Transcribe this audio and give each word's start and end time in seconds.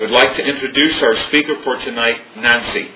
would 0.00 0.10
like 0.10 0.36
to 0.36 0.44
introduce 0.44 1.02
our 1.02 1.16
speaker 1.26 1.56
for 1.64 1.76
tonight, 1.78 2.20
Nancy. 2.36 2.88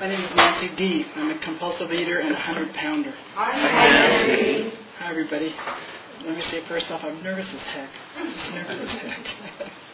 My 0.00 0.06
name 0.08 0.24
is 0.24 0.30
Nancy 0.34 0.70
D. 0.76 1.04
I'm 1.16 1.30
a 1.30 1.38
compulsive 1.40 1.92
eater 1.92 2.20
and 2.20 2.32
a 2.32 2.38
hundred 2.38 2.72
pounder. 2.74 3.12
Hi, 3.34 3.56
Nancy. 3.58 4.76
Hi, 5.00 5.10
everybody. 5.10 5.54
Let 6.24 6.36
me 6.36 6.42
say 6.50 6.62
first 6.68 6.90
off, 6.90 7.02
I'm 7.04 7.22
nervous 7.22 7.46
as 7.52 7.60
heck. 7.60 7.90
Just 8.16 8.50
nervous 8.52 8.90
as 8.90 9.00
heck. 9.00 9.26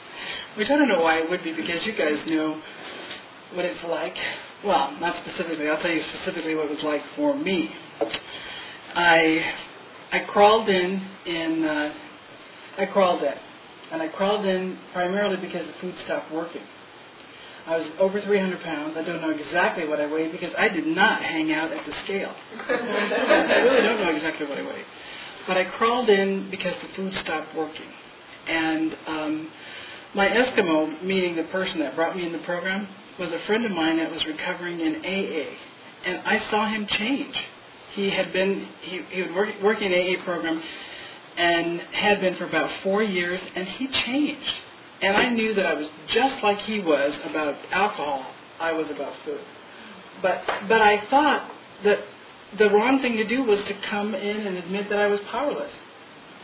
Which 0.57 0.71
I 0.71 0.77
don't 0.77 0.89
know 0.89 1.01
why 1.01 1.19
it 1.19 1.31
would 1.31 1.43
be 1.43 1.53
because 1.53 1.85
you 1.85 1.95
guys 1.95 2.19
know 2.27 2.61
what 3.55 3.65
it's 3.65 3.83
like. 3.85 4.17
Well, 4.65 4.93
not 5.01 5.17
specifically. 5.27 5.69
I'll 5.69 5.81
tell 5.81 5.91
you 5.91 6.05
specifically 6.15 6.55
what 6.55 6.67
it 6.67 6.77
was 6.77 6.85
like 6.85 7.03
for 7.17 7.35
me. 7.35 7.75
I 8.95 9.55
I 10.13 10.21
crawled 10.21 10.69
in 10.69 11.07
in 11.27 11.65
uh, 11.65 11.95
I 12.79 12.87
crawled 12.87 13.23
in, 13.23 13.35
and 13.93 14.03
I 14.03 14.09
crawled 14.09 14.47
in 14.47 14.79
primarily 14.93 15.37
because 15.37 15.67
the 15.67 15.73
food 15.81 15.95
stopped 16.05 16.33
working. 16.33 16.63
I 17.67 17.79
was 17.79 17.87
over 17.99 18.21
300 18.21 18.61
pounds. 18.61 18.97
I 18.97 19.03
don't 19.03 19.23
know 19.23 19.31
exactly 19.31 19.89
what 19.89 19.99
I 19.99 20.07
weighed 20.07 20.33
because 20.33 20.53
I 20.59 20.69
did 20.69 20.87
not 20.87 21.23
hang 21.23 21.51
out 21.51 21.73
at 21.73 21.87
the 21.87 21.93
scale. 22.05 22.35
I 22.69 23.63
really 23.63 23.81
don't 23.81 24.01
know 24.01 24.15
exactly 24.15 24.47
what 24.47 24.59
I 24.59 24.63
weighed. 24.63 24.85
But 25.47 25.57
I 25.57 25.65
crawled 25.65 26.11
in 26.11 26.51
because 26.51 26.75
the 26.83 26.89
food 26.95 27.17
stopped 27.17 27.55
working. 27.57 27.89
And 28.47 28.97
um, 29.07 29.49
my 30.15 30.29
Eskimo, 30.29 31.03
meaning 31.03 31.37
the 31.37 31.45
person 31.45 31.81
that 31.81 31.95
brought 31.95 32.17
me 32.17 32.27
in 32.27 32.33
the 32.33 32.39
program, 32.41 32.87
was 33.19 33.33
a 33.33 33.39
friend 33.47 33.65
of 33.65 33.71
mine 33.73 33.97
that 33.97 34.11
was 34.11 34.25
recovering 34.27 34.81
in 34.81 34.97
AA. 34.97 35.57
And 36.05 36.19
I 36.27 36.51
saw 36.51 36.69
him 36.69 36.87
change. 36.87 37.35
He 37.95 38.11
had 38.11 38.33
been, 38.33 38.69
he, 38.83 39.03
he 39.11 39.23
would 39.23 39.35
work, 39.63 39.81
in 39.83 39.93
AA 39.93 40.23
program 40.25 40.63
and 41.37 41.81
had 41.81 42.21
been 42.21 42.37
for 42.37 42.45
about 42.45 42.71
four 42.83 43.03
years, 43.03 43.41
and 43.55 43.67
he 43.67 43.89
changed. 43.89 44.55
And 45.03 45.17
I 45.17 45.29
knew 45.29 45.55
that 45.55 45.67
I 45.67 45.75
was 45.75 45.89
just 46.09 46.43
like 46.43 46.59
he 46.61 46.81
was 46.81 47.19
about 47.25 47.57
alcohol. 47.71 48.27
I 48.61 48.73
was 48.73 48.89
about 48.91 49.15
food. 49.25 49.41
But 50.23 50.45
but 50.69 50.81
I 50.81 51.05
thought 51.07 51.51
that 51.83 51.99
the 52.57 52.71
wrong 52.71 53.03
thing 53.03 53.17
to 53.17 53.25
do 53.25 53.43
was 53.43 53.61
to 53.65 53.75
come 53.75 54.15
in 54.15 54.47
and 54.47 54.57
admit 54.57 54.89
that 54.91 54.99
I 54.99 55.09
was 55.09 55.21
powerless. 55.31 55.73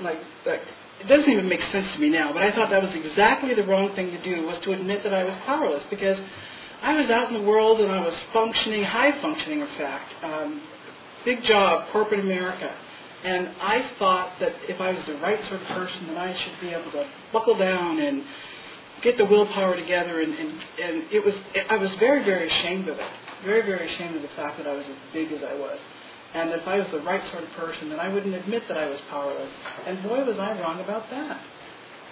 Like 0.00 0.19
like 0.44 0.62
it 1.00 1.06
doesn't 1.06 1.30
even 1.30 1.48
make 1.48 1.62
sense 1.70 1.91
to 1.92 1.98
me 1.98 2.10
now, 2.10 2.32
but 2.32 2.42
I 2.42 2.50
thought 2.50 2.70
that 2.70 2.82
was 2.82 2.94
exactly 2.94 3.55
the 3.55 3.64
wrong 3.64 3.94
thing 3.94 4.10
to 4.10 4.22
do 4.22 4.47
was 4.47 4.58
to 4.60 4.72
admit 4.72 5.03
that 5.05 5.14
I 5.14 5.25
was 5.25 5.34
powerless 5.47 5.84
because 5.88 6.19
I 6.82 7.00
was 7.00 7.10
out 7.10 7.28
in 7.32 7.34
the 7.34 7.48
world 7.48 7.80
and 7.80 7.91
I 7.91 8.00
was 8.00 8.14
functioning, 8.32 8.82
high 8.84 9.19
functioning 9.22 9.60
in 9.60 9.66
fact, 9.78 10.12
um, 10.22 10.60
big 11.24 11.42
job, 11.44 11.90
corporate 11.92 12.20
America. 12.20 12.74
And 13.22 13.50
I 13.60 13.90
thought 13.98 14.32
that 14.40 14.52
if 14.68 14.80
I 14.80 14.92
was 14.92 15.04
the 15.06 15.16
right 15.16 15.44
sort 15.44 15.60
of 15.60 15.66
person, 15.68 16.06
then 16.06 16.16
I 16.16 16.34
should 16.34 16.60
be 16.60 16.70
able 16.70 16.90
to 16.92 17.06
buckle 17.32 17.56
down 17.56 17.98
and 17.98 18.24
get 19.02 19.18
the 19.18 19.26
willpower 19.26 19.76
together. 19.76 20.20
And, 20.20 20.32
and, 20.32 20.60
and 20.82 21.12
it 21.12 21.24
was, 21.24 21.34
I 21.68 21.76
was 21.76 21.91
very, 21.96 22.24
very 22.24 22.48
ashamed 22.48 22.88
of 22.88 22.98
it. 22.98 23.10
Very, 23.44 23.62
very 23.62 23.92
ashamed 23.92 24.16
of 24.16 24.22
the 24.22 24.28
fact 24.28 24.58
that 24.58 24.66
I 24.66 24.74
was 24.74 24.86
as 24.86 24.96
big 25.12 25.32
as 25.32 25.42
I 25.42 25.54
was. 25.54 25.78
And 26.32 26.50
if 26.50 26.66
I 26.66 26.78
was 26.78 26.88
the 26.92 27.00
right 27.00 27.26
sort 27.30 27.42
of 27.42 27.50
person, 27.50 27.91
then 27.91 27.98
I 27.98 28.08
wouldn't 28.08 28.34
admit 28.34 28.62
that 28.68 28.78
I 28.78 28.88
was 28.88 29.00
powerless. 29.10 29.50
And 29.86 30.02
boy, 30.02 30.24
was 30.24 30.38
I 30.38 30.58
wrong 30.60 30.80
about 30.80 31.10
that. 31.10 31.41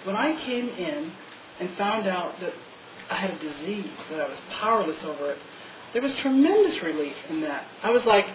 When 0.03 0.15
I 0.15 0.39
came 0.45 0.69
in 0.69 1.11
and 1.59 1.69
found 1.77 2.07
out 2.07 2.39
that 2.41 2.53
I 3.09 3.15
had 3.15 3.31
a 3.31 3.39
disease, 3.39 3.89
that 4.11 4.21
I 4.21 4.27
was 4.27 4.37
powerless 4.59 4.97
over 5.03 5.31
it, 5.31 5.37
there 5.93 6.01
was 6.01 6.13
tremendous 6.15 6.81
relief 6.83 7.15
in 7.29 7.41
that. 7.41 7.65
I 7.81 7.89
was 7.89 8.03
like, 8.05 8.25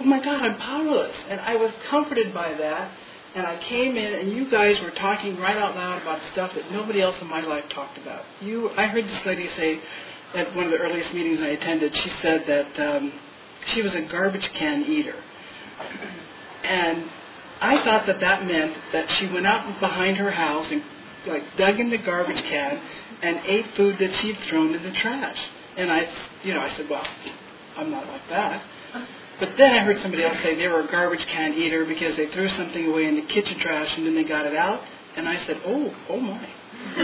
oh 0.00 0.04
my 0.04 0.22
God, 0.22 0.42
I'm 0.42 0.56
powerless. 0.58 1.14
And 1.28 1.40
I 1.40 1.56
was 1.56 1.70
comforted 1.88 2.32
by 2.32 2.54
that. 2.54 2.92
And 3.34 3.46
I 3.46 3.62
came 3.64 3.96
in, 3.96 4.14
and 4.14 4.32
you 4.32 4.50
guys 4.50 4.80
were 4.80 4.90
talking 4.90 5.38
right 5.38 5.56
out 5.56 5.76
loud 5.76 6.00
about 6.00 6.20
stuff 6.32 6.54
that 6.54 6.72
nobody 6.72 7.00
else 7.02 7.16
in 7.20 7.28
my 7.28 7.42
life 7.42 7.68
talked 7.68 7.98
about. 7.98 8.24
You, 8.40 8.70
I 8.70 8.86
heard 8.86 9.04
this 9.04 9.24
lady 9.26 9.48
say 9.48 9.80
at 10.34 10.54
one 10.56 10.64
of 10.64 10.70
the 10.70 10.78
earliest 10.78 11.12
meetings 11.12 11.40
I 11.40 11.48
attended. 11.48 11.94
She 11.96 12.10
said 12.22 12.44
that 12.46 12.80
um, 12.80 13.12
she 13.66 13.82
was 13.82 13.94
a 13.94 14.00
garbage 14.02 14.50
can 14.54 14.82
eater, 14.84 15.16
and 16.64 17.04
I 17.60 17.84
thought 17.84 18.06
that 18.06 18.20
that 18.20 18.46
meant 18.46 18.76
that 18.92 19.10
she 19.12 19.26
went 19.26 19.46
out 19.46 19.78
behind 19.80 20.16
her 20.16 20.30
house 20.30 20.66
and 20.70 20.82
like 21.26 21.42
dug 21.56 21.80
in 21.80 21.90
the 21.90 21.98
garbage 21.98 22.42
can 22.42 22.80
and 23.22 23.40
ate 23.44 23.66
food 23.76 23.96
that 23.98 24.14
she'd 24.16 24.38
thrown 24.48 24.74
in 24.74 24.82
the 24.82 24.92
trash. 24.92 25.38
And 25.76 25.90
I, 25.90 26.08
you 26.44 26.54
know, 26.54 26.60
I 26.60 26.70
said, 26.76 26.88
well, 26.88 27.06
I'm 27.76 27.90
not 27.90 28.06
like 28.06 28.28
that. 28.30 28.62
But 29.40 29.56
then 29.56 29.72
I 29.72 29.84
heard 29.84 30.00
somebody 30.02 30.24
else 30.24 30.36
say 30.42 30.54
they 30.56 30.68
were 30.68 30.80
a 30.80 30.90
garbage 30.90 31.24
can 31.26 31.54
eater 31.54 31.84
because 31.84 32.16
they 32.16 32.26
threw 32.28 32.48
something 32.50 32.86
away 32.86 33.06
in 33.06 33.16
the 33.16 33.22
kitchen 33.22 33.58
trash 33.60 33.96
and 33.96 34.06
then 34.06 34.14
they 34.14 34.24
got 34.24 34.46
it 34.46 34.56
out. 34.56 34.82
And 35.16 35.28
I 35.28 35.44
said, 35.46 35.60
oh, 35.64 35.94
oh 36.08 36.20
my. 36.20 36.48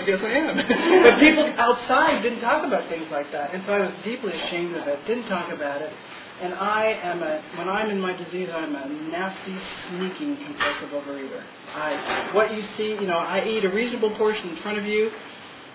I 0.00 0.04
guess 0.06 0.20
I 0.22 0.30
am. 0.30 0.56
but 1.02 1.18
people 1.20 1.44
outside 1.56 2.22
didn't 2.22 2.40
talk 2.40 2.64
about 2.66 2.88
things 2.88 3.06
like 3.10 3.30
that. 3.32 3.54
And 3.54 3.62
so 3.66 3.72
I 3.72 3.80
was 3.80 3.92
deeply 4.04 4.32
ashamed 4.32 4.76
of 4.76 4.86
it, 4.88 5.06
didn't 5.06 5.26
talk 5.28 5.52
about 5.52 5.82
it. 5.82 5.92
And 6.40 6.54
I 6.54 6.98
am 7.02 7.22
a, 7.22 7.42
when 7.56 7.68
I'm 7.68 7.90
in 7.90 8.00
my 8.00 8.16
disease, 8.16 8.48
I'm 8.54 8.74
a 8.74 8.88
nasty, 8.88 9.56
sneaking, 9.88 10.38
compulsive 10.38 10.88
overeater. 10.88 11.42
I, 11.74 12.30
what 12.32 12.54
you 12.54 12.62
see, 12.78 12.92
you 12.92 13.06
know, 13.06 13.18
I 13.18 13.46
eat 13.46 13.64
a 13.64 13.68
reasonable 13.68 14.16
portion 14.16 14.48
in 14.48 14.56
front 14.62 14.78
of 14.78 14.86
you, 14.86 15.10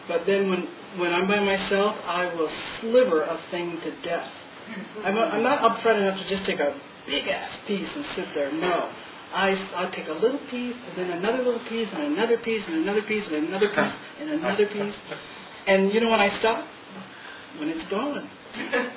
but 0.08 0.26
then 0.26 0.50
when, 0.50 0.68
when 0.98 1.14
I'm 1.14 1.28
by 1.28 1.40
myself, 1.40 1.96
I 2.06 2.34
will 2.36 2.50
sliver 2.80 3.22
a 3.22 3.40
thing 3.52 3.80
to 3.82 3.92
death. 4.02 4.32
I'm, 5.04 5.18
a, 5.18 5.22
I'm 5.22 5.44
not 5.44 5.60
upfront 5.60 6.02
enough 6.02 6.20
to 6.20 6.28
just 6.28 6.46
take 6.46 6.60
a 6.60 6.80
big 7.06 7.28
ass 7.28 7.52
piece 7.68 7.90
and 7.96 8.06
sit 8.16 8.28
there. 8.34 8.52
No. 8.52 8.90
I, 9.34 9.52
I'll 9.76 9.92
take 9.92 10.08
a 10.08 10.14
little 10.14 10.40
piece, 10.50 10.76
and 10.88 10.98
then 10.98 11.18
another 11.18 11.44
little 11.44 11.60
piece, 11.68 11.90
and 11.94 12.04
another 12.04 12.38
piece, 12.38 12.64
and 12.68 12.78
another 12.78 13.02
piece, 13.02 13.26
and 13.28 13.48
another 13.48 13.68
piece, 13.70 13.94
and 14.20 14.30
another 14.30 14.66
piece. 14.68 14.96
And 15.68 15.94
you 15.94 16.00
know 16.00 16.10
when 16.10 16.22
I 16.22 16.38
stop? 16.40 16.66
When 17.58 17.70
it's 17.70 17.84
gone. 17.86 18.30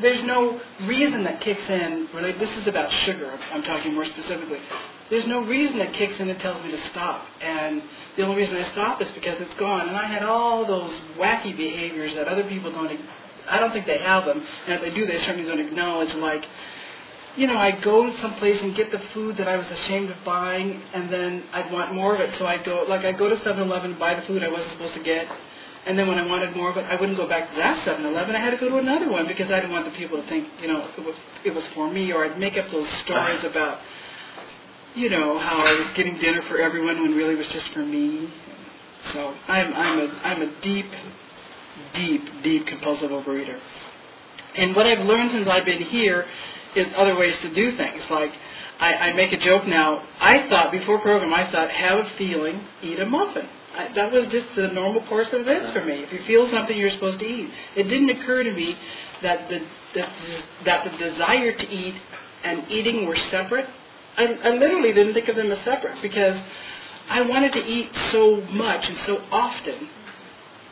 There's 0.00 0.22
no 0.24 0.60
reason 0.82 1.24
that 1.24 1.40
kicks 1.40 1.68
in. 1.68 2.08
Really, 2.12 2.32
this 2.32 2.50
is 2.58 2.66
about 2.66 2.92
sugar. 2.92 3.38
I'm 3.52 3.62
talking 3.62 3.94
more 3.94 4.04
specifically. 4.04 4.60
There's 5.10 5.26
no 5.26 5.44
reason 5.44 5.78
that 5.78 5.92
kicks 5.92 6.18
in 6.18 6.30
and 6.30 6.40
tells 6.40 6.64
me 6.64 6.70
to 6.70 6.88
stop. 6.88 7.26
And 7.40 7.82
the 8.16 8.22
only 8.22 8.36
reason 8.36 8.56
I 8.56 8.70
stop 8.72 9.02
is 9.02 9.10
because 9.12 9.40
it's 9.40 9.54
gone. 9.54 9.88
And 9.88 9.96
I 9.96 10.06
had 10.06 10.22
all 10.22 10.66
those 10.66 10.98
wacky 11.18 11.56
behaviors 11.56 12.14
that 12.14 12.26
other 12.26 12.44
people 12.44 12.72
don't. 12.72 12.98
I 13.48 13.58
don't 13.58 13.72
think 13.72 13.86
they 13.86 13.98
have 13.98 14.24
them. 14.24 14.42
And 14.66 14.74
if 14.74 14.80
they 14.80 14.90
do, 14.90 15.06
they 15.06 15.18
certainly 15.18 15.44
don't 15.44 15.60
acknowledge. 15.60 16.14
Like, 16.14 16.46
you 17.36 17.46
know, 17.46 17.58
I'd 17.58 17.82
go 17.82 18.16
someplace 18.22 18.60
and 18.62 18.74
get 18.74 18.90
the 18.90 19.00
food 19.12 19.36
that 19.36 19.46
I 19.46 19.56
was 19.56 19.66
ashamed 19.66 20.08
of 20.10 20.16
buying, 20.24 20.80
and 20.94 21.12
then 21.12 21.44
I'd 21.52 21.70
want 21.70 21.94
more 21.94 22.14
of 22.14 22.20
it. 22.20 22.38
So 22.38 22.46
I'd 22.46 22.64
go, 22.64 22.86
like, 22.88 23.04
I'd 23.04 23.18
go 23.18 23.28
to 23.28 23.36
7-Eleven 23.36 23.90
and 23.90 24.00
buy 24.00 24.14
the 24.14 24.22
food 24.22 24.42
I 24.42 24.48
wasn't 24.48 24.70
supposed 24.72 24.94
to 24.94 25.02
get. 25.02 25.28
And 25.86 25.98
then 25.98 26.08
when 26.08 26.18
I 26.18 26.24
wanted 26.24 26.56
more 26.56 26.70
of 26.70 26.78
it, 26.78 26.86
I 26.88 26.96
wouldn't 26.96 27.18
go 27.18 27.28
back 27.28 27.50
to 27.50 27.56
that 27.56 27.86
7-Eleven. 27.86 28.34
I 28.34 28.38
had 28.38 28.52
to 28.52 28.56
go 28.56 28.70
to 28.70 28.78
another 28.78 29.10
one 29.10 29.26
because 29.26 29.50
I 29.50 29.56
didn't 29.56 29.72
want 29.72 29.84
the 29.84 29.90
people 29.90 30.16
to 30.22 30.26
think, 30.28 30.48
you 30.62 30.68
know, 30.68 30.88
it 30.96 31.04
was 31.04 31.14
it 31.44 31.54
was 31.54 31.66
for 31.74 31.92
me. 31.92 32.10
Or 32.10 32.24
I'd 32.24 32.38
make 32.38 32.56
up 32.56 32.70
those 32.70 32.88
stories 33.04 33.44
about, 33.44 33.80
you 34.94 35.08
know, 35.08 35.38
how 35.38 35.58
I 35.58 35.72
was 35.72 35.88
getting 35.94 36.18
dinner 36.18 36.42
for 36.42 36.58
everyone 36.58 37.02
when 37.02 37.14
really 37.14 37.34
it 37.34 37.38
was 37.38 37.48
just 37.48 37.68
for 37.68 37.84
me. 37.84 38.32
So 39.12 39.34
I'm 39.48 39.72
I'm 39.74 39.98
a 40.00 40.06
I'm 40.24 40.42
a 40.42 40.60
deep, 40.60 40.90
deep, 41.94 42.42
deep 42.42 42.66
compulsive 42.66 43.10
overeater. 43.10 43.58
And 44.56 44.74
what 44.76 44.86
I've 44.86 45.04
learned 45.04 45.32
since 45.32 45.48
I've 45.48 45.64
been 45.64 45.82
here 45.82 46.26
is 46.76 46.86
other 46.96 47.16
ways 47.16 47.36
to 47.42 47.52
do 47.52 47.76
things. 47.76 48.02
Like 48.10 48.32
I, 48.80 48.94
I 48.94 49.12
make 49.12 49.32
a 49.32 49.38
joke 49.38 49.66
now. 49.66 50.02
I 50.20 50.48
thought 50.48 50.72
before 50.72 51.00
program, 51.00 51.34
I 51.34 51.50
thought 51.50 51.70
have 51.70 51.98
a 51.98 52.10
feeling, 52.16 52.64
eat 52.82 52.98
a 53.00 53.06
muffin. 53.06 53.48
I, 53.76 53.92
that 53.94 54.12
was 54.12 54.28
just 54.28 54.46
the 54.54 54.68
normal 54.68 55.04
course 55.06 55.28
of 55.32 55.40
events 55.40 55.72
for 55.72 55.84
me. 55.84 56.04
If 56.04 56.12
you 56.12 56.22
feel 56.26 56.48
something, 56.50 56.76
you're 56.76 56.90
supposed 56.90 57.18
to 57.18 57.26
eat. 57.26 57.50
It 57.76 57.84
didn't 57.84 58.10
occur 58.10 58.44
to 58.44 58.52
me 58.52 58.76
that 59.22 59.48
the 59.48 59.66
that, 59.96 60.12
that 60.64 60.84
the 60.84 60.96
desire 60.98 61.52
to 61.52 61.68
eat 61.68 61.94
and 62.44 62.70
eating 62.70 63.06
were 63.06 63.16
separate. 63.16 63.66
I, 64.16 64.26
I 64.44 64.50
literally 64.50 64.92
didn't 64.92 65.14
think 65.14 65.28
of 65.28 65.36
them 65.36 65.50
as 65.50 65.58
separate 65.64 66.00
because 66.02 66.38
I 67.08 67.22
wanted 67.22 67.52
to 67.54 67.64
eat 67.64 67.90
so 68.10 68.40
much 68.50 68.88
and 68.88 68.98
so 68.98 69.22
often 69.30 69.88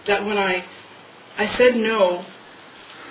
that 0.07 0.25
when 0.25 0.39
I 0.39 0.65
I 1.37 1.57
said 1.57 1.77
no 1.77 2.25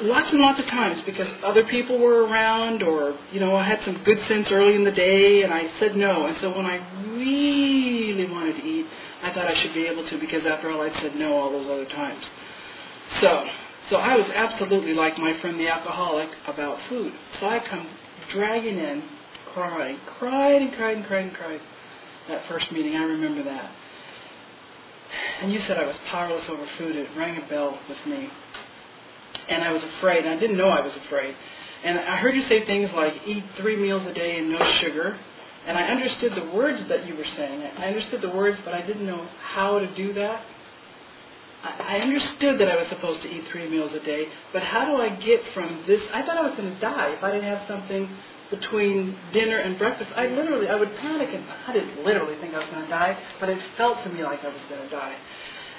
lots 0.02 0.32
and 0.32 0.40
lots 0.40 0.60
of 0.60 0.66
times 0.68 1.02
because 1.04 1.28
other 1.44 1.64
people 1.66 2.00
were 2.00 2.26
around 2.26 2.82
or 2.84 3.16
you 3.32 3.40
know 3.40 3.56
I 3.56 3.64
had 3.64 3.84
some 3.84 4.04
good 4.04 4.20
sense 4.28 4.52
early 4.52 4.76
in 4.76 4.84
the 4.84 4.92
day 4.92 5.44
and 5.44 5.54
I 5.54 5.70
said 5.80 5.96
no. 5.96 6.26
And 6.26 6.38
so 6.38 6.56
when 6.56 6.66
I 6.66 6.78
really 7.14 8.30
wanted 8.30 8.56
to 8.58 8.64
eat 8.64 8.88
I 9.24 9.32
thought 9.34 9.48
I 9.48 9.54
should 9.56 9.74
be 9.74 9.86
able 9.86 10.06
to 10.08 10.18
because 10.18 10.46
after 10.46 10.70
all 10.70 10.82
I'd 10.82 10.96
said 10.96 11.16
no 11.16 11.34
all 11.34 11.52
those 11.52 11.68
other 11.68 11.86
times. 11.86 12.24
So 13.20 13.48
so 13.90 13.98
I 13.98 14.16
was 14.16 14.28
absolutely 14.34 14.94
like 14.94 15.18
my 15.18 15.40
friend 15.42 15.60
the 15.60 15.68
alcoholic 15.68 16.30
about 16.48 16.80
food. 16.88 17.14
So 17.40 17.48
I 17.48 17.60
come 17.60 17.88
dragging 18.30 18.78
in 18.78 19.04
crying 19.54 19.98
cried 20.18 20.62
and 20.62 20.74
cried 20.74 20.98
and 20.98 21.06
cried 21.06 21.26
and 21.26 21.34
cried 21.36 21.62
that 22.28 22.48
first 22.48 22.72
meeting 22.72 22.96
I 22.96 23.04
remember 23.04 23.44
that 23.44 23.72
and 25.42 25.52
you 25.52 25.60
said 25.62 25.78
I 25.78 25.86
was 25.86 25.96
powerless 26.08 26.48
over 26.50 26.68
food 26.78 26.96
it 26.96 27.10
rang 27.18 27.42
a 27.42 27.48
bell 27.48 27.78
with 27.90 28.06
me 28.06 28.30
and 29.48 29.64
I 29.64 29.72
was 29.72 29.84
afraid. 29.84 30.26
And 30.26 30.30
I 30.30 30.40
didn't 30.40 30.58
know 30.58 30.70
I 30.70 30.82
was 30.82 30.96
afraid. 31.06 31.36
And 31.84 32.00
I 32.00 32.18
heard 32.18 32.36
you 32.36 32.48
say 32.48 32.66
things 32.66 32.92
like 32.94 33.14
eat 33.26 33.44
three 33.58 33.76
meals 33.76 34.06
a 34.06 34.14
day 34.14 34.38
and 34.38 34.52
no 34.52 34.64
sugar. 34.74 35.18
And 35.68 35.78
I 35.78 35.84
understood 35.84 36.36
the 36.36 36.46
words 36.56 36.88
that 36.90 37.06
you 37.06 37.16
were 37.16 37.26
saying. 37.36 37.62
I 37.78 37.86
understood 37.86 38.22
the 38.22 38.30
words, 38.30 38.58
but 38.66 38.74
I 38.74 38.82
didn't 38.82 39.06
know 39.06 39.28
how 39.42 39.80
to 39.80 39.96
do 39.96 40.14
that. 40.14 40.44
I 41.64 42.00
understood 42.00 42.60
that 42.60 42.70
I 42.70 42.76
was 42.76 42.88
supposed 42.88 43.22
to 43.22 43.30
eat 43.30 43.46
three 43.52 43.70
meals 43.70 43.94
a 43.94 44.00
day, 44.00 44.28
but 44.52 44.64
how 44.64 44.86
do 44.86 45.02
I 45.02 45.10
get 45.10 45.42
from 45.54 45.84
this? 45.86 46.02
I 46.14 46.24
thought 46.24 46.38
I 46.38 46.42
was 46.42 46.58
going 46.58 46.74
to 46.74 46.80
die 46.80 47.10
if 47.10 47.24
I 47.24 47.32
didn't 47.32 47.46
have 47.46 47.68
something 47.68 48.10
between 48.50 49.16
dinner 49.32 49.58
and 49.58 49.78
breakfast. 49.78 50.12
I 50.16 50.28
literally, 50.28 50.68
I 50.68 50.76
would 50.76 50.96
panic, 50.98 51.30
and 51.34 51.44
I 51.68 51.74
didn't 51.74 52.04
literally 52.04 52.36
think 52.42 52.54
I 52.54 52.60
was 52.60 52.70
going 52.70 52.84
to 52.84 52.90
die, 52.90 53.18
but 53.40 53.50
it 53.50 53.62
felt 53.78 54.04
to 54.04 54.10
me 54.10 54.24
like 54.24 54.44
I 54.44 54.50
was 54.50 54.62
going 54.70 54.82
to 54.82 54.90
die. 54.90 55.16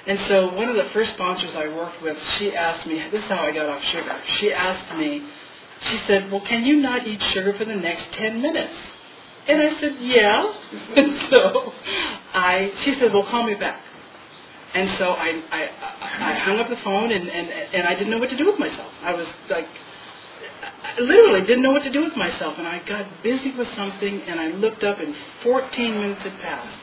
And 0.05 0.19
so 0.27 0.53
one 0.53 0.69
of 0.69 0.75
the 0.75 0.89
first 0.91 1.13
sponsors 1.13 1.53
I 1.55 1.67
worked 1.69 2.01
with, 2.01 2.17
she 2.37 2.53
asked 2.55 2.87
me, 2.87 2.95
this 3.11 3.23
is 3.23 3.29
how 3.29 3.43
I 3.43 3.51
got 3.51 3.69
off 3.69 3.83
sugar. 3.83 4.21
She 4.39 4.51
asked 4.51 4.97
me, 4.97 5.25
she 5.81 5.97
said, 6.07 6.31
well, 6.31 6.41
can 6.41 6.65
you 6.65 6.77
not 6.77 7.07
eat 7.07 7.21
sugar 7.21 7.53
for 7.57 7.65
the 7.65 7.75
next 7.75 8.11
10 8.13 8.41
minutes? 8.41 8.73
And 9.47 9.61
I 9.61 9.79
said, 9.79 9.97
yeah. 9.99 10.53
And 10.95 11.21
so 11.29 11.73
I, 12.33 12.73
she 12.83 12.95
said, 12.95 13.13
well, 13.13 13.23
call 13.23 13.43
me 13.43 13.55
back. 13.55 13.81
And 14.73 14.89
so 14.97 15.11
I, 15.11 15.43
I, 15.51 15.69
I 16.01 16.33
hung 16.39 16.59
up 16.59 16.69
the 16.69 16.77
phone 16.77 17.11
and, 17.11 17.29
and, 17.29 17.49
and 17.49 17.87
I 17.87 17.93
didn't 17.93 18.09
know 18.09 18.17
what 18.17 18.31
to 18.31 18.37
do 18.37 18.47
with 18.47 18.59
myself. 18.59 18.91
I 19.03 19.13
was 19.13 19.27
like, 19.49 19.67
I 20.83 20.99
literally 20.99 21.41
didn't 21.41 21.61
know 21.61 21.71
what 21.71 21.83
to 21.83 21.91
do 21.91 22.01
with 22.03 22.15
myself. 22.15 22.57
And 22.57 22.67
I 22.67 22.79
got 22.87 23.05
busy 23.21 23.51
with 23.51 23.67
something 23.75 24.21
and 24.23 24.39
I 24.39 24.47
looked 24.47 24.83
up 24.83 24.99
and 24.99 25.15
14 25.43 25.93
minutes 25.93 26.21
had 26.23 26.39
passed. 26.39 26.77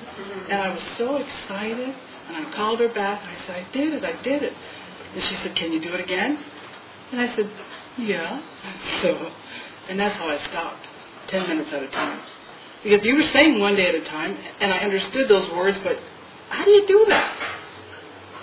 And 0.48 0.62
I 0.62 0.70
was 0.70 0.82
so 0.98 1.16
excited 1.16 1.94
and 2.28 2.46
I 2.46 2.52
called 2.54 2.78
her 2.80 2.88
back. 2.88 3.22
And 3.22 3.30
I 3.36 3.46
said, 3.46 3.66
I 3.66 3.72
did 3.72 3.92
it, 3.94 4.04
I 4.04 4.22
did 4.22 4.42
it. 4.42 4.52
And 5.14 5.24
she 5.24 5.34
said, 5.36 5.56
can 5.56 5.72
you 5.72 5.80
do 5.80 5.92
it 5.92 6.00
again? 6.00 6.38
And 7.10 7.20
I 7.20 7.34
said, 7.34 7.50
yeah. 7.98 8.40
So, 9.02 9.32
and 9.88 9.98
that's 9.98 10.16
how 10.16 10.28
I 10.28 10.38
stopped, 10.46 10.86
10 11.28 11.48
minutes 11.48 11.72
at 11.72 11.82
a 11.82 11.88
time. 11.88 12.20
Because 12.84 13.04
you 13.04 13.16
were 13.16 13.24
saying 13.24 13.58
one 13.58 13.74
day 13.74 13.88
at 13.88 13.94
a 13.96 14.04
time, 14.04 14.38
and 14.60 14.72
I 14.72 14.78
understood 14.78 15.28
those 15.28 15.50
words, 15.50 15.78
but 15.82 15.98
how 16.48 16.64
do 16.64 16.70
you 16.70 16.86
do 16.86 17.04
that? 17.08 17.56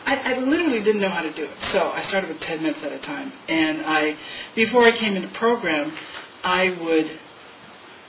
I, 0.07 0.15
I 0.15 0.37
literally 0.39 0.79
didn't 0.79 1.01
know 1.01 1.09
how 1.09 1.21
to 1.21 1.33
do 1.33 1.43
it. 1.43 1.51
So 1.73 1.91
I 1.91 2.07
started 2.07 2.29
with 2.29 2.39
10 2.39 2.63
minutes 2.63 2.79
at 2.81 2.93
a 2.93 2.99
time. 2.99 3.33
And 3.49 3.81
I, 3.85 4.15
before 4.55 4.85
I 4.85 4.97
came 4.97 5.17
into 5.17 5.27
program, 5.37 5.93
I 6.45 6.69
would, 6.81 7.19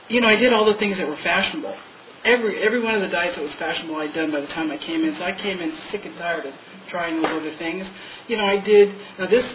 you 0.07 0.21
know, 0.21 0.27
I 0.29 0.37
did 0.37 0.53
all 0.53 0.63
the 0.63 0.75
things 0.75 0.97
that 0.97 1.05
were 1.05 1.17
fashionable. 1.17 1.75
Every, 2.23 2.63
every 2.63 2.79
one 2.79 2.95
of 2.95 3.01
the 3.01 3.09
diets 3.09 3.35
that 3.35 3.43
was 3.43 3.51
fashionable 3.55 3.97
I'd 3.97 4.13
done 4.13 4.31
by 4.31 4.39
the 4.39 4.47
time 4.47 4.71
I 4.71 4.77
came 4.77 5.03
in. 5.03 5.13
So 5.17 5.23
I 5.23 5.33
came 5.33 5.59
in 5.59 5.73
sick 5.91 6.05
and 6.05 6.15
tired 6.17 6.45
of 6.45 6.53
trying 6.87 7.21
those 7.21 7.31
other 7.31 7.55
things. 7.57 7.85
You 8.29 8.37
know, 8.37 8.45
I 8.45 8.57
did, 8.57 8.95
now 9.17 9.27
this, 9.27 9.45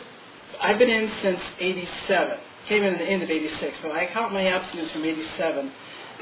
I've 0.61 0.79
been 0.79 0.91
in 0.91 1.11
since 1.23 1.41
87. 1.58 2.38
Came 2.69 2.82
in 2.82 2.93
at 2.93 2.99
the 2.99 3.06
end 3.06 3.23
of 3.23 3.31
86, 3.31 3.79
but 3.82 3.93
I 3.93 4.06
count 4.06 4.35
my 4.35 4.46
abstinence 4.46 4.93
from 4.93 5.05
87. 5.05 5.73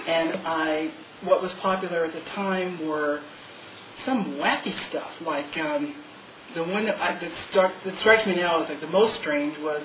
And 0.07 0.35
I, 0.47 0.93
what 1.25 1.43
was 1.43 1.51
popular 1.61 2.05
at 2.05 2.13
the 2.13 2.23
time 2.31 2.87
were 2.87 3.23
some 4.05 4.35
wacky 4.35 4.75
stuff 4.89 5.11
like 5.21 5.57
um, 5.59 5.95
the 6.55 6.65
one 6.65 6.85
that, 6.87 7.01
I, 7.01 7.19
that, 7.19 7.33
start, 7.51 7.73
that 7.85 7.99
strikes 8.01 8.27
me 8.27 8.37
now 8.37 8.63
as 8.63 8.69
like 8.69 8.81
the 8.81 8.87
most 8.87 9.19
strange 9.21 9.59
was 9.59 9.83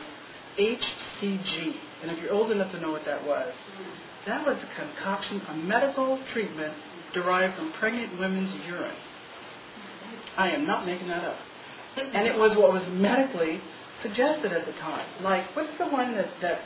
HCG. 0.58 1.76
And 2.02 2.12
if 2.12 2.20
you're 2.22 2.34
old 2.34 2.52
enough 2.52 2.72
to 2.72 2.80
know 2.80 2.92
what 2.92 3.06
that 3.06 3.26
was, 3.26 3.54
that 4.26 4.46
was 4.46 4.58
a 4.58 4.82
concoction, 4.82 5.42
a 5.50 5.56
medical 5.56 6.20
treatment 6.34 6.74
derived 7.14 7.56
from 7.56 7.72
pregnant 7.74 8.20
women's 8.20 8.54
urine. 8.66 8.96
I 10.38 10.52
am 10.52 10.68
not 10.68 10.86
making 10.86 11.08
that 11.08 11.24
up. 11.24 11.38
And 11.98 12.28
it 12.28 12.38
was 12.38 12.56
what 12.56 12.72
was 12.74 12.84
medically 12.92 13.62
suggested 14.04 14.54
at 14.54 14.66
the 14.66 14.74
time. 14.74 15.06
Like, 15.24 15.56
what's 15.56 15.76
the 15.80 15.88
one 15.88 16.14
that, 16.16 16.30
that 16.42 16.62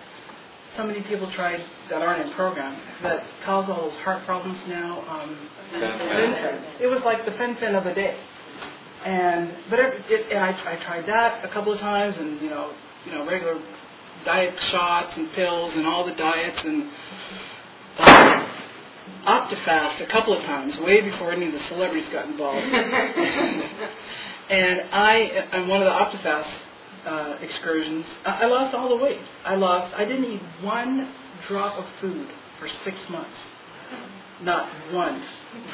so 0.76 0.84
many 0.84 1.02
people 1.04 1.32
tried 1.32 1.64
that 1.90 2.02
aren't 2.02 2.28
in 2.28 2.34
program 2.34 2.78
that 3.04 3.24
cause 3.46 3.70
all 3.70 3.90
those 3.90 3.98
heart 4.00 4.26
problems 4.26 4.60
now? 4.68 5.06
Um, 5.08 5.38
it 6.82 6.88
was 6.90 7.02
like 7.06 7.26
the 7.26 7.32
fen-phen 7.32 7.76
of 7.78 7.84
the 7.86 7.94
day. 7.94 8.18
And 9.06 9.52
but 9.70 9.80
it, 9.80 10.06
it, 10.10 10.32
and 10.32 10.44
I, 10.44 10.50
I 10.74 10.76
tried 10.84 11.08
that 11.08 11.44
a 11.44 11.48
couple 11.50 11.74
of 11.74 11.80
times, 11.80 12.16
and 12.18 12.40
you 12.40 12.50
know, 12.50 12.72
you 13.06 13.12
know, 13.12 13.26
regular 13.26 13.60
diet 14.26 14.54
shots 14.70 15.18
and 15.18 15.32
pills 15.34 15.74
and 15.76 15.88
all 15.88 16.06
the 16.06 16.14
diets 16.14 16.64
and 16.64 16.88
uh, 17.98 18.48
Optifast 19.26 20.02
a 20.02 20.08
couple 20.08 20.38
of 20.38 20.44
times, 20.46 20.78
way 20.80 21.02
before 21.02 21.32
any 21.32 21.48
of 21.48 21.54
the 21.54 21.62
celebrities 21.68 22.08
got 22.12 22.28
involved. 22.28 22.64
and 24.50 24.82
I, 24.92 25.48
on 25.54 25.68
one 25.68 25.82
of 25.82 25.86
the 25.86 25.92
Optifast 25.92 26.52
uh, 27.06 27.38
excursions, 27.42 28.06
I, 28.26 28.44
I 28.44 28.46
lost 28.46 28.76
all 28.76 28.90
the 28.90 28.98
weight. 28.98 29.22
I 29.44 29.56
lost. 29.56 29.96
I 29.96 30.06
didn't 30.06 30.26
eat 30.26 30.42
one 30.62 31.12
drop 31.48 31.80
of 31.80 31.86
food 32.00 32.28
for 32.60 32.68
six 32.84 32.98
months. 33.10 33.38
Not 34.44 34.70
one 34.92 35.24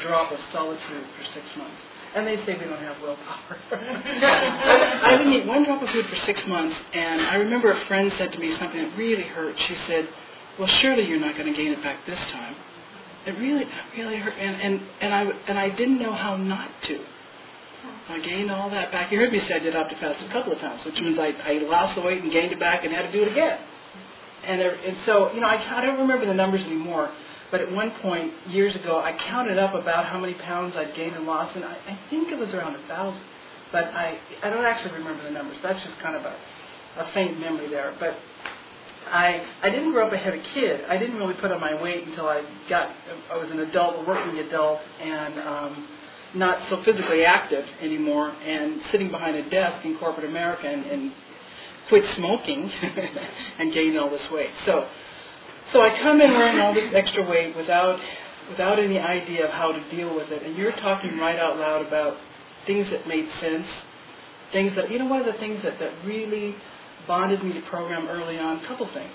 drop 0.01 0.31
of 0.31 0.39
solid 0.53 0.80
food 0.88 1.06
for 1.18 1.25
six 1.33 1.45
months 1.57 1.81
and 2.15 2.25
they 2.25 2.38
say 2.45 2.57
we 2.57 2.65
don't 2.65 2.80
have 2.80 3.01
willpower. 3.01 3.57
I 3.71 5.18
didn't 5.18 5.33
eat 5.33 5.45
one 5.45 5.63
drop 5.63 5.81
of 5.81 5.89
food 5.89 6.07
for 6.07 6.15
six 6.18 6.45
months, 6.48 6.75
and 6.94 7.21
I 7.21 7.36
remember 7.36 7.71
a 7.71 7.86
friend 7.86 8.12
said 8.18 8.31
to 8.33 8.39
me 8.39 8.56
something 8.57 8.81
that 8.81 8.98
really 8.98 9.24
hurt. 9.24 9.56
She 9.68 9.75
said, 9.88 10.09
"Well, 10.57 10.68
surely 10.68 11.06
you're 11.07 11.19
not 11.19 11.36
going 11.36 11.51
to 11.51 11.57
gain 11.57 11.71
it 11.71 11.83
back 11.83 12.06
this 12.06 12.19
time." 12.31 12.56
It 13.25 13.38
really, 13.38 13.68
really 13.95 14.18
hurt, 14.18 14.33
and 14.39 14.62
and 14.62 14.81
and 15.01 15.13
I 15.13 15.24
and 15.48 15.59
I 15.59 15.69
didn't 15.69 16.00
know 16.00 16.13
how 16.13 16.38
not 16.38 16.69
to. 16.83 17.00
I 18.09 18.19
gained 18.19 18.50
all 18.50 18.69
that 18.69 18.92
back. 18.92 19.12
You 19.12 19.19
heard 19.19 19.33
me 19.33 19.39
say 19.39 19.56
I 19.56 19.59
did 19.59 19.74
Optifast 19.74 20.25
a 20.25 20.31
couple 20.31 20.54
of 20.54 20.59
times, 20.59 20.86
which 20.86 21.00
means 21.01 21.19
I, 21.19 21.33
I 21.44 21.54
lost 21.59 21.95
the 21.95 22.01
weight 22.01 22.24
and 22.24 22.31
gained 22.31 22.54
it 22.54 22.59
back 22.59 22.86
and 22.86 22.94
had 22.94 23.01
to 23.04 23.12
do 23.12 23.24
it 23.24 23.31
again. 23.31 23.59
And 24.45 24.62
there, 24.62 24.75
and 24.75 24.95
so 25.06 25.33
you 25.33 25.42
know 25.42 25.48
I, 25.48 25.77
I 25.77 25.81
don't 25.81 26.00
remember 26.00 26.25
the 26.25 26.33
numbers 26.33 26.62
anymore 26.62 27.12
but 27.51 27.61
at 27.61 27.71
one 27.71 27.91
point, 28.01 28.33
years 28.47 28.75
ago, 28.75 28.99
I 28.99 29.13
counted 29.13 29.57
up 29.57 29.73
about 29.73 30.05
how 30.05 30.19
many 30.19 30.33
pounds 30.33 30.75
I'd 30.75 30.95
gained 30.95 31.15
and 31.15 31.25
lost, 31.25 31.55
and 31.55 31.63
I, 31.63 31.73
I 31.73 31.99
think 32.09 32.29
it 32.31 32.38
was 32.38 32.49
around 32.53 32.75
a 32.75 32.88
thousand. 32.88 33.21
But 33.71 33.85
I, 33.85 34.19
I 34.44 34.49
don't 34.49 34.65
actually 34.65 34.94
remember 34.94 35.23
the 35.23 35.31
numbers. 35.31 35.57
That's 35.63 35.81
just 35.83 35.97
kind 35.99 36.15
of 36.15 36.23
a, 36.23 36.35
a 36.97 37.11
faint 37.13 37.39
memory 37.39 37.69
there. 37.69 37.95
But 37.99 38.17
I, 39.09 39.45
I 39.61 39.69
didn't 39.69 39.94
grow 39.94 40.07
up 40.07 40.13
a 40.13 40.17
heavy 40.17 40.41
kid. 40.53 40.85
I 40.89 40.97
didn't 40.97 41.17
really 41.17 41.35
put 41.35 41.51
on 41.51 41.61
my 41.61 41.81
weight 41.81 42.07
until 42.07 42.27
I 42.27 42.44
got, 42.69 42.91
I 43.31 43.38
was 43.38 43.49
an 43.51 43.59
adult, 43.59 44.03
a 44.03 44.07
working 44.07 44.39
adult, 44.39 44.79
and 45.01 45.39
um, 45.39 45.88
not 46.35 46.67
so 46.69 46.83
physically 46.83 47.23
active 47.25 47.65
anymore, 47.81 48.29
and 48.29 48.81
sitting 48.91 49.09
behind 49.09 49.35
a 49.35 49.49
desk 49.49 49.85
in 49.85 49.97
corporate 49.97 50.25
America 50.29 50.67
and, 50.67 50.85
and 50.85 51.11
quit 51.88 52.03
smoking 52.15 52.69
and 53.59 53.73
gained 53.73 53.97
all 53.97 54.09
this 54.09 54.29
weight. 54.31 54.49
So 54.65 54.88
so 55.73 55.81
I 55.81 55.99
come 56.01 56.21
in 56.21 56.31
wearing 56.31 56.59
all 56.59 56.73
this 56.73 56.91
extra 56.93 57.27
weight 57.27 57.55
without 57.55 57.99
without 58.49 58.80
any 58.80 58.97
idea 58.97 59.45
of 59.45 59.51
how 59.51 59.71
to 59.71 59.95
deal 59.95 60.15
with 60.15 60.30
it. 60.30 60.44
And 60.44 60.56
you're 60.56 60.71
talking 60.71 61.18
right 61.18 61.37
out 61.37 61.57
loud 61.57 61.85
about 61.85 62.18
things 62.65 62.89
that 62.92 63.07
made 63.07 63.27
sense, 63.42 63.65
things 64.51 64.73
that 64.75 64.89
you 64.89 64.99
know 64.99 65.06
one 65.07 65.19
of 65.19 65.25
the 65.25 65.39
things 65.39 65.61
that, 65.63 65.80
that 65.80 65.92
really 66.06 66.56
bonded 67.07 67.44
me 67.44 67.53
to 67.53 67.61
the 67.61 67.65
program 67.68 68.07
early 68.07 68.37
on, 68.37 68.63
a 68.63 68.68
couple 68.68 68.87
things. 68.94 69.11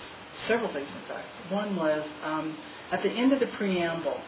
Several 0.49 0.73
things 0.73 0.88
in 0.88 1.09
fact. 1.09 1.27
One 1.50 1.77
was 1.77 2.07
um, 2.25 2.57
at 2.91 3.03
the 3.03 3.11
end 3.11 3.33
of 3.33 3.41
the 3.41 3.47
preamble 3.59 4.21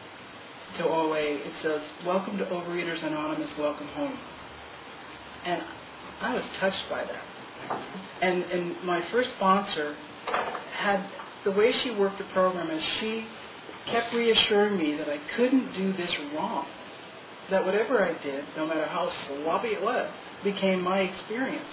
to 0.77 0.85
OA, 0.85 1.19
it 1.19 1.53
says, 1.61 1.81
Welcome 2.05 2.37
to 2.37 2.45
Overeaters 2.45 3.03
Anonymous, 3.03 3.49
welcome 3.57 3.87
home. 3.87 4.17
And 5.45 5.61
I 6.21 6.33
was 6.33 6.43
touched 6.59 6.89
by 6.89 7.03
that. 7.03 7.81
And 8.21 8.43
and 8.43 8.83
my 8.83 9.01
first 9.11 9.29
sponsor 9.37 9.95
had 10.77 11.05
the 11.45 11.51
way 11.51 11.71
she 11.83 11.91
worked 11.91 12.17
the 12.17 12.25
program 12.25 12.69
is 12.69 12.83
she 12.99 13.25
kept 13.87 14.13
reassuring 14.13 14.77
me 14.77 14.97
that 14.97 15.07
I 15.07 15.19
couldn't 15.35 15.73
do 15.73 15.93
this 15.93 16.11
wrong. 16.33 16.65
That 17.51 17.63
whatever 17.63 18.03
I 18.03 18.21
did, 18.23 18.43
no 18.57 18.65
matter 18.65 18.85
how 18.87 19.11
sloppy 19.27 19.69
it 19.69 19.81
was, 19.81 20.09
became 20.43 20.81
my 20.81 21.01
experience. 21.01 21.69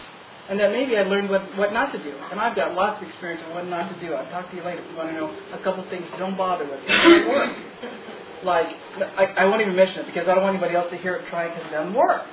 And 0.50 0.60
that 0.60 0.70
maybe 0.72 0.98
I 0.98 1.02
learned 1.02 1.30
what, 1.30 1.56
what 1.56 1.72
not 1.72 1.92
to 1.92 2.02
do. 2.02 2.14
And 2.30 2.38
I've 2.38 2.54
got 2.54 2.74
lots 2.74 3.00
of 3.00 3.08
experience 3.08 3.42
on 3.48 3.54
what 3.54 3.66
not 3.66 3.88
to 3.94 4.06
do. 4.06 4.12
I'll 4.12 4.28
talk 4.30 4.50
to 4.50 4.56
you 4.56 4.62
later 4.62 4.82
if 4.82 4.90
you 4.90 4.96
want 4.96 5.08
to 5.08 5.14
know 5.14 5.34
a 5.52 5.62
couple 5.62 5.88
things 5.88 6.04
don't 6.18 6.36
bother 6.36 6.64
with. 6.64 6.80
It. 6.86 8.44
Like, 8.44 8.68
I, 9.16 9.24
I 9.38 9.44
won't 9.46 9.62
even 9.62 9.76
mention 9.76 10.00
it 10.00 10.06
because 10.06 10.28
I 10.28 10.34
don't 10.34 10.42
want 10.42 10.56
anybody 10.56 10.74
else 10.74 10.90
to 10.90 10.98
hear 10.98 11.14
it 11.14 11.28
try 11.28 11.48
because 11.48 11.64
it 11.66 11.70
doesn't 11.70 11.94
work. 11.94 12.26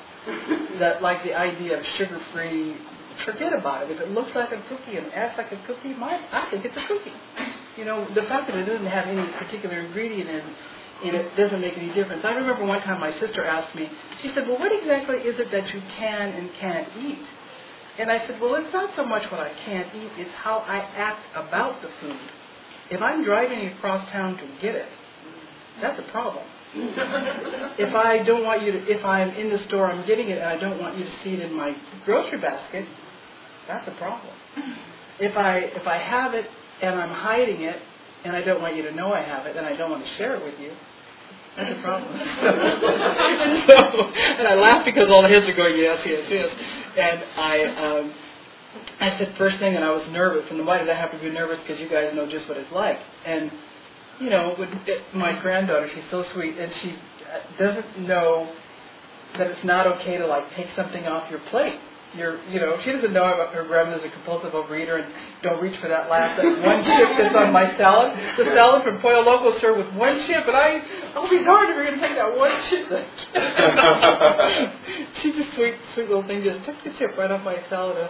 that, 0.79 1.01
like 1.01 1.23
the 1.23 1.33
idea 1.33 1.79
of 1.79 1.85
sugar-free 1.97 2.75
forget 3.25 3.53
about 3.53 3.83
it. 3.83 3.91
If 3.91 4.01
it 4.01 4.11
looks 4.11 4.31
like 4.35 4.51
a 4.51 4.61
cookie 4.69 4.97
and 4.97 5.11
acts 5.13 5.37
like 5.37 5.51
a 5.51 5.61
cookie, 5.67 5.93
my, 5.93 6.19
I 6.31 6.49
think 6.51 6.65
it's 6.65 6.77
a 6.77 6.85
cookie. 6.87 7.13
You 7.77 7.85
know, 7.85 8.07
the 8.13 8.23
fact 8.23 8.47
that 8.47 8.57
it 8.57 8.65
doesn't 8.65 8.87
have 8.87 9.07
any 9.07 9.25
particular 9.33 9.79
ingredient 9.79 10.29
in, 10.29 10.43
in 11.09 11.15
it 11.15 11.35
doesn't 11.37 11.61
make 11.61 11.77
any 11.77 11.93
difference. 11.93 12.23
I 12.25 12.31
remember 12.33 12.65
one 12.65 12.81
time 12.81 12.99
my 12.99 13.17
sister 13.19 13.45
asked 13.45 13.73
me, 13.75 13.89
she 14.21 14.31
said, 14.35 14.47
well, 14.47 14.59
what 14.59 14.71
exactly 14.71 15.17
is 15.17 15.39
it 15.39 15.51
that 15.51 15.73
you 15.73 15.81
can 15.97 16.29
and 16.29 16.49
can't 16.59 16.87
eat? 16.99 17.25
And 17.99 18.11
I 18.11 18.25
said, 18.27 18.39
well, 18.41 18.55
it's 18.55 18.71
not 18.73 18.91
so 18.95 19.05
much 19.05 19.29
what 19.31 19.41
I 19.41 19.51
can't 19.65 19.93
eat, 19.95 20.09
it's 20.17 20.31
how 20.35 20.59
I 20.59 20.77
act 20.77 21.21
about 21.35 21.81
the 21.81 21.89
food. 22.01 22.19
If 22.91 23.01
I'm 23.01 23.23
driving 23.23 23.67
across 23.67 24.09
town 24.11 24.37
to 24.37 24.47
get 24.61 24.75
it, 24.75 24.87
that's 25.81 25.99
a 25.99 26.11
problem. 26.11 26.43
if 27.79 27.95
I 27.95 28.23
don't 28.23 28.43
want 28.43 28.61
you 28.61 28.71
to, 28.71 28.77
if 28.87 29.03
I'm 29.03 29.29
in 29.31 29.49
the 29.49 29.59
store, 29.67 29.91
I'm 29.91 30.05
getting 30.05 30.29
it, 30.29 30.37
and 30.37 30.47
I 30.47 30.57
don't 30.57 30.79
want 30.79 30.97
you 30.97 31.03
to 31.03 31.11
see 31.23 31.33
it 31.33 31.39
in 31.39 31.53
my 31.53 31.75
grocery 32.05 32.39
basket, 32.39 32.87
that's 33.69 33.87
a 33.87 33.91
problem. 33.91 34.33
If 35.19 35.37
I 35.37 35.59
if 35.59 35.85
I 35.87 35.97
have 35.97 36.33
it 36.33 36.49
and 36.81 36.95
I'm 36.95 37.13
hiding 37.13 37.61
it, 37.61 37.79
and 38.23 38.35
I 38.35 38.41
don't 38.41 38.61
want 38.61 38.75
you 38.75 38.83
to 38.83 38.91
know 38.91 39.13
I 39.13 39.21
have 39.21 39.45
it, 39.45 39.55
and 39.55 39.65
I 39.65 39.75
don't 39.75 39.91
want 39.91 40.03
to 40.03 40.15
share 40.15 40.35
it 40.35 40.43
with 40.43 40.59
you, 40.59 40.71
that's 41.55 41.71
a 41.71 41.81
problem. 41.81 42.11
and 42.15 43.63
so, 43.69 43.75
and 44.39 44.47
I 44.47 44.55
laugh 44.55 44.85
because 44.85 45.09
all 45.09 45.21
the 45.21 45.27
heads 45.27 45.47
are 45.47 45.53
going, 45.53 45.77
yes, 45.77 45.99
yes, 46.05 46.27
yes. 46.29 46.53
And 46.97 47.23
I, 47.37 47.63
um, 47.75 48.13
I 48.99 49.17
said 49.17 49.35
first 49.37 49.57
thing, 49.59 49.75
and 49.75 49.83
I 49.83 49.91
was 49.91 50.07
nervous. 50.09 50.49
And 50.49 50.65
why 50.65 50.79
did 50.79 50.89
I 50.89 50.95
have 50.95 51.11
to 51.11 51.19
be 51.19 51.29
nervous? 51.29 51.59
Because 51.59 51.79
you 51.79 51.89
guys 51.89 52.13
know 52.15 52.27
just 52.27 52.47
what 52.47 52.57
it's 52.57 52.71
like. 52.71 52.99
And 53.25 53.51
you 54.19 54.29
know, 54.29 54.55
when 54.57 54.69
it, 54.87 55.03
my 55.13 55.39
granddaughter, 55.41 55.89
she's 55.93 56.03
so 56.09 56.25
sweet, 56.33 56.57
and 56.57 56.71
she 56.81 56.95
doesn't 57.59 57.99
know 57.99 58.53
that 59.37 59.47
it's 59.47 59.63
not 59.63 59.85
okay 59.85 60.17
to 60.17 60.25
like 60.25 60.49
take 60.55 60.67
something 60.75 61.05
off 61.05 61.29
your 61.29 61.39
plate 61.51 61.79
you're, 62.15 62.39
you 62.49 62.59
know, 62.59 62.75
she 62.83 62.91
doesn't 62.91 63.13
know 63.13 63.23
about 63.23 63.53
her 63.53 63.63
grandmother's 63.65 64.03
a 64.05 64.09
compulsive 64.09 64.53
overeater 64.53 65.03
and 65.03 65.13
don't 65.43 65.61
reach 65.61 65.79
for 65.79 65.87
that 65.87 66.09
last 66.09 66.37
that 66.37 66.45
one 66.65 66.83
chip 66.83 67.09
that's 67.17 67.35
on 67.35 67.53
my 67.53 67.77
salad. 67.77 68.17
The 68.35 68.45
salad 68.55 68.81
from 68.83 68.99
Pollo 68.99 69.21
Loco 69.21 69.59
served 69.59 69.77
with 69.85 69.93
one 69.95 70.25
chip, 70.25 70.47
and 70.47 70.57
I, 70.57 70.81
I'll 71.13 71.29
be 71.29 71.43
darned 71.43 71.69
if 71.69 71.75
you're 71.75 71.85
going 71.85 71.99
to 71.99 72.07
take 72.07 72.15
that 72.17 72.35
one 72.35 72.49
chip. 72.69 72.89
She's 75.21 75.35
a 75.35 75.45
sweet, 75.55 75.75
sweet 75.93 76.07
little 76.09 76.25
thing. 76.25 76.41
Just 76.43 76.65
took 76.65 76.83
the 76.83 76.89
chip 76.97 77.15
right 77.15 77.29
off 77.29 77.43
my 77.43 77.61
salad. 77.69 77.97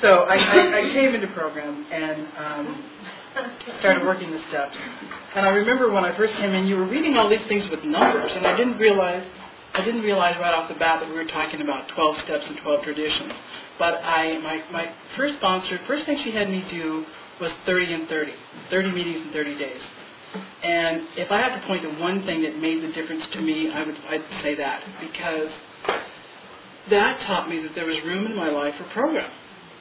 so 0.00 0.26
I, 0.30 0.36
I, 0.36 0.78
I 0.78 0.82
came 0.92 1.12
into 1.14 1.26
program 1.28 1.86
and 1.90 2.28
um, 2.38 2.84
started 3.80 4.04
working 4.04 4.30
the 4.30 4.40
steps. 4.48 4.76
And 5.34 5.44
I 5.44 5.48
remember 5.50 5.90
when 5.90 6.04
I 6.04 6.16
first 6.16 6.34
came 6.34 6.54
in, 6.54 6.66
you 6.66 6.76
were 6.76 6.86
reading 6.86 7.16
all 7.16 7.28
these 7.28 7.42
things 7.48 7.68
with 7.68 7.82
numbers, 7.84 8.32
and 8.34 8.46
I 8.46 8.56
didn't 8.56 8.78
realize 8.78 9.24
I 9.72 9.84
didn't 9.84 10.02
realize 10.02 10.36
right 10.38 10.52
off 10.52 10.68
the 10.68 10.74
bat 10.74 11.00
that 11.00 11.08
we 11.08 11.14
were 11.14 11.24
talking 11.24 11.60
about 11.60 11.88
12 11.88 12.18
steps 12.18 12.46
and 12.48 12.56
12 12.58 12.82
traditions. 12.82 13.32
But 13.78 14.02
I, 14.02 14.38
my, 14.38 14.62
my 14.72 14.92
first 15.16 15.36
sponsor, 15.36 15.78
first 15.86 16.06
thing 16.06 16.18
she 16.18 16.32
had 16.32 16.50
me 16.50 16.64
do 16.68 17.06
was 17.40 17.52
30 17.66 17.94
and 17.94 18.08
30, 18.08 18.32
30 18.68 18.92
meetings 18.92 19.26
in 19.26 19.32
30 19.32 19.58
days. 19.58 19.80
And 20.62 21.06
if 21.16 21.30
I 21.30 21.40
had 21.40 21.60
to 21.60 21.66
point 21.66 21.82
to 21.82 21.88
one 22.00 22.24
thing 22.24 22.42
that 22.42 22.58
made 22.58 22.82
the 22.82 22.92
difference 22.92 23.26
to 23.28 23.40
me, 23.40 23.70
I 23.70 23.84
would 23.84 23.96
I'd 24.08 24.24
say 24.42 24.54
that 24.56 24.82
because 25.00 25.50
that 26.90 27.20
taught 27.22 27.48
me 27.48 27.62
that 27.62 27.74
there 27.74 27.86
was 27.86 28.00
room 28.02 28.26
in 28.26 28.36
my 28.36 28.50
life 28.50 28.74
for 28.76 28.84
program. 28.84 29.30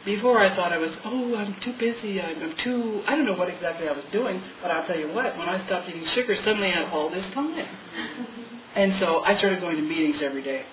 Before 0.06 0.40
I 0.40 0.56
thought 0.56 0.72
I 0.72 0.78
was, 0.78 0.92
oh, 1.04 1.36
I'm 1.36 1.60
too 1.60 1.74
busy, 1.74 2.22
I'm, 2.22 2.56
too, 2.64 3.04
I 3.06 3.16
don't 3.16 3.26
know 3.26 3.34
what 3.34 3.50
exactly 3.50 3.88
I 3.88 3.92
was 3.92 4.06
doing, 4.14 4.42
but 4.62 4.72
I'll 4.72 4.88
tell 4.88 4.98
you 4.98 5.12
what, 5.12 5.38
when 5.38 5.50
I 5.50 5.64
stopped 5.66 5.90
eating 5.90 6.08
sugar, 6.14 6.36
suddenly 6.38 6.70
I 6.70 6.84
had 6.84 6.94
all 6.94 7.10
this 7.10 7.26
time. 7.34 7.68
And 8.76 8.94
so 9.00 9.24
I 9.24 9.38
started 9.38 9.62
going 9.62 9.78
to 9.78 9.82
meetings 9.82 10.22
every 10.22 10.44
day. 10.44 10.64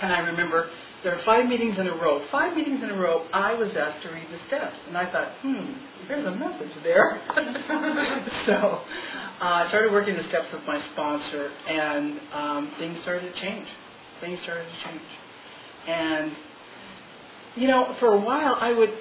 And 0.00 0.12
I 0.12 0.20
remember 0.20 0.70
there 1.02 1.14
were 1.14 1.22
five 1.22 1.46
meetings 1.46 1.78
in 1.78 1.86
a 1.86 1.94
row. 1.94 2.26
Five 2.30 2.56
meetings 2.56 2.82
in 2.82 2.90
a 2.90 2.96
row, 2.96 3.26
I 3.32 3.54
was 3.54 3.70
asked 3.76 4.02
to 4.02 4.10
read 4.10 4.26
the 4.30 4.38
steps. 4.48 4.76
And 4.88 4.96
I 4.96 5.10
thought, 5.10 5.32
hmm, 5.40 5.72
there's 6.08 6.26
a 6.26 6.32
message 6.32 6.72
there. 6.82 7.20
so 8.46 8.52
uh, 8.52 9.44
I 9.44 9.68
started 9.68 9.92
working 9.92 10.16
the 10.16 10.28
steps 10.28 10.52
with 10.52 10.62
my 10.66 10.82
sponsor, 10.92 11.52
and 11.68 12.20
um, 12.32 12.72
things 12.78 13.00
started 13.02 13.32
to 13.32 13.40
change. 13.40 13.68
Things 14.20 14.40
started 14.42 14.64
to 14.64 14.88
change. 14.88 15.02
And, 15.86 16.32
you 17.54 17.68
know, 17.68 17.94
for 18.00 18.12
a 18.12 18.20
while, 18.20 18.56
I 18.60 18.72
would 18.72 18.92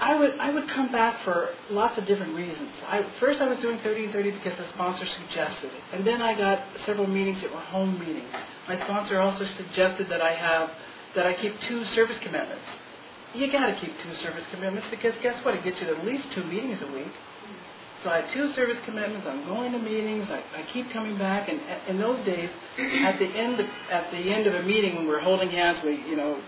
I 0.00 0.18
would 0.18 0.38
I 0.38 0.50
would 0.50 0.68
come 0.70 0.90
back 0.92 1.24
for 1.24 1.50
lots 1.70 1.98
of 1.98 2.06
different 2.06 2.34
reasons. 2.34 2.70
I, 2.86 3.02
first, 3.20 3.40
I 3.40 3.48
was 3.48 3.58
doing 3.58 3.78
30 3.82 4.04
and 4.04 4.12
30 4.12 4.30
because 4.32 4.56
the 4.58 4.68
sponsor 4.74 5.04
suggested 5.04 5.66
it, 5.66 5.82
and 5.92 6.06
then 6.06 6.22
I 6.22 6.36
got 6.36 6.64
several 6.86 7.06
meetings 7.06 7.42
that 7.42 7.52
were 7.52 7.60
home 7.60 7.98
meetings. 7.98 8.28
My 8.68 8.80
sponsor 8.84 9.20
also 9.20 9.46
suggested 9.56 10.08
that 10.10 10.22
I 10.22 10.34
have 10.34 10.70
that 11.16 11.26
I 11.26 11.34
keep 11.34 11.52
two 11.68 11.84
service 11.94 12.16
commitments. 12.22 12.64
You 13.34 13.50
got 13.50 13.66
to 13.66 13.80
keep 13.80 13.90
two 14.02 14.14
service 14.22 14.44
commitments 14.52 14.86
because 14.90 15.12
guess 15.22 15.44
what? 15.44 15.54
It 15.54 15.64
gets 15.64 15.80
you 15.80 15.94
at 15.94 16.04
least 16.04 16.24
two 16.34 16.44
meetings 16.44 16.78
a 16.80 16.92
week. 16.92 17.12
So 18.04 18.10
I 18.10 18.20
have 18.20 18.32
two 18.34 18.52
service 18.52 18.78
commitments. 18.84 19.26
I'm 19.28 19.44
going 19.46 19.72
to 19.72 19.78
meetings. 19.78 20.28
I, 20.30 20.38
I 20.60 20.66
keep 20.72 20.92
coming 20.92 21.18
back, 21.18 21.48
and 21.48 21.60
in 21.88 21.98
those 21.98 22.24
days, 22.26 22.50
at 22.78 23.18
the 23.18 23.26
end 23.26 23.58
of, 23.58 23.66
at 23.90 24.10
the 24.12 24.18
end 24.18 24.46
of 24.46 24.54
a 24.54 24.62
meeting 24.62 24.96
when 24.96 25.08
we're 25.08 25.20
holding 25.20 25.50
hands, 25.50 25.78
we 25.84 25.96
you 26.08 26.16
know 26.16 26.40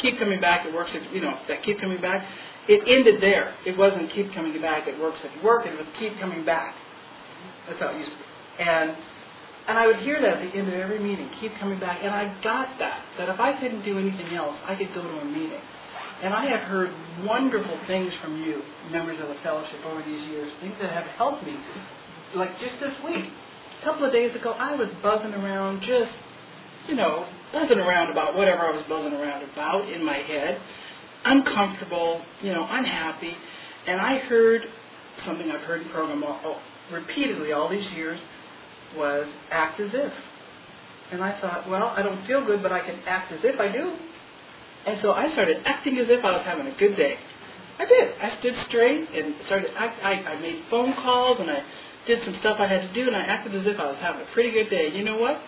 keep 0.00 0.18
coming 0.18 0.40
back. 0.40 0.66
It 0.66 0.74
works. 0.74 0.90
You 1.12 1.20
know 1.20 1.38
that 1.48 1.62
keep 1.62 1.78
coming 1.80 2.00
back 2.00 2.26
it 2.68 2.82
ended 2.88 3.22
there. 3.22 3.54
It 3.66 3.76
wasn't 3.76 4.10
keep 4.12 4.32
coming 4.32 4.60
back, 4.60 4.88
it 4.88 4.98
works 5.00 5.18
if 5.24 5.34
you 5.36 5.42
work, 5.42 5.66
it 5.66 5.76
was 5.76 5.86
keep 5.98 6.18
coming 6.18 6.44
back. 6.44 6.74
That's 7.68 7.80
how 7.80 7.88
it 7.88 7.98
used 7.98 8.10
to 8.10 8.16
be. 8.16 8.24
And 8.62 8.96
and 9.66 9.78
I 9.78 9.86
would 9.86 9.96
hear 9.96 10.20
that 10.20 10.38
at 10.38 10.52
the 10.52 10.58
end 10.58 10.68
of 10.68 10.74
every 10.74 10.98
meeting, 10.98 11.30
keep 11.40 11.52
coming 11.58 11.80
back. 11.80 12.00
And 12.02 12.14
I 12.14 12.28
got 12.42 12.78
that, 12.78 13.02
that 13.16 13.30
if 13.30 13.40
I 13.40 13.58
couldn't 13.58 13.82
do 13.84 13.98
anything 13.98 14.34
else, 14.34 14.56
I 14.66 14.74
could 14.74 14.92
go 14.94 15.02
to 15.02 15.20
a 15.20 15.24
meeting. 15.24 15.60
And 16.22 16.34
I 16.34 16.44
have 16.46 16.60
heard 16.68 16.90
wonderful 17.24 17.78
things 17.86 18.12
from 18.22 18.42
you, 18.44 18.62
members 18.90 19.18
of 19.22 19.28
the 19.28 19.36
fellowship, 19.42 19.80
over 19.86 20.02
these 20.02 20.28
years, 20.28 20.52
things 20.60 20.74
that 20.82 20.92
have 20.92 21.06
helped 21.16 21.44
me. 21.44 21.56
Like 22.34 22.50
just 22.60 22.78
this 22.78 22.92
week, 23.04 23.24
a 23.80 23.84
couple 23.84 24.04
of 24.04 24.12
days 24.12 24.36
ago, 24.36 24.52
I 24.52 24.74
was 24.74 24.88
buzzing 25.02 25.32
around, 25.32 25.80
just, 25.80 26.12
you 26.86 26.94
know, 26.94 27.26
buzzing 27.52 27.78
around 27.78 28.10
about 28.10 28.36
whatever 28.36 28.60
I 28.60 28.70
was 28.70 28.82
buzzing 28.86 29.14
around 29.14 29.48
about 29.50 29.88
in 29.88 30.04
my 30.04 30.18
head 30.18 30.60
uncomfortable, 31.24 32.22
you 32.42 32.52
know, 32.52 32.66
unhappy. 32.68 33.36
And 33.86 34.00
I 34.00 34.18
heard 34.18 34.62
something 35.24 35.50
I've 35.50 35.60
heard 35.62 35.82
in 35.82 35.88
program 35.90 36.22
all, 36.22 36.40
all, 36.44 36.60
repeatedly 36.92 37.52
all 37.52 37.68
these 37.68 37.90
years 37.92 38.20
was 38.96 39.26
act 39.50 39.80
as 39.80 39.90
if. 39.92 40.12
And 41.10 41.22
I 41.22 41.38
thought, 41.40 41.68
well, 41.68 41.92
I 41.96 42.02
don't 42.02 42.26
feel 42.26 42.44
good, 42.44 42.62
but 42.62 42.72
I 42.72 42.80
can 42.80 42.98
act 43.06 43.32
as 43.32 43.40
if 43.44 43.60
I 43.60 43.70
do. 43.70 43.96
And 44.86 45.00
so 45.00 45.12
I 45.12 45.30
started 45.32 45.62
acting 45.64 45.98
as 45.98 46.08
if 46.08 46.24
I 46.24 46.32
was 46.32 46.42
having 46.42 46.66
a 46.66 46.76
good 46.76 46.96
day. 46.96 47.16
I 47.78 47.84
did. 47.86 48.14
I 48.20 48.38
stood 48.38 48.56
straight 48.68 49.10
and 49.10 49.34
started. 49.46 49.70
I, 49.76 49.86
I, 49.86 50.12
I 50.32 50.40
made 50.40 50.62
phone 50.70 50.94
calls 50.94 51.40
and 51.40 51.50
I 51.50 51.62
did 52.06 52.22
some 52.24 52.36
stuff 52.36 52.60
I 52.60 52.66
had 52.66 52.82
to 52.82 52.92
do, 52.92 53.06
and 53.06 53.16
I 53.16 53.22
acted 53.22 53.54
as 53.54 53.66
if 53.66 53.80
I 53.80 53.86
was 53.86 53.96
having 53.96 54.20
a 54.20 54.26
pretty 54.32 54.50
good 54.50 54.68
day. 54.68 54.94
You 54.94 55.04
know 55.04 55.16
what? 55.16 55.40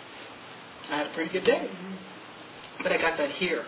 I 0.91 0.97
had 0.99 1.07
a 1.09 1.11
pretty 1.11 1.31
good 1.31 1.45
day. 1.45 1.69
Mm-hmm. 1.71 2.83
But 2.83 2.93
I 2.93 2.97
got 2.97 3.19
that 3.19 3.33
here 3.33 3.65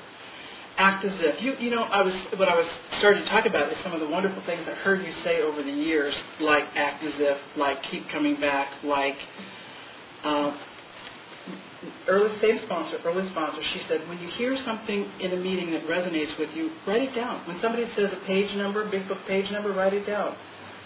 act 0.79 1.05
as 1.05 1.13
if. 1.21 1.43
You, 1.43 1.55
you 1.59 1.71
know, 1.75 1.83
I 1.83 2.03
was 2.03 2.15
what 2.37 2.49
I 2.49 2.57
was 2.57 2.67
starting 2.99 3.25
to 3.25 3.29
talk 3.29 3.47
about 3.47 3.71
is 3.71 3.77
some 3.83 3.93
of 3.93 4.01
the 4.01 4.09
wonderful 4.09 4.43
things 4.47 4.65
I 4.67 4.75
heard 4.75 5.05
you 5.05 5.13
say 5.25 5.43
over 5.43 5.63
the 5.63 5.71
years, 5.71 6.15
like 6.41 6.65
act 6.75 7.03
as 7.05 7.15
if, 7.17 7.39
like 7.57 7.83
keep 7.83 8.09
coming 8.09 8.41
back, 8.41 8.69
like 8.85 9.17
uh, 10.25 10.57
early 12.07 12.41
same 12.41 12.61
sponsor, 12.65 12.99
early 13.05 13.29
sponsor. 13.31 13.61
She 13.75 13.83
said, 13.89 14.09
when 14.09 14.19
you 14.19 14.29
hear 14.29 14.57
something 14.65 15.11
in 15.21 15.33
a 15.33 15.37
meeting 15.37 15.73
that 15.73 15.87
resonates 15.87 16.39
with 16.39 16.51
you, 16.55 16.71
write 16.87 17.03
it 17.03 17.15
down. 17.15 17.47
When 17.47 17.61
somebody 17.61 17.85
says 17.97 18.11
a 18.13 18.27
page 18.27 18.55
number, 18.57 18.89
big 18.89 19.09
book 19.09 19.19
page 19.27 19.51
number, 19.51 19.73
write 19.73 19.95
it 19.95 20.07
down. 20.07 20.37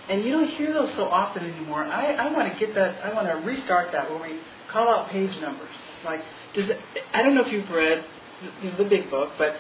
And 0.09 0.25
you 0.25 0.33
don't 0.33 0.49
hear 0.49 0.73
those 0.73 0.91
so 0.97 1.05
often 1.05 1.45
anymore. 1.45 1.85
I, 1.85 2.15
I 2.15 2.33
want 2.33 2.53
to 2.53 2.59
get 2.59 2.75
that. 2.75 3.05
I 3.05 3.15
want 3.15 3.29
to 3.29 3.47
restart 3.47 3.93
that 3.93 4.11
where 4.11 4.21
we 4.21 4.41
call 4.71 4.89
out 4.89 5.11
page 5.11 5.39
numbers. 5.41 5.71
Like, 6.05 6.21
does 6.55 6.69
it, 6.69 6.79
I 7.13 7.23
don't 7.23 7.35
know 7.35 7.45
if 7.45 7.53
you've 7.53 7.71
read 7.71 8.05
the, 8.63 8.83
the 8.83 8.89
big 8.89 9.11
book, 9.11 9.31
but 9.39 9.55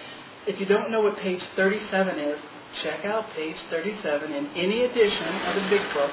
if 0.47 0.61
you 0.61 0.67
don't 0.67 0.91
know 0.91 1.01
what 1.01 1.17
page 1.19 1.43
37 1.57 2.19
is, 2.19 2.39
check 2.83 3.05
out 3.05 3.27
page 3.35 3.57
37 3.71 4.33
in 4.33 4.47
any 4.55 4.85
edition 4.85 5.29
of 5.47 5.55
the 5.55 5.69
Big 5.71 5.83
Book. 5.93 6.11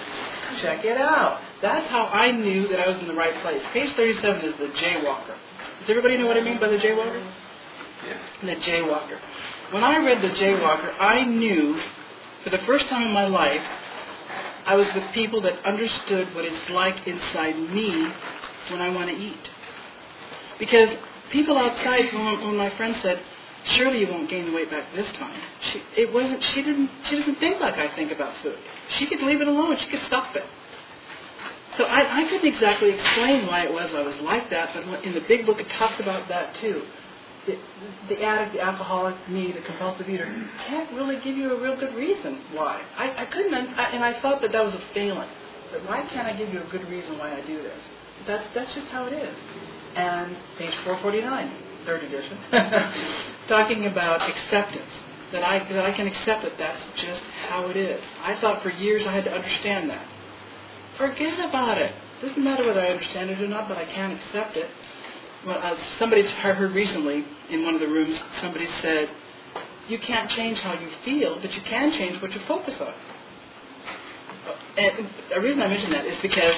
Check 0.62 0.86
it 0.86 0.98
out. 0.98 1.42
That's 1.62 1.90
how 1.90 2.06
I 2.06 2.32
knew 2.32 2.68
that 2.68 2.80
I 2.80 2.88
was 2.88 2.98
in 2.98 3.08
the 3.08 3.14
right 3.14 3.42
place. 3.42 3.62
Page 3.74 3.96
37 3.96 4.42
is 4.42 4.58
the 4.60 4.68
Jaywalker. 4.68 5.36
Does 5.82 5.90
everybody 5.90 6.18
know 6.18 6.28
what 6.28 6.38
I 6.38 6.42
mean 6.42 6.60
by 6.60 6.68
the 6.68 6.78
Jaywalker? 6.78 7.32
Yeah. 8.06 8.18
The 8.44 8.56
Jaywalker. 8.62 9.20
When 9.72 9.84
I 9.84 9.98
read 10.04 10.22
the 10.22 10.30
Jaywalker, 10.30 10.94
I 11.00 11.26
knew 11.26 11.80
for 12.44 12.50
the 12.50 12.60
first 12.60 12.88
time 12.88 13.04
in 13.04 13.12
my 13.12 13.28
life 13.28 13.62
I 14.66 14.76
was 14.76 14.88
with 14.94 15.04
people 15.14 15.42
that 15.42 15.66
understood 15.66 16.34
what 16.36 16.46
it's 16.46 16.70
like 16.70 17.08
inside 17.08 17.58
me 17.58 18.12
when 18.70 18.82
I 18.82 18.90
want 18.90 19.10
to 19.10 19.16
eat. 19.16 19.50
Because 20.60 20.90
people 21.32 21.58
outside, 21.58 22.14
when, 22.14 22.58
my 22.58 22.70
friend 22.78 22.96
said, 23.02 23.22
surely 23.76 24.00
you 24.00 24.08
won't 24.08 24.30
gain 24.30 24.46
the 24.46 24.52
weight 24.52 24.70
back 24.70 24.86
this 24.96 25.12
time. 25.18 25.40
She, 25.72 25.82
it 25.98 26.14
wasn't. 26.14 26.44
She 26.54 26.62
didn't. 26.62 26.90
She 27.06 27.18
doesn't 27.18 27.40
think 27.40 27.60
like 27.60 27.76
I 27.76 27.94
think 27.96 28.12
about 28.12 28.34
food. 28.42 28.58
She 28.98 29.06
could 29.06 29.22
leave 29.22 29.42
it 29.42 29.48
alone. 29.48 29.78
She 29.80 29.88
could 29.88 30.04
stop 30.08 30.36
it. 30.36 30.44
So 31.78 31.86
I, 31.86 32.22
I 32.22 32.30
couldn't 32.30 32.54
exactly 32.54 32.90
explain 32.92 33.48
why 33.48 33.64
it 33.64 33.72
was 33.72 33.90
I 33.96 34.02
was 34.02 34.16
like 34.22 34.50
that, 34.50 34.74
but 34.74 35.04
in 35.06 35.14
the 35.14 35.22
big 35.22 35.46
book 35.46 35.60
it 35.60 35.68
talks 35.78 36.00
about 36.00 36.28
that 36.28 36.56
too. 36.56 36.84
The, 37.46 37.58
the 38.10 38.22
addict, 38.22 38.54
the 38.54 38.62
alcoholic, 38.62 39.16
me, 39.30 39.54
the 39.54 39.62
compulsive 39.62 40.10
eater, 40.10 40.26
can't 40.68 40.92
really 40.92 41.20
give 41.24 41.38
you 41.38 41.54
a 41.56 41.62
real 41.62 41.78
good 41.78 41.96
reason 41.96 42.42
why. 42.52 42.82
I, 42.98 43.24
I 43.24 43.26
couldn't, 43.28 43.54
I, 43.54 43.92
and 43.92 44.04
I 44.04 44.20
thought 44.22 44.42
that 44.42 44.52
that 44.52 44.64
was 44.66 44.74
a 44.74 44.82
failing. 44.94 45.30
But 45.72 45.88
why 45.88 46.06
can't 46.12 46.28
I 46.28 46.34
give 46.34 46.54
you 46.54 46.62
a 46.62 46.68
good 46.68 46.88
reason 46.90 47.18
why 47.18 47.34
I 47.34 47.42
do 47.48 47.62
this? 47.64 47.80
That's 48.28 48.46
that's 48.54 48.74
just 48.74 48.88
how 48.88 49.06
it 49.06 49.14
is. 49.14 49.36
And 49.96 50.36
page 50.58 50.74
449 50.84 51.69
third 51.86 52.04
edition, 52.04 52.38
talking 53.48 53.86
about 53.86 54.22
acceptance. 54.28 54.92
That 55.32 55.44
I, 55.44 55.60
that 55.72 55.86
I 55.86 55.92
can 55.92 56.08
accept 56.08 56.42
that 56.42 56.58
that's 56.58 56.82
just 57.00 57.22
how 57.50 57.68
it 57.70 57.78
is. 57.78 58.02
I 58.24 58.42
thought 58.42 58.64
for 58.64 58.72
years 58.72 59.06
I 59.06 59.12
had 59.12 59.26
to 59.26 59.32
understand 59.32 59.88
that. 59.92 60.04
Forget 60.98 61.38
about 61.48 61.78
it. 61.78 61.94
Doesn't 62.20 62.44
matter 62.44 62.66
whether 62.66 62.82
I 62.82 62.88
understand 62.88 63.30
it 63.30 63.40
or 63.40 63.48
not, 63.48 63.70
but 63.70 63.78
I 63.78 63.86
can 63.86 64.12
accept 64.12 64.58
it. 64.58 64.68
Well, 65.46 65.60
uh, 65.62 65.78
somebody 66.00 66.28
I 66.28 66.54
heard 66.54 66.74
recently 66.74 67.24
in 67.50 67.64
one 67.64 67.76
of 67.76 67.80
the 67.80 67.88
rooms, 67.88 68.20
somebody 68.42 68.68
said, 68.82 69.10
you 69.88 69.98
can't 70.00 70.30
change 70.30 70.60
how 70.60 70.74
you 70.74 70.90
feel, 71.06 71.40
but 71.40 71.54
you 71.54 71.62
can 71.62 71.92
change 71.92 72.22
what 72.22 72.32
you 72.34 72.42
focus 72.48 72.76
on. 72.80 72.94
And 74.78 75.10
the 75.34 75.42
reason 75.42 75.62
I 75.62 75.68
mention 75.68 75.92
that 75.92 76.06
is 76.06 76.20
because 76.22 76.56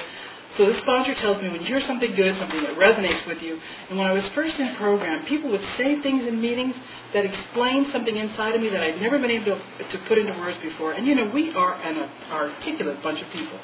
so 0.57 0.71
the 0.71 0.79
sponsor 0.81 1.15
tells 1.15 1.41
me 1.41 1.49
when 1.49 1.61
you 1.61 1.67
hear 1.67 1.81
something 1.81 2.13
good, 2.13 2.37
something 2.37 2.61
that 2.63 2.77
resonates 2.77 3.25
with 3.25 3.41
you, 3.41 3.59
and 3.89 3.97
when 3.97 4.05
I 4.05 4.11
was 4.11 4.25
first 4.35 4.59
in 4.59 4.75
program, 4.75 5.25
people 5.25 5.49
would 5.51 5.63
say 5.77 6.01
things 6.01 6.27
in 6.27 6.41
meetings 6.41 6.75
that 7.13 7.25
explained 7.25 7.87
something 7.91 8.15
inside 8.15 8.55
of 8.55 8.61
me 8.61 8.69
that 8.69 8.81
I'd 8.81 9.01
never 9.01 9.17
been 9.17 9.31
able 9.31 9.55
to, 9.55 9.83
to 9.89 9.97
put 10.07 10.17
into 10.17 10.33
words 10.33 10.57
before. 10.61 10.91
And 10.91 11.07
you 11.07 11.15
know, 11.15 11.27
we 11.27 11.53
are 11.53 11.75
an 11.75 12.09
articulate 12.29 13.01
bunch 13.01 13.21
of 13.21 13.29
people. 13.31 13.59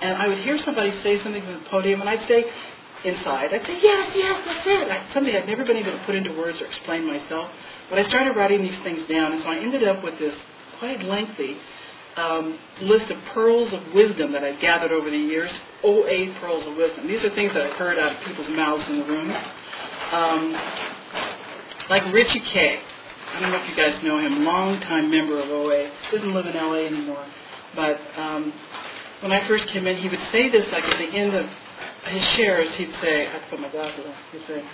And 0.00 0.16
I 0.16 0.28
would 0.28 0.38
hear 0.38 0.58
somebody 0.60 0.92
say 1.02 1.20
something 1.22 1.42
from 1.42 1.54
the 1.54 1.68
podium, 1.70 2.00
and 2.00 2.08
I'd 2.08 2.26
say, 2.28 2.44
inside, 3.04 3.52
I'd 3.52 3.66
say, 3.66 3.80
yes, 3.82 4.12
yes, 4.14 4.42
that's 4.46 4.66
it. 4.66 4.90
I, 4.90 5.12
something 5.12 5.34
I'd 5.34 5.46
never 5.46 5.64
been 5.64 5.76
able 5.76 5.92
to 5.92 6.04
put 6.04 6.14
into 6.14 6.32
words 6.32 6.60
or 6.60 6.66
explain 6.66 7.06
myself. 7.06 7.50
But 7.90 7.98
I 7.98 8.08
started 8.08 8.36
writing 8.36 8.62
these 8.62 8.78
things 8.82 9.08
down, 9.08 9.32
and 9.32 9.42
so 9.42 9.48
I 9.48 9.58
ended 9.58 9.82
up 9.86 10.04
with 10.04 10.18
this 10.18 10.34
quite 10.78 11.02
lengthy 11.02 11.56
um, 12.16 12.58
list 12.82 13.10
of 13.10 13.18
pearls 13.32 13.72
of 13.72 13.94
wisdom 13.94 14.32
that 14.32 14.44
I've 14.44 14.60
gathered 14.60 14.92
over 14.92 15.10
the 15.10 15.16
years. 15.16 15.50
OA 15.82 16.34
pearls 16.40 16.66
of 16.66 16.76
wisdom. 16.76 17.06
These 17.06 17.24
are 17.24 17.34
things 17.34 17.52
that 17.54 17.62
I've 17.62 17.76
heard 17.76 17.98
out 17.98 18.16
of 18.16 18.24
people's 18.24 18.48
mouths 18.48 18.84
in 18.88 18.98
the 18.98 19.04
room. 19.04 19.30
Um, 20.12 20.52
like 21.90 22.12
Richie 22.12 22.40
Kay. 22.40 22.80
I 23.34 23.40
don't 23.40 23.52
know 23.52 23.58
if 23.62 23.68
you 23.68 23.76
guys 23.76 24.02
know 24.02 24.18
him, 24.18 24.44
longtime 24.44 25.10
member 25.10 25.38
of 25.40 25.50
OA. 25.50 25.90
Doesn't 26.10 26.32
live 26.32 26.46
in 26.46 26.54
LA 26.54 26.86
anymore. 26.86 27.24
But 27.76 28.00
um, 28.16 28.52
when 29.20 29.32
I 29.32 29.46
first 29.46 29.68
came 29.68 29.86
in, 29.86 29.96
he 29.96 30.08
would 30.08 30.20
say 30.32 30.48
this 30.50 30.66
like 30.72 30.84
at 30.84 30.98
the 30.98 31.16
end 31.16 31.34
of 31.34 31.46
his 32.06 32.22
shares. 32.30 32.72
He'd 32.74 32.92
say, 33.00 33.26
I 33.26 33.38
put 33.50 33.60
my 33.60 33.70
glasses 33.70 34.04
on. 34.06 34.14
He'd 34.32 34.46
say, 34.46 34.64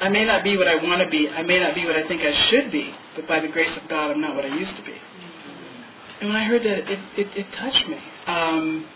I 0.00 0.08
may 0.08 0.24
not 0.24 0.42
be 0.42 0.56
what 0.56 0.66
I 0.66 0.76
want 0.76 1.02
to 1.02 1.08
be. 1.08 1.28
I 1.28 1.42
may 1.42 1.60
not 1.60 1.74
be 1.74 1.84
what 1.84 1.96
I 1.96 2.08
think 2.08 2.22
I 2.22 2.32
should 2.48 2.72
be. 2.72 2.94
But 3.14 3.28
by 3.28 3.40
the 3.40 3.48
grace 3.48 3.76
of 3.76 3.86
God, 3.88 4.10
I'm 4.10 4.20
not 4.20 4.34
what 4.34 4.46
I 4.46 4.56
used 4.56 4.74
to 4.76 4.82
be. 4.82 4.94
And 6.20 6.28
when 6.28 6.36
I 6.36 6.44
heard 6.44 6.62
that, 6.62 6.90
it, 6.90 6.98
it, 7.16 7.28
it 7.34 7.46
touched 7.54 7.88
me. 7.88 7.98
Um, 8.26 8.86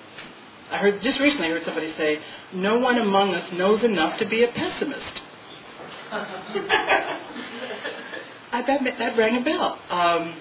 I 0.70 0.78
heard 0.78 1.00
just 1.02 1.18
recently. 1.20 1.46
I 1.46 1.50
heard 1.50 1.64
somebody 1.64 1.94
say, 1.96 2.20
"No 2.52 2.78
one 2.78 2.98
among 2.98 3.34
us 3.34 3.50
knows 3.52 3.82
enough 3.82 4.18
to 4.18 4.26
be 4.26 4.44
a 4.44 4.48
pessimist." 4.48 5.20
I, 8.52 8.62
that 8.66 8.98
that 8.98 9.16
rang 9.16 9.36
a 9.38 9.40
bell. 9.40 9.78
Um, 9.88 10.36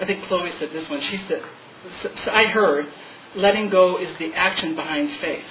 I 0.00 0.04
think 0.06 0.24
Chloe 0.26 0.52
said 0.58 0.72
this 0.72 0.88
one. 0.90 1.00
She 1.00 1.16
said, 1.28 1.42
so, 2.02 2.10
so 2.24 2.30
"I 2.30 2.44
heard, 2.44 2.86
letting 3.34 3.70
go 3.70 3.96
is 3.98 4.16
the 4.18 4.34
action 4.34 4.74
behind 4.74 5.18
faith." 5.20 5.44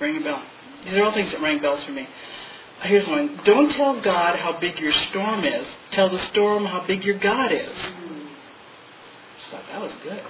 Ring 0.00 0.16
a 0.18 0.20
bell. 0.20 0.42
These 0.84 0.94
are 0.94 1.04
all 1.04 1.12
things 1.12 1.30
that 1.30 1.40
rang 1.40 1.60
bells 1.60 1.82
for 1.84 1.92
me. 1.92 2.06
Here's 2.84 3.08
one. 3.08 3.40
Don't 3.44 3.72
tell 3.72 4.00
God 4.02 4.36
how 4.36 4.58
big 4.58 4.78
your 4.78 4.92
storm 4.92 5.42
is. 5.42 5.66
Tell 5.92 6.10
the 6.10 6.24
storm 6.28 6.66
how 6.66 6.86
big 6.86 7.02
your 7.02 7.18
God 7.18 7.50
is. 7.50 7.72
Thought 9.50 9.64
that 9.72 9.80
was 9.80 9.92
good. 10.02 10.22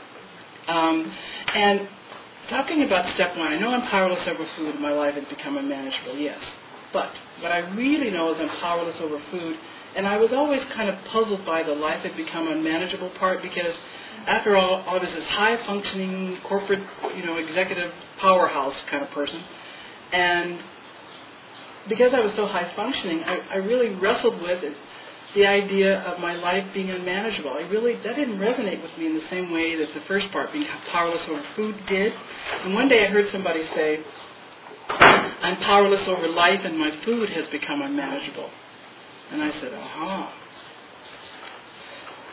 Um, 0.68 1.12
and 1.52 1.88
talking 2.48 2.84
about 2.84 3.12
step 3.14 3.36
one, 3.36 3.48
I 3.48 3.58
know 3.58 3.70
I'm 3.70 3.82
powerless 3.88 4.26
over 4.28 4.46
food. 4.56 4.78
My 4.78 4.92
life 4.92 5.14
has 5.14 5.24
become 5.24 5.56
unmanageable, 5.56 6.16
yes. 6.16 6.40
But 6.92 7.10
what 7.40 7.50
I 7.50 7.58
really 7.74 8.10
know 8.10 8.32
is 8.32 8.40
I'm 8.40 8.48
powerless 8.60 9.00
over 9.00 9.20
food. 9.32 9.58
And 9.96 10.06
I 10.06 10.16
was 10.16 10.32
always 10.32 10.62
kind 10.74 10.88
of 10.88 10.96
puzzled 11.06 11.44
by 11.44 11.64
the 11.64 11.74
life 11.74 12.02
had 12.02 12.16
become 12.16 12.46
unmanageable 12.46 13.10
part 13.10 13.42
because 13.42 13.74
after 14.26 14.56
all, 14.56 14.84
I 14.86 14.96
was 14.96 15.10
this 15.12 15.26
high 15.26 15.56
functioning 15.66 16.38
corporate, 16.44 16.82
you 17.16 17.26
know, 17.26 17.36
executive 17.36 17.92
powerhouse 18.18 18.74
kind 18.88 19.02
of 19.02 19.10
person. 19.10 19.42
And 20.12 20.60
because 21.88 22.14
I 22.14 22.20
was 22.20 22.32
so 22.34 22.46
high 22.46 22.72
functioning, 22.74 23.22
I, 23.24 23.40
I 23.52 23.56
really 23.56 23.90
wrestled 23.90 24.40
with 24.40 24.62
it, 24.62 24.74
the 25.34 25.46
idea 25.46 26.00
of 26.02 26.20
my 26.20 26.34
life 26.34 26.64
being 26.72 26.90
unmanageable. 26.90 27.50
I 27.50 27.62
really 27.62 27.96
that 27.96 28.16
didn't 28.16 28.38
resonate 28.38 28.80
with 28.82 28.96
me 28.96 29.06
in 29.06 29.14
the 29.14 29.24
same 29.30 29.50
way 29.50 29.74
that 29.76 29.92
the 29.92 30.00
first 30.02 30.30
part, 30.30 30.52
being 30.52 30.66
powerless 30.90 31.22
over 31.28 31.42
food, 31.56 31.74
did. 31.86 32.12
And 32.62 32.74
one 32.74 32.88
day 32.88 33.04
I 33.04 33.08
heard 33.08 33.30
somebody 33.32 33.66
say, 33.74 34.00
"I'm 34.88 35.56
powerless 35.56 36.06
over 36.06 36.28
life, 36.28 36.60
and 36.64 36.78
my 36.78 36.92
food 37.04 37.30
has 37.30 37.48
become 37.48 37.82
unmanageable." 37.82 38.48
And 39.32 39.42
I 39.42 39.50
said, 39.60 39.72
"Aha." 39.74 40.32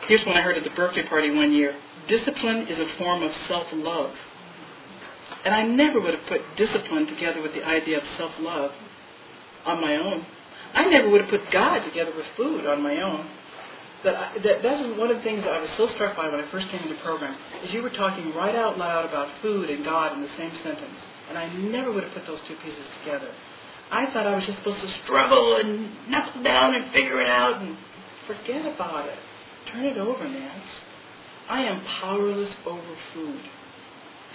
Here's 0.06 0.24
one 0.24 0.36
I 0.36 0.40
heard 0.40 0.56
at 0.56 0.64
the 0.64 0.70
birthday 0.70 1.04
party 1.04 1.30
one 1.30 1.52
year. 1.52 1.74
Discipline 2.08 2.66
is 2.68 2.78
a 2.78 2.86
form 2.98 3.22
of 3.22 3.32
self-love. 3.48 4.14
And 5.44 5.54
I 5.54 5.62
never 5.62 6.00
would 6.00 6.14
have 6.14 6.26
put 6.26 6.40
discipline 6.56 7.06
together 7.06 7.40
with 7.40 7.54
the 7.54 7.64
idea 7.64 7.98
of 7.98 8.04
self-love 8.16 8.72
on 9.64 9.80
my 9.80 9.96
own. 9.96 10.26
I 10.74 10.86
never 10.86 11.10
would 11.10 11.20
have 11.22 11.30
put 11.30 11.50
God 11.50 11.84
together 11.84 12.12
with 12.16 12.26
food 12.36 12.66
on 12.66 12.82
my 12.82 13.00
own. 13.00 13.28
That, 14.04 14.16
I, 14.16 14.38
that 14.38 14.62
that 14.62 14.80
was 14.80 14.98
one 14.98 15.10
of 15.10 15.18
the 15.18 15.22
things 15.22 15.44
that 15.44 15.52
I 15.52 15.60
was 15.60 15.70
so 15.76 15.86
struck 15.88 16.16
by 16.16 16.28
when 16.28 16.40
I 16.40 16.50
first 16.50 16.68
came 16.70 16.82
into 16.82 16.94
the 16.94 17.00
program 17.02 17.36
is 17.62 17.72
you 17.72 17.82
were 17.82 17.90
talking 17.90 18.34
right 18.34 18.54
out 18.54 18.76
loud 18.76 19.04
about 19.04 19.28
food 19.42 19.70
and 19.70 19.84
God 19.84 20.12
in 20.14 20.22
the 20.22 20.30
same 20.36 20.52
sentence, 20.62 20.98
and 21.28 21.38
I 21.38 21.52
never 21.52 21.92
would 21.92 22.02
have 22.02 22.12
put 22.12 22.26
those 22.26 22.40
two 22.48 22.56
pieces 22.64 22.84
together. 23.00 23.30
I 23.92 24.06
thought 24.12 24.26
I 24.26 24.34
was 24.34 24.46
just 24.46 24.58
supposed 24.58 24.80
to 24.80 24.90
struggle 25.04 25.56
and 25.56 26.10
knuckle 26.10 26.42
down 26.42 26.74
and 26.74 26.90
figure 26.92 27.20
it 27.20 27.28
out 27.28 27.60
and 27.60 27.76
forget 28.26 28.64
about 28.66 29.06
it. 29.06 29.18
Turn 29.70 29.84
it 29.84 29.98
over, 29.98 30.26
Nance. 30.26 30.64
I 31.48 31.62
am 31.64 31.84
powerless 31.84 32.52
over 32.66 32.96
food. 33.12 33.40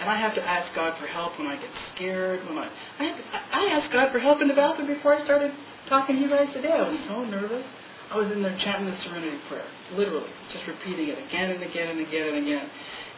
And 0.00 0.08
I 0.08 0.16
have 0.16 0.34
to 0.36 0.42
ask 0.42 0.72
God 0.74 0.98
for 1.00 1.06
help 1.06 1.38
when 1.38 1.48
I 1.48 1.56
get 1.56 1.70
scared. 1.94 2.46
When 2.48 2.56
I, 2.58 2.70
I, 2.98 3.04
have, 3.04 3.18
I 3.52 3.66
asked 3.66 3.92
God 3.92 4.12
for 4.12 4.20
help 4.20 4.40
in 4.40 4.48
the 4.48 4.54
bathroom 4.54 4.86
before 4.86 5.14
I 5.14 5.24
started 5.24 5.52
talking 5.88 6.16
to 6.16 6.22
you 6.22 6.28
guys 6.28 6.52
today. 6.52 6.70
I 6.70 6.88
was 6.88 6.98
so 7.08 7.24
nervous. 7.24 7.64
I 8.10 8.16
was 8.16 8.30
in 8.30 8.42
there 8.42 8.56
chanting 8.58 8.90
the 8.90 8.96
Serenity 9.02 9.36
Prayer, 9.48 9.66
literally, 9.94 10.30
just 10.52 10.66
repeating 10.66 11.08
it 11.08 11.18
again 11.26 11.50
and 11.50 11.62
again 11.62 11.88
and 11.88 12.00
again 12.06 12.34
and 12.34 12.46
again. 12.46 12.70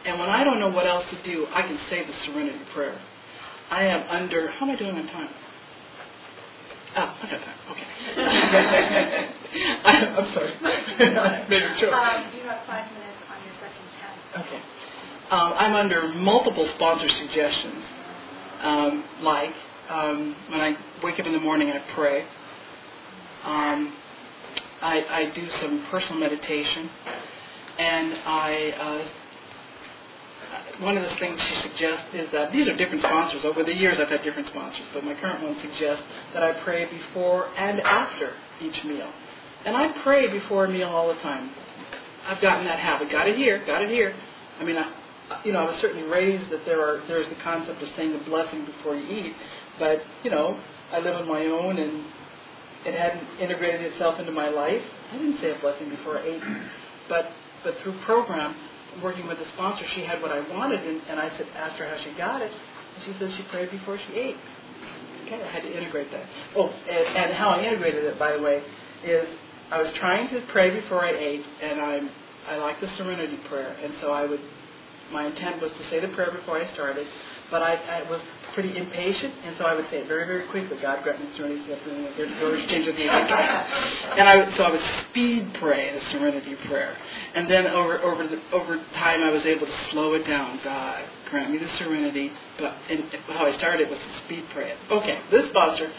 And 0.05 0.19
when 0.19 0.29
I 0.29 0.43
don't 0.43 0.59
know 0.59 0.69
what 0.69 0.85
else 0.85 1.05
to 1.11 1.23
do, 1.23 1.47
I 1.53 1.61
can 1.61 1.79
say 1.89 2.05
the 2.05 2.13
Serenity 2.25 2.59
Prayer. 2.73 2.99
I 3.69 3.85
am 3.85 4.09
under. 4.09 4.49
How 4.49 4.65
am 4.65 4.75
I 4.75 4.75
doing 4.75 4.97
on 4.97 5.07
time? 5.07 5.29
Ah, 6.93 7.17
I 7.21 7.31
got 7.31 7.39
time. 7.39 7.55
Okay. 7.71 7.85
I, 9.85 10.05
am 10.17 10.33
sorry. 10.33 10.53
I 11.15 11.47
made 11.47 11.61
her 11.61 11.77
choke. 11.79 11.93
Um, 11.93 12.25
you 12.35 12.43
have 12.49 12.67
five 12.67 12.91
minutes 12.91 13.21
on 13.31 13.39
your 13.45 13.53
second 13.61 13.87
test. 14.01 14.45
Okay 14.45 14.61
um, 15.31 15.53
I'm 15.53 15.75
under 15.75 16.09
multiple 16.09 16.67
sponsor 16.75 17.07
suggestions. 17.07 17.85
Um, 18.61 19.03
like 19.21 19.53
um, 19.89 20.35
when 20.49 20.59
I 20.59 20.77
wake 21.01 21.19
up 21.19 21.25
in 21.25 21.31
the 21.31 21.39
morning, 21.39 21.71
I 21.71 21.79
pray. 21.95 22.23
Um, 23.43 23.93
I, 24.81 25.05
I, 25.09 25.31
do 25.33 25.49
some 25.61 25.85
personal 25.89 26.19
meditation, 26.19 26.89
and 27.79 28.13
I. 28.25 28.73
Uh, 28.77 29.07
one 30.79 30.97
of 30.97 31.03
the 31.03 31.15
things 31.15 31.41
she 31.41 31.55
suggests 31.55 32.05
is 32.13 32.29
that 32.31 32.51
these 32.51 32.67
are 32.67 32.75
different 32.75 33.01
sponsors. 33.01 33.45
Over 33.45 33.63
the 33.63 33.73
years, 33.73 33.97
I've 33.99 34.09
had 34.09 34.23
different 34.23 34.49
sponsors, 34.49 34.85
but 34.93 35.03
my 35.03 35.13
current 35.13 35.41
one 35.43 35.55
suggests 35.61 36.03
that 36.33 36.43
I 36.43 36.53
pray 36.63 36.85
before 36.85 37.49
and 37.57 37.79
after 37.81 38.33
each 38.61 38.83
meal. 38.83 39.09
And 39.63 39.77
I 39.77 39.89
pray 40.03 40.27
before 40.27 40.65
a 40.65 40.69
meal 40.69 40.89
all 40.89 41.07
the 41.07 41.19
time. 41.21 41.51
I've 42.27 42.41
gotten 42.41 42.65
that 42.65 42.79
habit. 42.79 43.09
Got 43.11 43.27
it 43.27 43.37
here. 43.37 43.63
Got 43.65 43.83
it 43.83 43.89
here. 43.89 44.13
I 44.59 44.63
mean, 44.63 44.77
I, 44.77 44.91
you 45.43 45.53
know, 45.53 45.59
I 45.59 45.65
was 45.65 45.75
certainly 45.81 46.07
raised 46.07 46.51
that 46.51 46.65
there 46.65 46.81
are 46.81 47.05
there's 47.07 47.27
the 47.29 47.41
concept 47.43 47.81
of 47.81 47.89
saying 47.95 48.13
a 48.15 48.23
blessing 48.29 48.65
before 48.65 48.95
you 48.95 49.07
eat, 49.07 49.35
but 49.79 50.01
you 50.23 50.31
know, 50.31 50.59
I 50.91 50.99
live 50.99 51.15
on 51.15 51.27
my 51.27 51.45
own 51.45 51.77
and 51.77 52.05
it 52.85 52.93
hadn't 52.93 53.39
integrated 53.39 53.81
itself 53.93 54.19
into 54.19 54.31
my 54.31 54.49
life. 54.49 54.81
I 55.11 55.17
didn't 55.17 55.39
say 55.39 55.51
a 55.51 55.59
blessing 55.59 55.89
before 55.89 56.19
I 56.19 56.23
ate, 56.23 56.41
but 57.09 57.31
but 57.63 57.75
through 57.83 57.99
program, 58.05 58.55
working 59.03 59.27
with 59.27 59.37
the 59.37 59.45
sponsor, 59.53 59.85
she 59.93 60.01
had 60.01 60.21
what 60.21 60.31
I 60.31 60.39
wanted, 60.49 60.85
and, 60.85 61.01
and 61.09 61.19
I 61.19 61.29
said 61.37 61.47
asked 61.55 61.77
her 61.77 61.87
how 61.87 62.03
she 62.03 62.17
got 62.17 62.41
it, 62.41 62.51
and 62.51 63.05
she 63.05 63.19
said 63.19 63.31
she 63.37 63.43
prayed 63.51 63.71
before 63.71 63.97
she 64.07 64.13
ate. 64.13 64.37
Okay, 65.25 65.41
I 65.41 65.51
had 65.51 65.63
to 65.63 65.77
integrate 65.77 66.11
that. 66.11 66.25
Oh, 66.55 66.69
and, 66.69 67.17
and 67.17 67.33
how 67.33 67.49
I 67.49 67.63
integrated 67.63 68.03
it, 68.03 68.19
by 68.19 68.35
the 68.35 68.41
way, 68.41 68.63
is 69.05 69.27
I 69.69 69.81
was 69.81 69.91
trying 69.93 70.27
to 70.29 70.41
pray 70.51 70.71
before 70.81 71.05
I 71.05 71.11
ate, 71.11 71.45
and 71.61 71.79
I'm 71.79 72.09
I 72.49 72.57
like 72.57 72.81
the 72.81 72.87
Serenity 72.97 73.37
Prayer, 73.47 73.77
and 73.83 73.93
so 74.01 74.11
I 74.11 74.25
would 74.25 74.41
my 75.11 75.27
intent 75.27 75.61
was 75.61 75.71
to 75.71 75.89
say 75.89 75.99
the 75.99 76.07
prayer 76.09 76.31
before 76.31 76.57
I 76.57 76.71
started, 76.73 77.07
but 77.49 77.61
I, 77.61 77.75
I 77.75 78.09
was 78.09 78.21
pretty 78.53 78.75
impatient, 78.77 79.33
and 79.43 79.55
so 79.57 79.65
I 79.65 79.75
would 79.75 79.89
say 79.89 79.99
it 79.99 80.07
very, 80.07 80.25
very 80.25 80.47
quickly. 80.47 80.77
God 80.81 81.03
grant 81.03 81.19
me 81.19 81.27
serenity, 81.37 81.71
of 81.71 82.95
the 82.95 83.03
And 84.17 84.27
I 84.27 84.55
so 84.57 84.63
I 84.63 84.71
would 84.71 84.81
speed 85.09 85.53
pray 85.55 85.97
the 85.97 86.05
serenity 86.11 86.55
prayer, 86.67 86.97
and 87.35 87.49
then 87.49 87.67
over 87.67 87.99
over 88.01 88.27
the, 88.27 88.41
over 88.51 88.77
time 88.95 89.23
I 89.23 89.29
was 89.31 89.45
able 89.45 89.67
to 89.67 89.89
slow 89.91 90.13
it 90.13 90.25
down. 90.25 90.59
God 90.63 91.03
grant 91.29 91.51
me 91.51 91.57
the 91.57 91.69
serenity, 91.77 92.31
but 92.57 92.75
and 92.89 93.03
how 93.27 93.45
I 93.45 93.57
started 93.57 93.89
was 93.89 93.99
to 93.99 94.25
speed 94.25 94.45
pray 94.53 94.71
it. 94.71 94.77
Okay, 94.89 95.19
this 95.31 95.49
sponsor 95.49 95.91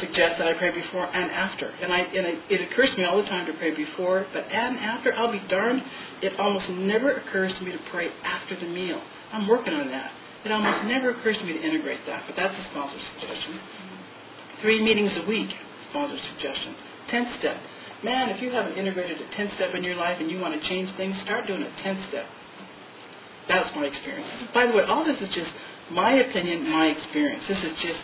suggests 0.00 0.38
that 0.38 0.46
I 0.46 0.54
pray 0.54 0.70
before 0.70 1.06
and 1.06 1.30
after. 1.30 1.68
And, 1.80 1.92
I, 1.92 2.00
and 2.00 2.38
it, 2.48 2.72
occurs 2.72 2.90
to 2.90 2.96
me 2.96 3.04
all 3.04 3.16
the 3.16 3.28
time 3.28 3.46
to 3.46 3.52
pray 3.54 3.74
before, 3.74 4.26
but 4.32 4.44
and 4.50 4.78
after, 4.78 5.14
I'll 5.14 5.32
be 5.32 5.42
darned, 5.48 5.82
it 6.22 6.38
almost 6.38 6.68
never 6.70 7.12
occurs 7.12 7.52
to 7.54 7.64
me 7.64 7.72
to 7.72 7.78
pray 7.90 8.10
after 8.24 8.58
the 8.58 8.66
meal. 8.66 9.00
I'm 9.32 9.48
working 9.48 9.74
on 9.74 9.88
that. 9.88 10.12
It 10.44 10.52
almost 10.52 10.84
never 10.84 11.10
occurs 11.10 11.38
to 11.38 11.44
me 11.44 11.52
to 11.52 11.62
integrate 11.62 12.00
that, 12.06 12.24
but 12.26 12.36
that's 12.36 12.54
a 12.54 12.70
sponsor 12.70 12.98
suggestion. 13.14 13.60
Three 14.60 14.82
meetings 14.82 15.12
a 15.16 15.26
week, 15.26 15.54
sponsor 15.90 16.18
suggestion. 16.34 16.74
10th 17.08 17.38
step. 17.38 17.60
Man, 18.02 18.30
if 18.30 18.42
you 18.42 18.50
haven't 18.50 18.76
integrated 18.76 19.20
a 19.20 19.24
10th 19.36 19.54
step 19.54 19.74
in 19.74 19.84
your 19.84 19.94
life 19.94 20.18
and 20.20 20.30
you 20.30 20.40
want 20.40 20.60
to 20.60 20.68
change 20.68 20.90
things, 20.96 21.20
start 21.20 21.46
doing 21.46 21.62
a 21.62 21.70
10th 21.82 22.08
step. 22.08 22.26
That's 23.48 23.74
my 23.76 23.84
experience. 23.84 24.28
By 24.52 24.66
the 24.66 24.72
way, 24.72 24.84
all 24.84 25.04
this 25.04 25.20
is 25.20 25.28
just 25.34 25.50
my 25.90 26.12
opinion, 26.12 26.68
my 26.70 26.86
experience. 26.86 27.42
This 27.48 27.62
is 27.62 27.72
just 27.80 28.00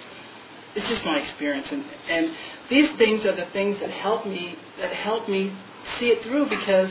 it's 0.74 0.88
just 0.88 1.04
my 1.04 1.18
experience 1.18 1.66
and, 1.70 1.84
and 2.08 2.34
these 2.70 2.90
things 2.98 3.24
are 3.24 3.34
the 3.34 3.46
things 3.52 3.78
that 3.80 3.90
help 3.90 4.26
me 4.26 4.56
that 4.78 4.92
help 4.92 5.28
me 5.28 5.52
see 5.98 6.08
it 6.08 6.22
through 6.22 6.48
because 6.48 6.90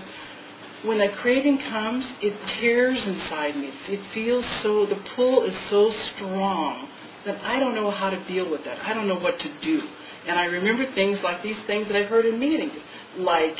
when 0.84 1.00
that 1.00 1.16
craving 1.18 1.58
comes, 1.70 2.06
it 2.22 2.36
tears 2.60 3.04
inside 3.06 3.56
me. 3.56 3.72
It 3.88 4.00
feels 4.14 4.46
so, 4.62 4.86
the 4.86 5.00
pull 5.16 5.44
is 5.44 5.56
so 5.70 5.92
strong 6.16 6.88
that 7.26 7.42
I 7.44 7.60
don't 7.60 7.76
know 7.76 7.92
how 7.92 8.10
to 8.10 8.24
deal 8.26 8.50
with 8.50 8.64
that. 8.66 8.80
I 8.84 8.94
don't 8.94 9.08
know 9.08 9.20
what 9.20 9.40
to 9.40 9.52
do. 9.62 9.82
And 10.28 10.38
I 10.40 10.46
remember 10.46 10.92
things 10.94 11.20
like 11.24 11.42
these 11.42 11.58
things 11.66 11.88
that 11.88 11.96
I've 11.96 12.10
heard 12.10 12.26
in 12.26 12.40
meetings, 12.40 12.74
like 13.18 13.58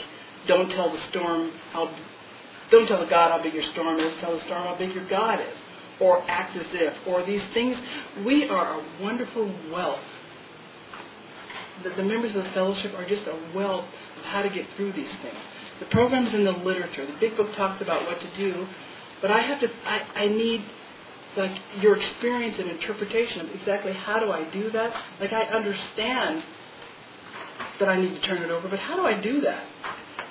don't 0.48 0.70
tell 0.70 0.92
the 0.92 1.02
storm 1.10 1.52
how, 1.72 1.94
don't 2.72 2.88
tell 2.88 3.00
the 3.00 3.10
God 3.10 3.32
how 3.32 3.42
big 3.42 3.54
your 3.54 3.70
storm 3.72 4.00
is, 4.00 4.14
tell 4.22 4.36
the 4.38 4.44
storm 4.46 4.64
how 4.64 4.76
big 4.76 4.94
your 4.94 5.08
God 5.10 5.40
is, 5.40 5.58
or 6.00 6.24
act 6.30 6.56
as 6.56 6.66
if, 6.72 6.94
or 7.08 7.24
these 7.26 7.42
things. 7.54 7.78
We 8.26 8.48
are 8.50 8.80
a 8.80 8.84
wonderful 9.02 9.52
wealth. 9.72 10.00
The, 11.84 11.90
the 11.92 12.04
members 12.04 12.36
of 12.36 12.44
the 12.44 12.50
fellowship 12.52 12.94
are 12.96 13.08
just 13.08 13.24
a 13.28 13.38
wealth 13.56 13.86
of 14.18 14.24
how 14.24 14.42
to 14.42 14.50
get 14.50 14.66
through 14.76 14.94
these 14.94 15.12
things. 15.22 15.38
The 15.80 15.86
program's 15.88 16.34
in 16.34 16.44
the 16.44 16.52
literature. 16.52 17.06
The 17.06 17.18
big 17.20 17.38
book 17.38 17.54
talks 17.56 17.82
about 17.82 18.06
what 18.06 18.20
to 18.20 18.36
do, 18.36 18.68
but 19.22 19.32
I 19.32 19.42
have 19.42 19.60
to. 19.62 19.70
I, 19.86 20.02
I 20.16 20.28
need 20.28 20.64
like 21.36 21.56
your 21.80 21.96
experience 21.98 22.58
and 22.58 22.70
interpretation 22.70 23.42
of 23.42 23.52
exactly 23.54 23.94
how 23.94 24.20
do 24.20 24.32
I 24.32 24.50
do 24.52 24.72
that. 24.72 25.04
Like 25.20 25.32
I 25.32 25.44
understand 25.44 26.44
that 27.80 27.90
I 27.90 28.02
need 28.02 28.16
to 28.16 28.22
turn 28.22 28.42
it 28.42 28.50
over, 28.50 28.68
but 28.68 28.80
how 28.80 28.96
do 28.96 29.04
I 29.04 29.20
do 29.22 29.42
that? 29.42 29.64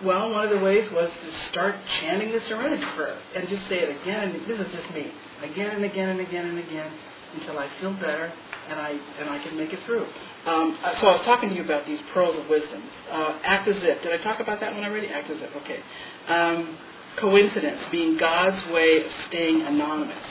Well, 0.05 0.31
one 0.31 0.45
of 0.45 0.51
the 0.51 0.59
ways 0.59 0.91
was 0.93 1.11
to 1.11 1.51
start 1.51 1.77
chanting 2.01 2.31
the 2.31 2.41
Serenity 2.49 2.85
Prayer 2.95 3.19
and 3.35 3.49
just 3.49 3.67
say 3.69 3.79
it 3.79 4.03
again. 4.03 4.31
And 4.31 4.47
this 4.47 4.61
is 4.61 4.73
just 4.73 4.95
me, 4.95 5.11
again 5.43 5.71
and 5.71 5.85
again 5.85 6.11
and 6.11 6.21
again 6.21 6.47
and 6.47 6.59
again 6.59 6.93
until 7.35 7.59
I 7.59 7.69
feel 7.81 7.93
better 7.95 8.33
and 8.69 8.79
I 8.79 8.91
and 9.21 9.31
I 9.31 9.43
can 9.43 9.57
make 9.57 9.73
it 9.73 9.79
through. 9.87 10.05
Um, 10.45 10.79
uh, 10.85 11.01
so 11.01 11.07
I 11.09 11.13
was 11.17 11.25
talking 11.25 11.49
to 11.49 11.55
you 11.55 11.65
about 11.65 11.87
these 11.87 12.01
pearls 12.13 12.39
of 12.39 12.49
wisdom. 12.49 12.83
Uh, 13.11 13.39
act 13.43 13.69
as 13.69 13.77
if. 13.83 14.03
Did 14.03 14.13
I 14.13 14.23
talk 14.23 14.41
about 14.41 14.61
that 14.61 14.75
one 14.75 14.85
already? 14.85 15.09
Act 15.09 15.31
as 15.31 15.39
if. 15.41 15.57
Okay. 15.63 15.81
Um, 16.29 16.77
coincidence 17.17 17.81
being 17.91 18.19
God's 18.19 18.65
way 18.73 19.03
of 19.03 19.11
staying 19.29 19.63
anonymous. 19.63 20.25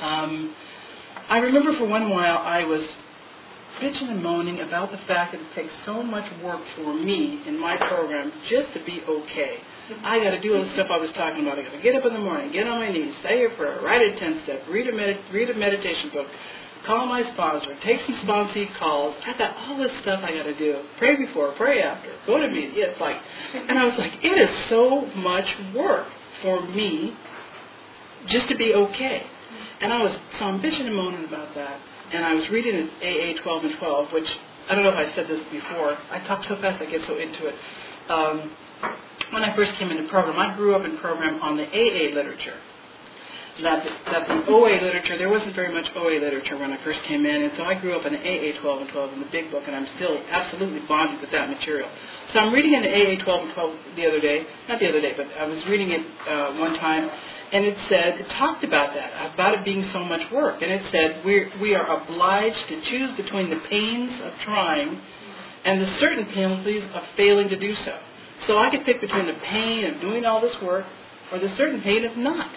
Um, 0.00 0.54
I 1.28 1.38
remember 1.38 1.76
for 1.76 1.86
one 1.86 2.10
while 2.10 2.38
I 2.38 2.64
was 2.64 2.82
bitching 3.80 4.10
and 4.10 4.22
moaning 4.22 4.60
about 4.60 4.90
the 4.90 4.98
fact 4.98 5.32
that 5.32 5.40
it 5.40 5.54
takes 5.54 5.72
so 5.84 6.02
much 6.02 6.30
work 6.42 6.60
for 6.76 6.94
me 6.94 7.42
in 7.46 7.58
my 7.58 7.76
program 7.76 8.32
just 8.48 8.72
to 8.74 8.84
be 8.84 9.02
okay. 9.08 9.58
I 10.04 10.22
got 10.22 10.30
to 10.30 10.40
do 10.40 10.56
all 10.56 10.64
the 10.64 10.70
stuff 10.72 10.88
I 10.90 10.96
was 10.96 11.10
talking 11.12 11.42
about. 11.46 11.58
I 11.58 11.62
got 11.62 11.72
to 11.72 11.80
get 11.80 11.94
up 11.96 12.04
in 12.06 12.12
the 12.12 12.18
morning, 12.20 12.52
get 12.52 12.66
on 12.66 12.78
my 12.78 12.90
knees, 12.90 13.14
say 13.22 13.44
a 13.44 13.50
prayer, 13.50 13.80
write 13.82 14.02
a 14.02 14.18
ten 14.18 14.40
step, 14.44 14.62
read 14.68 14.88
a 14.88 14.92
med- 14.92 15.20
read 15.32 15.50
a 15.50 15.54
meditation 15.54 16.10
book, 16.10 16.28
call 16.84 17.06
my 17.06 17.22
sponsor, 17.32 17.76
take 17.82 18.00
some 18.02 18.14
sponsee 18.16 18.72
calls. 18.76 19.14
I 19.26 19.36
got 19.36 19.56
all 19.56 19.76
this 19.78 19.92
stuff 20.02 20.22
I 20.22 20.32
got 20.32 20.44
to 20.44 20.54
do. 20.56 20.82
Pray 20.98 21.16
before, 21.16 21.52
pray 21.52 21.82
after, 21.82 22.14
go 22.26 22.40
to 22.40 22.48
meetings. 22.48 22.74
It's 22.76 23.00
like, 23.00 23.18
and 23.54 23.78
I 23.78 23.86
was 23.86 23.98
like, 23.98 24.12
it 24.24 24.38
is 24.38 24.68
so 24.68 25.06
much 25.16 25.52
work 25.74 26.06
for 26.42 26.60
me 26.68 27.16
just 28.26 28.48
to 28.48 28.54
be 28.54 28.74
okay. 28.74 29.26
And 29.80 29.92
I 29.92 30.02
was 30.02 30.16
so 30.38 30.44
I'm 30.44 30.60
bitching 30.62 30.86
and 30.86 30.94
moaning 30.94 31.24
about 31.24 31.54
that. 31.56 31.80
And 32.12 32.24
I 32.24 32.34
was 32.34 32.48
reading 32.50 32.88
AA 33.00 33.42
12 33.42 33.64
and 33.64 33.78
12, 33.78 34.12
which 34.12 34.28
I 34.68 34.74
don't 34.74 34.84
know 34.84 34.90
if 34.90 34.96
I 34.96 35.14
said 35.14 35.28
this 35.28 35.40
before. 35.50 35.96
I 36.10 36.20
talk 36.26 36.44
so 36.48 36.56
fast 36.60 36.82
I 36.82 36.86
get 36.90 37.00
so 37.06 37.16
into 37.16 37.46
it. 37.46 37.54
Um, 38.08 38.52
when 39.30 39.42
I 39.42 39.56
first 39.56 39.72
came 39.78 39.90
into 39.90 40.08
program, 40.10 40.38
I 40.38 40.54
grew 40.56 40.74
up 40.74 40.84
in 40.84 40.98
program 40.98 41.40
on 41.42 41.56
the 41.56 41.64
AA 41.66 42.14
literature 42.14 42.58
that 43.60 43.84
the, 43.84 43.90
that 44.10 44.28
the 44.28 44.46
OA 44.50 44.80
literature, 44.80 45.18
there 45.18 45.28
wasn't 45.28 45.54
very 45.54 45.72
much 45.72 45.90
OA 45.94 46.18
literature 46.18 46.56
when 46.56 46.72
I 46.72 46.82
first 46.82 47.02
came 47.02 47.26
in, 47.26 47.42
and 47.42 47.52
so 47.56 47.64
I 47.64 47.74
grew 47.74 47.94
up 47.94 48.06
in 48.06 48.14
the 48.14 48.18
AA 48.18 48.58
12 48.60 48.80
and 48.82 48.90
12 48.90 49.12
in 49.12 49.20
the 49.20 49.26
big 49.26 49.50
book, 49.50 49.64
and 49.66 49.76
I'm 49.76 49.86
still 49.96 50.22
absolutely 50.30 50.80
bonded 50.80 51.20
with 51.20 51.30
that 51.32 51.50
material. 51.50 51.90
So 52.32 52.38
I'm 52.38 52.52
reading 52.52 52.72
in 52.72 52.82
the 52.82 52.88
AA 52.88 53.22
12 53.22 53.42
and 53.44 53.52
12 53.52 53.76
the 53.96 54.06
other 54.06 54.20
day, 54.20 54.46
not 54.68 54.80
the 54.80 54.88
other 54.88 55.00
day, 55.00 55.12
but 55.16 55.26
I 55.38 55.44
was 55.44 55.64
reading 55.66 55.90
it 55.90 56.00
uh, 56.26 56.54
one 56.54 56.74
time, 56.78 57.10
and 57.52 57.66
it 57.66 57.76
said, 57.90 58.20
it 58.20 58.30
talked 58.30 58.64
about 58.64 58.94
that, 58.94 59.34
about 59.34 59.58
it 59.58 59.64
being 59.64 59.84
so 59.90 60.02
much 60.02 60.30
work, 60.32 60.62
and 60.62 60.72
it 60.72 60.82
said 60.90 61.22
we 61.22 61.48
we 61.60 61.74
are 61.74 62.02
obliged 62.02 62.68
to 62.68 62.80
choose 62.82 63.14
between 63.18 63.50
the 63.50 63.60
pains 63.68 64.18
of 64.22 64.32
trying 64.40 64.98
and 65.64 65.80
the 65.80 65.98
certain 65.98 66.24
penalties 66.26 66.82
of 66.94 67.02
failing 67.16 67.48
to 67.50 67.58
do 67.58 67.74
so. 67.74 67.98
So 68.46 68.58
I 68.58 68.70
could 68.70 68.84
pick 68.84 69.00
between 69.00 69.26
the 69.26 69.34
pain 69.34 69.84
of 69.84 70.00
doing 70.00 70.24
all 70.24 70.40
this 70.40 70.58
work 70.62 70.86
or 71.30 71.38
the 71.38 71.54
certain 71.56 71.80
pain 71.82 72.04
of 72.04 72.16
not. 72.16 72.50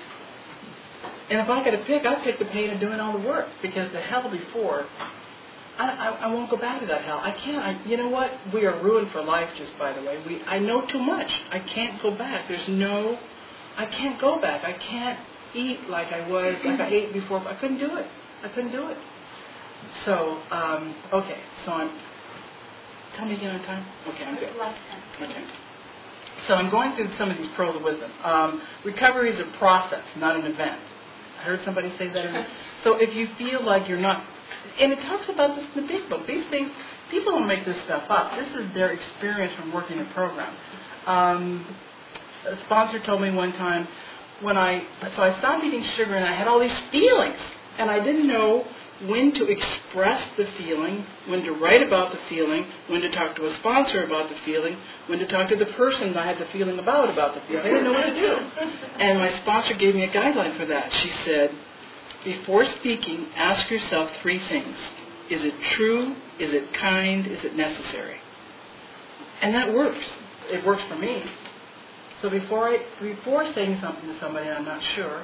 And 1.29 1.39
if 1.39 1.49
I 1.49 1.63
got 1.65 1.71
to 1.71 1.83
pick, 1.85 2.05
I'd 2.05 2.23
pick 2.23 2.39
the 2.39 2.45
pain 2.45 2.69
of 2.71 2.79
doing 2.79 2.99
all 2.99 3.13
the 3.19 3.27
work 3.27 3.47
because 3.61 3.91
the 3.93 4.01
hell 4.01 4.29
before, 4.29 4.85
I, 5.77 5.85
I, 5.85 6.07
I 6.23 6.27
won't 6.33 6.49
go 6.51 6.57
back 6.57 6.81
to 6.81 6.87
that 6.87 7.03
hell. 7.03 7.19
I 7.21 7.31
can't. 7.31 7.57
I, 7.57 7.83
you 7.87 7.97
know 7.97 8.09
what? 8.09 8.31
We 8.53 8.65
are 8.65 8.81
ruined 8.83 9.11
for 9.11 9.23
life. 9.23 9.49
Just 9.57 9.71
by 9.79 9.93
the 9.93 10.01
way, 10.01 10.23
we 10.27 10.41
I 10.43 10.59
know 10.59 10.85
too 10.87 10.99
much. 11.01 11.31
I 11.51 11.59
can't 11.59 12.01
go 12.03 12.15
back. 12.17 12.47
There's 12.47 12.67
no, 12.69 13.17
I 13.77 13.85
can't 13.87 14.21
go 14.21 14.39
back. 14.39 14.63
I 14.63 14.73
can't 14.73 15.19
eat 15.55 15.89
like 15.89 16.07
I 16.13 16.29
was, 16.29 16.55
like 16.65 16.79
I 16.79 16.89
ate 16.89 17.13
before. 17.13 17.39
I 17.47 17.55
couldn't 17.59 17.79
do 17.79 17.97
it. 17.97 18.07
I 18.43 18.49
couldn't 18.49 18.71
do 18.71 18.89
it. 18.89 18.97
So 20.05 20.41
um, 20.51 20.95
okay. 21.13 21.39
So 21.65 21.71
I'm. 21.71 21.99
Tell 23.17 23.25
me 23.25 23.35
again 23.35 23.55
on 23.55 23.65
time. 23.65 23.85
Okay, 24.09 24.25
I'm 24.25 24.35
good. 24.35 24.49
Okay. 25.21 25.45
So 26.47 26.55
I'm 26.55 26.69
going 26.71 26.95
through 26.95 27.09
some 27.17 27.31
of 27.31 27.37
these 27.37 27.47
pearls 27.57 27.75
of 27.75 27.83
wisdom. 27.83 28.11
Um, 28.23 28.61
recovery 28.85 29.31
is 29.33 29.39
a 29.41 29.57
process, 29.57 30.03
not 30.17 30.35
an 30.35 30.45
event. 30.45 30.79
Heard 31.45 31.61
somebody 31.63 31.93
say 31.97 32.09
that. 32.09 32.47
so 32.83 32.95
if 32.95 33.15
you 33.15 33.27
feel 33.37 33.63
like 33.63 33.87
you're 33.87 33.99
not, 33.99 34.25
and 34.79 34.91
it 34.91 34.99
talks 35.01 35.29
about 35.29 35.55
this 35.55 35.65
in 35.75 35.83
the 35.83 35.87
big 35.87 36.09
book. 36.09 36.25
These 36.27 36.45
things, 36.49 36.71
people 37.11 37.33
don't 37.33 37.47
make 37.47 37.65
this 37.65 37.77
stuff 37.85 38.03
up. 38.09 38.31
This 38.35 38.49
is 38.59 38.73
their 38.73 38.91
experience 38.91 39.53
from 39.53 39.71
working 39.71 39.99
a 39.99 40.05
program. 40.05 40.55
Um, 41.05 41.65
a 42.47 42.57
sponsor 42.65 42.99
told 42.99 43.21
me 43.21 43.31
one 43.31 43.53
time 43.53 43.87
when 44.41 44.57
I, 44.57 44.83
so 45.15 45.21
I 45.21 45.37
stopped 45.39 45.63
eating 45.63 45.83
sugar 45.95 46.15
and 46.15 46.25
I 46.25 46.33
had 46.33 46.47
all 46.47 46.59
these 46.59 46.77
feelings, 46.91 47.39
and 47.77 47.89
I 47.89 48.03
didn't 48.03 48.27
know 48.27 48.67
when 49.03 49.33
to 49.33 49.45
express 49.45 50.21
the 50.37 50.45
feeling, 50.57 51.05
when 51.27 51.43
to 51.43 51.51
write 51.51 51.83
about 51.83 52.11
the 52.11 52.19
feeling, 52.29 52.65
when 52.87 53.01
to 53.01 53.11
talk 53.11 53.35
to 53.35 53.45
a 53.45 53.55
sponsor 53.57 54.03
about 54.03 54.29
the 54.29 54.35
feeling, 54.45 54.77
when 55.07 55.19
to 55.19 55.27
talk 55.27 55.49
to 55.49 55.55
the 55.55 55.65
person 55.65 56.13
that 56.13 56.23
I 56.23 56.27
had 56.27 56.39
the 56.39 56.45
feeling 56.51 56.79
about 56.79 57.09
about 57.09 57.35
the 57.35 57.41
feeling. 57.41 57.65
I 57.65 57.69
didn't 57.69 57.83
know 57.83 57.93
what 57.93 58.05
to 58.05 58.15
do. 58.15 58.35
And 58.99 59.19
my 59.19 59.37
sponsor 59.41 59.73
gave 59.73 59.95
me 59.95 60.03
a 60.03 60.09
guideline 60.09 60.57
for 60.57 60.65
that. 60.65 60.93
She 60.93 61.11
said, 61.25 61.51
before 62.23 62.65
speaking, 62.65 63.27
ask 63.35 63.69
yourself 63.69 64.09
three 64.21 64.39
things. 64.39 64.77
Is 65.29 65.43
it 65.43 65.53
true? 65.71 66.15
Is 66.39 66.53
it 66.53 66.73
kind? 66.73 67.27
Is 67.27 67.43
it 67.43 67.55
necessary? 67.55 68.17
And 69.41 69.53
that 69.53 69.73
works. 69.73 70.05
It 70.49 70.65
works 70.65 70.83
for 70.87 70.95
me. 70.95 71.23
So 72.21 72.29
before 72.29 72.69
I 72.69 72.79
before 73.01 73.51
saying 73.53 73.79
something 73.81 74.07
to 74.07 74.19
somebody 74.19 74.49
I'm 74.49 74.65
not 74.65 74.81
sure, 74.95 75.23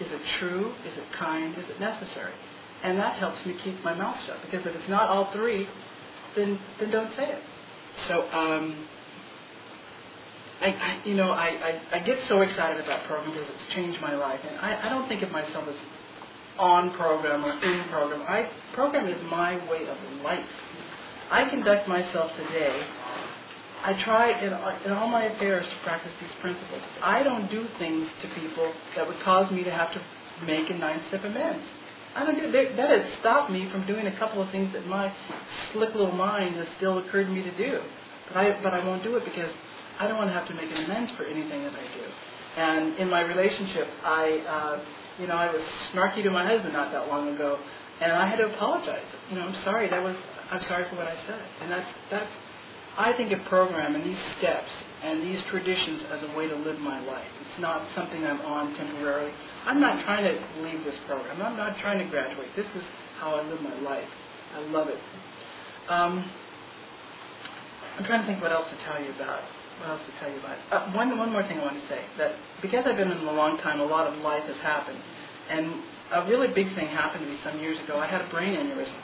is 0.00 0.12
it 0.12 0.20
true? 0.38 0.72
Is 0.84 0.98
it 0.98 1.12
kind? 1.18 1.56
Is 1.56 1.64
it 1.70 1.80
necessary? 1.80 2.32
And 2.86 2.96
that 3.00 3.18
helps 3.18 3.44
me 3.44 3.56
keep 3.64 3.82
my 3.82 3.94
mouth 3.94 4.16
shut 4.26 4.36
because 4.42 4.64
if 4.64 4.72
it's 4.72 4.88
not 4.88 5.08
all 5.08 5.32
three, 5.32 5.66
then 6.36 6.56
then 6.78 6.90
don't 6.92 7.10
say 7.16 7.32
it. 7.32 7.42
So 8.06 8.22
um, 8.30 8.86
I, 10.60 10.66
I 10.66 11.02
you 11.04 11.16
know 11.16 11.30
I, 11.30 11.80
I, 11.92 11.96
I 11.96 11.98
get 11.98 12.18
so 12.28 12.42
excited 12.42 12.84
about 12.84 13.04
program 13.08 13.32
because 13.32 13.48
it's 13.48 13.74
changed 13.74 14.00
my 14.00 14.14
life, 14.14 14.38
and 14.48 14.56
I, 14.58 14.86
I 14.86 14.88
don't 14.88 15.08
think 15.08 15.22
of 15.22 15.32
myself 15.32 15.64
as 15.68 15.74
on 16.60 16.94
program 16.96 17.44
or 17.44 17.52
in 17.52 17.88
program. 17.88 18.22
I 18.22 18.48
program 18.72 19.08
is 19.08 19.20
my 19.28 19.56
way 19.68 19.88
of 19.88 19.96
life. 20.22 20.46
I 21.28 21.50
conduct 21.50 21.88
myself 21.88 22.30
today. 22.36 22.86
I 23.82 24.00
try 24.04 24.30
in, 24.40 24.52
in 24.86 24.92
all 24.92 25.08
my 25.08 25.24
affairs 25.24 25.66
to 25.66 25.84
practice 25.84 26.12
these 26.20 26.30
principles. 26.40 26.82
I 27.02 27.24
don't 27.24 27.50
do 27.50 27.66
things 27.80 28.06
to 28.22 28.28
people 28.40 28.72
that 28.94 29.06
would 29.06 29.20
cause 29.24 29.50
me 29.50 29.64
to 29.64 29.72
have 29.72 29.92
to 29.92 30.00
make 30.46 30.70
a 30.70 30.74
nine-step 30.74 31.24
amends. 31.24 31.64
I 32.16 32.24
don't 32.24 32.36
do 32.40 32.50
that. 32.50 32.76
That 32.76 32.90
has 32.90 33.18
stopped 33.20 33.50
me 33.50 33.68
from 33.70 33.86
doing 33.86 34.06
a 34.06 34.18
couple 34.18 34.40
of 34.40 34.50
things 34.50 34.72
that 34.72 34.86
my 34.86 35.12
slick 35.72 35.94
little 35.94 36.12
mind 36.12 36.56
has 36.56 36.66
still 36.78 36.98
occurred 36.98 37.24
to 37.24 37.30
me 37.30 37.42
to 37.42 37.56
do. 37.56 37.80
But 38.28 38.38
I, 38.38 38.62
but 38.62 38.72
I 38.72 38.84
won't 38.84 39.02
do 39.02 39.16
it 39.16 39.24
because 39.24 39.50
I 39.98 40.08
don't 40.08 40.16
want 40.16 40.30
to 40.30 40.34
have 40.34 40.48
to 40.48 40.54
make 40.54 40.70
an 40.70 40.84
amends 40.84 41.12
for 41.12 41.24
anything 41.24 41.62
that 41.64 41.74
I 41.74 41.82
do. 41.94 42.04
And 42.56 42.98
in 42.98 43.10
my 43.10 43.20
relationship, 43.20 43.86
I, 44.02 44.38
uh, 44.48 44.84
you 45.20 45.26
know, 45.26 45.34
I 45.34 45.52
was 45.52 45.62
snarky 45.92 46.22
to 46.22 46.30
my 46.30 46.46
husband 46.46 46.72
not 46.72 46.90
that 46.92 47.08
long 47.08 47.28
ago, 47.34 47.58
and 48.00 48.10
I 48.12 48.28
had 48.28 48.36
to 48.36 48.46
apologize. 48.54 49.04
You 49.30 49.38
know, 49.38 49.42
I'm 49.42 49.62
sorry. 49.62 49.90
That 49.90 50.02
was, 50.02 50.16
I'm 50.50 50.62
sorry 50.62 50.88
for 50.88 50.96
what 50.96 51.06
I 51.06 51.16
said. 51.26 51.42
And 51.60 51.70
that's, 51.70 51.88
that's, 52.10 52.30
I 52.96 53.12
think 53.12 53.32
of 53.32 53.44
program 53.44 53.94
and 53.94 54.04
these 54.04 54.18
steps 54.38 54.70
and 55.02 55.22
these 55.22 55.42
traditions 55.50 56.02
as 56.10 56.22
a 56.22 56.36
way 56.36 56.48
to 56.48 56.56
live 56.56 56.78
my 56.78 56.98
life. 57.04 57.28
Not 57.58 57.86
something 57.94 58.24
I'm 58.24 58.40
on 58.42 58.74
temporarily. 58.76 59.32
I'm 59.64 59.80
not 59.80 60.04
trying 60.04 60.24
to 60.24 60.62
leave 60.62 60.84
this 60.84 60.96
program. 61.06 61.40
I'm 61.42 61.56
not 61.56 61.78
trying 61.78 61.98
to 61.98 62.04
graduate. 62.10 62.48
This 62.54 62.66
is 62.76 62.82
how 63.18 63.34
I 63.34 63.42
live 63.48 63.60
my 63.62 63.74
life. 63.80 64.08
I 64.54 64.60
love 64.70 64.88
it. 64.88 64.98
Um, 65.88 66.30
I'm 67.98 68.04
trying 68.04 68.20
to 68.20 68.26
think 68.26 68.42
what 68.42 68.52
else 68.52 68.68
to 68.68 68.76
tell 68.84 69.02
you 69.02 69.10
about. 69.16 69.40
What 69.80 69.88
else 69.88 70.02
to 70.06 70.20
tell 70.20 70.30
you 70.32 70.38
about? 70.38 70.58
Uh, 70.70 70.92
one, 70.92 71.16
one 71.18 71.32
more 71.32 71.42
thing 71.42 71.58
I 71.58 71.64
want 71.64 71.80
to 71.80 71.88
say 71.88 72.00
that 72.18 72.36
because 72.62 72.84
I've 72.86 72.96
been 72.96 73.10
in 73.10 73.18
a 73.18 73.32
long 73.32 73.58
time, 73.58 73.80
a 73.80 73.84
lot 73.84 74.06
of 74.06 74.18
life 74.20 74.44
has 74.44 74.56
happened, 74.58 74.98
and 75.50 75.82
a 76.12 76.26
really 76.26 76.48
big 76.48 76.74
thing 76.74 76.86
happened 76.88 77.24
to 77.24 77.30
me 77.30 77.38
some 77.42 77.58
years 77.60 77.78
ago. 77.80 77.98
I 77.98 78.06
had 78.06 78.20
a 78.20 78.28
brain 78.30 78.54
aneurysm, 78.54 78.94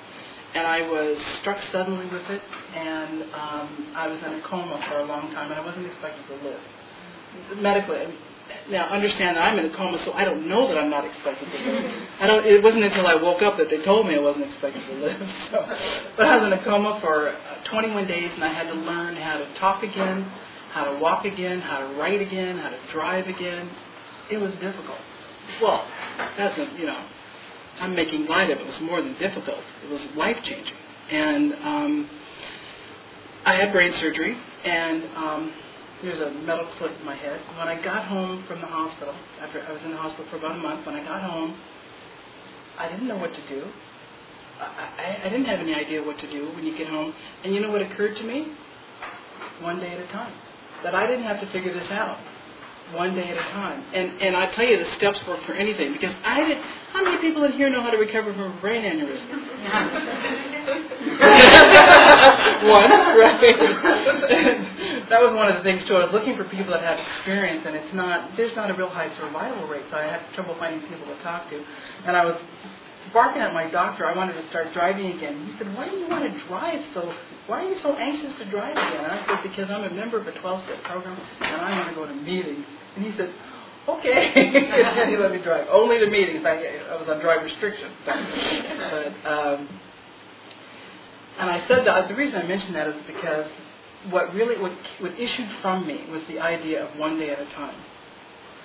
and 0.54 0.66
I 0.66 0.82
was 0.88 1.18
struck 1.40 1.58
suddenly 1.72 2.06
with 2.06 2.28
it, 2.30 2.42
and 2.74 3.22
um, 3.34 3.92
I 3.96 4.08
was 4.08 4.18
in 4.22 4.32
a 4.32 4.42
coma 4.42 4.82
for 4.88 4.98
a 4.98 5.04
long 5.04 5.32
time, 5.32 5.50
and 5.50 5.60
I 5.60 5.64
wasn't 5.64 5.86
expected 5.86 6.24
to 6.28 6.44
live. 6.44 6.60
Medically, 7.60 8.14
now 8.70 8.88
understand 8.88 9.36
that 9.36 9.42
I'm 9.42 9.58
in 9.58 9.66
a 9.66 9.76
coma, 9.76 10.00
so 10.04 10.12
I 10.12 10.24
don't 10.24 10.48
know 10.48 10.68
that 10.68 10.78
I'm 10.78 10.90
not 10.90 11.04
expected 11.04 11.50
to 11.50 11.58
live. 11.58 12.08
I 12.20 12.26
don't. 12.26 12.46
It 12.46 12.62
wasn't 12.62 12.84
until 12.84 13.06
I 13.06 13.14
woke 13.14 13.42
up 13.42 13.56
that 13.58 13.68
they 13.70 13.82
told 13.82 14.06
me 14.06 14.14
I 14.14 14.18
wasn't 14.20 14.46
expected 14.46 14.86
to 14.86 14.94
live. 14.94 15.20
So, 15.50 15.78
but 16.16 16.26
I 16.26 16.36
was 16.38 16.46
in 16.46 16.52
a 16.52 16.64
coma 16.64 16.98
for 17.00 17.28
uh, 17.30 17.34
21 17.70 18.06
days, 18.06 18.30
and 18.34 18.44
I 18.44 18.52
had 18.52 18.68
to 18.68 18.74
learn 18.74 19.16
how 19.16 19.38
to 19.38 19.54
talk 19.54 19.82
again, 19.82 20.22
how 20.70 20.84
to 20.84 20.98
walk 20.98 21.24
again, 21.24 21.60
how 21.60 21.80
to 21.80 21.94
write 21.98 22.20
again, 22.22 22.58
how 22.58 22.70
to 22.70 22.78
drive 22.90 23.26
again. 23.26 23.68
It 24.30 24.38
was 24.38 24.52
difficult. 24.52 24.98
Well, 25.60 25.84
that's 26.38 26.58
a, 26.58 26.64
you 26.78 26.86
know, 26.86 27.04
I'm 27.80 27.94
making 27.94 28.26
light 28.26 28.50
of 28.50 28.58
it. 28.58 28.62
It 28.62 28.66
was 28.66 28.80
more 28.80 29.02
than 29.02 29.14
difficult. 29.18 29.58
It 29.84 29.90
was 29.90 30.00
life 30.16 30.38
changing, 30.42 30.76
and 31.10 31.52
um, 31.54 32.10
I 33.44 33.54
had 33.54 33.72
brain 33.72 33.92
surgery, 33.94 34.38
and 34.64 35.04
um, 35.16 35.52
there's 36.02 36.20
a 36.20 36.30
metal 36.42 36.66
clip 36.78 36.90
in 36.98 37.06
my 37.06 37.16
head. 37.16 37.40
When 37.56 37.68
I 37.68 37.80
got 37.82 38.06
home 38.06 38.44
from 38.48 38.60
the 38.60 38.66
hospital, 38.66 39.14
after 39.40 39.62
I 39.62 39.72
was 39.72 39.80
in 39.84 39.92
the 39.92 39.96
hospital 39.96 40.26
for 40.30 40.36
about 40.36 40.58
a 40.58 40.58
month, 40.58 40.84
when 40.84 40.96
I 40.96 41.04
got 41.04 41.22
home, 41.22 41.56
I 42.78 42.88
didn't 42.88 43.06
know 43.06 43.16
what 43.16 43.32
to 43.32 43.48
do. 43.48 43.64
I, 44.60 44.64
I, 44.98 45.26
I 45.26 45.28
didn't 45.28 45.46
have 45.46 45.60
any 45.60 45.74
idea 45.74 46.02
what 46.02 46.18
to 46.18 46.30
do 46.30 46.50
when 46.54 46.64
you 46.64 46.76
get 46.76 46.88
home. 46.88 47.14
And 47.44 47.54
you 47.54 47.60
know 47.60 47.70
what 47.70 47.82
occurred 47.82 48.16
to 48.16 48.24
me? 48.24 48.52
One 49.60 49.78
day 49.78 49.92
at 49.92 50.00
a 50.00 50.06
time. 50.08 50.32
That 50.82 50.94
I 50.94 51.06
didn't 51.06 51.24
have 51.24 51.40
to 51.40 51.46
figure 51.52 51.72
this 51.72 51.90
out. 51.90 52.18
One 52.92 53.14
day 53.14 53.28
at 53.28 53.36
a 53.36 53.50
time. 53.52 53.84
And 53.94 54.20
and 54.20 54.36
I 54.36 54.52
tell 54.54 54.66
you 54.66 54.78
the 54.78 54.90
steps 54.96 55.20
work 55.26 55.40
for 55.46 55.54
anything 55.54 55.92
because 55.92 56.14
I 56.24 56.40
didn't. 56.40 56.62
how 56.92 57.04
many 57.04 57.18
people 57.18 57.44
in 57.44 57.52
here 57.52 57.70
know 57.70 57.80
how 57.80 57.90
to 57.90 57.96
recover 57.96 58.34
from 58.34 58.58
a 58.58 58.60
brain 58.60 58.82
aneurysm? 58.82 59.22
one, 62.68 62.90
right? 62.90 64.58
That 65.12 65.20
was 65.20 65.36
one 65.36 65.52
of 65.52 65.60
the 65.60 65.62
things 65.62 65.84
too. 65.84 65.92
I 65.92 66.08
was 66.08 66.12
looking 66.16 66.40
for 66.40 66.48
people 66.48 66.72
that 66.72 66.80
have 66.80 66.96
experience, 66.96 67.68
and 67.68 67.76
it's 67.76 67.92
not. 67.92 68.32
There's 68.34 68.56
not 68.56 68.72
a 68.72 68.74
real 68.74 68.88
high 68.88 69.12
survival 69.20 69.68
rate, 69.68 69.84
so 69.92 69.96
I 70.00 70.08
had 70.08 70.24
trouble 70.32 70.56
finding 70.58 70.80
people 70.88 71.04
to 71.04 71.22
talk 71.22 71.52
to. 71.52 71.60
And 72.08 72.16
I 72.16 72.24
was 72.24 72.40
barking 73.12 73.42
at 73.42 73.52
my 73.52 73.68
doctor. 73.68 74.08
I 74.08 74.16
wanted 74.16 74.40
to 74.40 74.48
start 74.48 74.72
driving 74.72 75.12
again. 75.12 75.52
He 75.52 75.52
said, 75.58 75.68
"Why 75.76 75.88
do 75.92 75.96
you 76.00 76.08
want 76.08 76.24
to 76.24 76.32
drive 76.48 76.80
so? 76.94 77.12
Why 77.46 77.60
are 77.60 77.68
you 77.68 77.76
so 77.84 77.92
anxious 77.92 78.32
to 78.40 78.48
drive 78.48 78.72
again?" 78.72 79.04
And 79.04 79.12
I 79.12 79.20
said, 79.28 79.44
"Because 79.44 79.68
I'm 79.68 79.84
a 79.84 79.92
member 79.92 80.16
of 80.18 80.26
a 80.26 80.32
12-step 80.32 80.82
program, 80.84 81.20
and 81.40 81.60
I 81.60 81.78
want 81.78 81.88
to 81.90 81.94
go 81.94 82.06
to 82.06 82.14
meetings." 82.14 82.64
And 82.96 83.04
he 83.04 83.12
said, 83.16 83.32
okay. 83.88 84.32
and 84.34 85.10
he 85.10 85.16
let 85.16 85.32
me 85.32 85.42
drive. 85.42 85.66
Only 85.70 85.98
the 85.98 86.10
meetings. 86.10 86.44
I, 86.44 86.56
I 86.90 86.96
was 86.96 87.08
on 87.08 87.20
drive 87.20 87.44
restriction. 87.44 87.90
But, 88.92 89.30
um, 89.30 89.68
and 91.38 91.50
I 91.50 91.66
said 91.66 91.86
that, 91.86 92.08
the 92.08 92.14
reason 92.14 92.38
I 92.38 92.46
mentioned 92.46 92.76
that 92.76 92.88
is 92.88 92.96
because 93.06 93.46
what 94.10 94.34
really, 94.34 94.60
what, 94.60 94.72
what 95.00 95.18
issued 95.18 95.48
from 95.60 95.86
me 95.86 96.04
was 96.10 96.22
the 96.28 96.40
idea 96.40 96.84
of 96.84 96.98
one 96.98 97.18
day 97.18 97.30
at 97.30 97.40
a 97.40 97.46
time. 97.54 97.76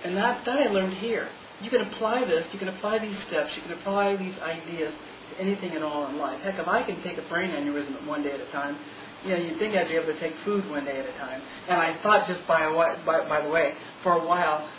And 0.03 0.15
that, 0.17 0.45
that 0.45 0.59
I 0.59 0.67
learned 0.67 0.93
here. 0.97 1.29
You 1.61 1.69
can 1.69 1.81
apply 1.81 2.25
this, 2.25 2.45
you 2.53 2.59
can 2.59 2.67
apply 2.67 2.99
these 2.99 3.17
steps, 3.27 3.49
you 3.55 3.61
can 3.63 3.71
apply 3.73 4.15
these 4.15 4.37
ideas 4.39 4.93
to 5.31 5.41
anything 5.41 5.71
at 5.71 5.81
all 5.81 6.07
in 6.07 6.17
life. 6.17 6.39
Heck, 6.41 6.59
if 6.59 6.67
I 6.67 6.83
can 6.83 7.01
take 7.01 7.17
a 7.17 7.23
brain 7.23 7.49
aneurysm 7.51 8.05
one 8.05 8.23
day 8.23 8.31
at 8.31 8.39
a 8.39 8.51
time, 8.51 8.77
you 9.25 9.31
know, 9.31 9.37
you'd 9.37 9.57
think 9.57 9.75
I'd 9.75 9.87
be 9.87 9.95
able 9.95 10.13
to 10.13 10.19
take 10.19 10.33
food 10.45 10.69
one 10.69 10.85
day 10.85 10.99
at 10.99 11.05
a 11.05 11.17
time. 11.17 11.41
And 11.67 11.79
I 11.81 12.01
thought 12.03 12.27
just 12.27 12.45
by, 12.47 12.63
a, 12.63 13.05
by, 13.05 13.27
by 13.27 13.41
the 13.41 13.49
way, 13.49 13.73
for 14.03 14.13
a 14.13 14.25
while, 14.25 14.69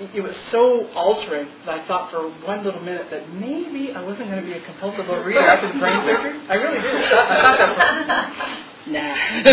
it 0.00 0.22
was 0.22 0.34
so 0.50 0.86
altering 0.94 1.48
that 1.66 1.80
I 1.80 1.86
thought 1.86 2.10
for 2.10 2.30
one 2.46 2.64
little 2.64 2.80
minute 2.80 3.08
that 3.10 3.28
maybe 3.34 3.92
I 3.92 4.02
wasn't 4.02 4.30
going 4.30 4.40
to 4.40 4.46
be 4.46 4.52
a 4.54 4.64
compulsive 4.64 5.06
overeater 5.06 5.46
after 5.48 5.72
the 5.72 5.78
brain 5.78 6.06
surgery. 6.06 6.40
I 6.48 6.54
really 6.54 6.80
did. 6.80 6.94
I 6.94 7.42
thought 7.42 7.58
that. 7.58 8.68
Nah. 8.86 9.14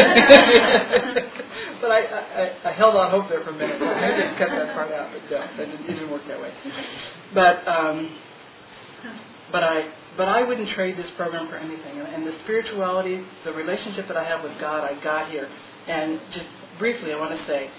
but 1.82 1.92
I, 1.92 2.02
I, 2.02 2.70
I 2.70 2.72
held 2.74 2.96
on 2.96 3.12
hope 3.12 3.30
there 3.30 3.44
for 3.44 3.52
a 3.52 3.54
minute. 3.54 3.82
I 3.82 4.28
just 4.28 4.38
cut 4.40 4.50
that 4.50 4.74
part 4.74 4.92
out, 4.92 5.12
but 5.14 5.22
no, 5.30 5.40
that 5.40 5.58
didn't, 5.58 5.86
it 5.86 5.94
didn't 5.94 6.12
work 6.12 6.24
that 6.28 6.42
way. 6.42 6.52
But 7.34 7.68
um, 7.68 8.16
but 9.52 9.64
I 9.64 9.92
but 10.18 10.28
I 10.28 10.42
wouldn't 10.44 10.70
trade 10.70 10.98
this 10.98 11.10
program 11.16 11.48
for 11.48 11.58
anything. 11.58 12.00
And 12.00 12.26
the 12.26 12.34
spirituality, 12.44 13.24
the 13.46 13.54
relationship 13.54 14.08
that 14.08 14.18
I 14.18 14.24
have 14.24 14.44
with 14.44 14.60
God, 14.60 14.84
I 14.84 15.02
got 15.04 15.30
here. 15.32 15.48
And 15.88 16.20
just 16.34 16.48
briefly, 16.78 17.14
I 17.14 17.20
want 17.20 17.38
to 17.38 17.46
say 17.46 17.70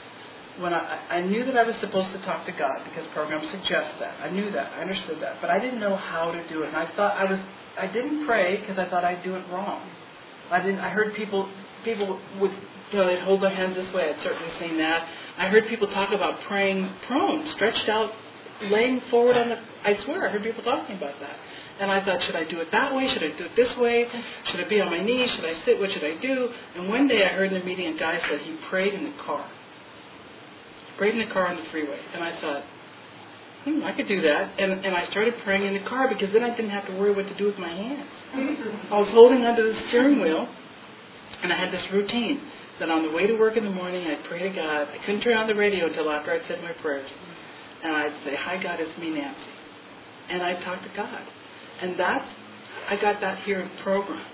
when 0.58 0.72
I, 0.72 1.06
I 1.10 1.20
knew 1.22 1.44
that 1.44 1.56
I 1.56 1.62
was 1.62 1.76
supposed 1.80 2.12
to 2.12 2.18
talk 2.24 2.46
to 2.46 2.52
God 2.52 2.82
because 2.84 3.06
programs 3.12 3.50
suggest 3.50 3.98
that. 4.00 4.20
I 4.20 4.30
knew 4.30 4.50
that. 4.52 4.72
I 4.72 4.82
understood 4.82 5.20
that. 5.22 5.40
But 5.40 5.50
I 5.50 5.58
didn't 5.58 5.80
know 5.80 5.96
how 5.96 6.30
to 6.30 6.48
do 6.48 6.62
it. 6.62 6.68
And 6.68 6.76
I 6.76 6.94
thought 6.96 7.16
I 7.16 7.24
was 7.24 7.40
I 7.78 7.86
didn't 7.86 8.26
pray 8.26 8.60
because 8.60 8.78
I 8.78 8.88
thought 8.88 9.04
I'd 9.04 9.22
do 9.22 9.34
it 9.34 9.44
wrong. 9.50 9.88
I 10.50 10.60
didn't 10.60 10.80
I 10.80 10.90
heard 10.90 11.14
people 11.14 11.48
people 11.84 12.18
would 12.40 12.52
you 12.92 12.98
know, 12.98 13.06
they'd 13.06 13.20
hold 13.20 13.40
their 13.40 13.54
hands 13.54 13.76
this 13.76 13.92
way. 13.94 14.10
I'd 14.12 14.20
certainly 14.20 14.52
seen 14.58 14.76
that. 14.78 15.08
I 15.38 15.46
heard 15.46 15.68
people 15.68 15.86
talk 15.88 16.10
about 16.10 16.40
praying 16.42 16.90
prone, 17.06 17.48
stretched 17.52 17.88
out, 17.88 18.12
laying 18.62 19.00
forward 19.02 19.36
on 19.36 19.50
the 19.50 19.58
I 19.84 19.96
swear, 20.04 20.28
I 20.28 20.32
heard 20.32 20.42
people 20.42 20.64
talking 20.64 20.96
about 20.96 21.18
that. 21.20 21.36
And 21.78 21.90
I 21.90 22.04
thought, 22.04 22.22
should 22.24 22.36
I 22.36 22.44
do 22.44 22.60
it 22.60 22.70
that 22.72 22.94
way? 22.94 23.08
Should 23.08 23.22
I 23.22 23.30
do 23.38 23.44
it 23.44 23.56
this 23.56 23.74
way? 23.78 24.06
Should 24.44 24.60
I 24.60 24.68
be 24.68 24.80
on 24.80 24.90
my 24.90 25.02
knees? 25.02 25.30
Should 25.30 25.44
I 25.46 25.54
sit? 25.64 25.78
What 25.78 25.92
should 25.92 26.04
I 26.04 26.16
do? 26.16 26.52
And 26.76 26.88
one 26.88 27.06
day 27.06 27.24
I 27.24 27.28
heard 27.28 27.52
in 27.52 27.62
a 27.62 27.64
meeting 27.64 27.86
a 27.94 27.98
guy 27.98 28.20
said 28.28 28.40
he 28.40 28.56
prayed 28.68 28.92
in 28.92 29.04
the 29.04 29.16
car 29.22 29.48
right 31.00 31.12
in 31.12 31.18
the 31.18 31.32
car 31.32 31.48
on 31.48 31.56
the 31.56 31.64
freeway. 31.70 31.98
And 32.14 32.22
I 32.22 32.38
thought, 32.40 32.62
hmm, 33.64 33.82
I 33.84 33.92
could 33.92 34.08
do 34.08 34.20
that. 34.22 34.58
And, 34.58 34.84
and 34.84 34.94
I 34.94 35.04
started 35.06 35.34
praying 35.44 35.64
in 35.64 35.74
the 35.74 35.88
car 35.88 36.08
because 36.08 36.32
then 36.32 36.42
I 36.42 36.50
didn't 36.50 36.70
have 36.70 36.86
to 36.86 36.92
worry 36.96 37.12
what 37.12 37.28
to 37.28 37.34
do 37.34 37.46
with 37.46 37.58
my 37.58 37.68
hands. 37.68 38.08
I 38.90 39.00
was 39.00 39.08
holding 39.10 39.44
onto 39.44 39.72
the 39.72 39.88
steering 39.88 40.20
wheel, 40.20 40.48
and 41.42 41.52
I 41.52 41.56
had 41.56 41.72
this 41.72 41.90
routine 41.92 42.40
that 42.78 42.88
on 42.88 43.02
the 43.02 43.10
way 43.10 43.26
to 43.26 43.36
work 43.36 43.56
in 43.56 43.64
the 43.64 43.70
morning, 43.70 44.06
I'd 44.06 44.24
pray 44.24 44.42
to 44.42 44.48
God. 44.48 44.88
I 44.88 44.98
couldn't 45.04 45.20
turn 45.20 45.36
on 45.36 45.46
the 45.46 45.54
radio 45.54 45.86
until 45.86 46.10
after 46.10 46.32
I'd 46.32 46.42
said 46.48 46.62
my 46.62 46.72
prayers. 46.72 47.10
And 47.82 47.94
I'd 47.94 48.14
say, 48.24 48.34
Hi, 48.36 48.62
God, 48.62 48.80
it's 48.80 48.98
me, 48.98 49.10
Nancy. 49.10 49.40
And 50.30 50.42
I'd 50.42 50.62
talk 50.62 50.82
to 50.82 50.88
God. 50.96 51.22
And 51.82 51.98
that's, 51.98 52.28
I 52.88 52.96
got 52.96 53.20
that 53.20 53.38
here 53.44 53.60
in 53.60 53.70
program. 53.82 54.24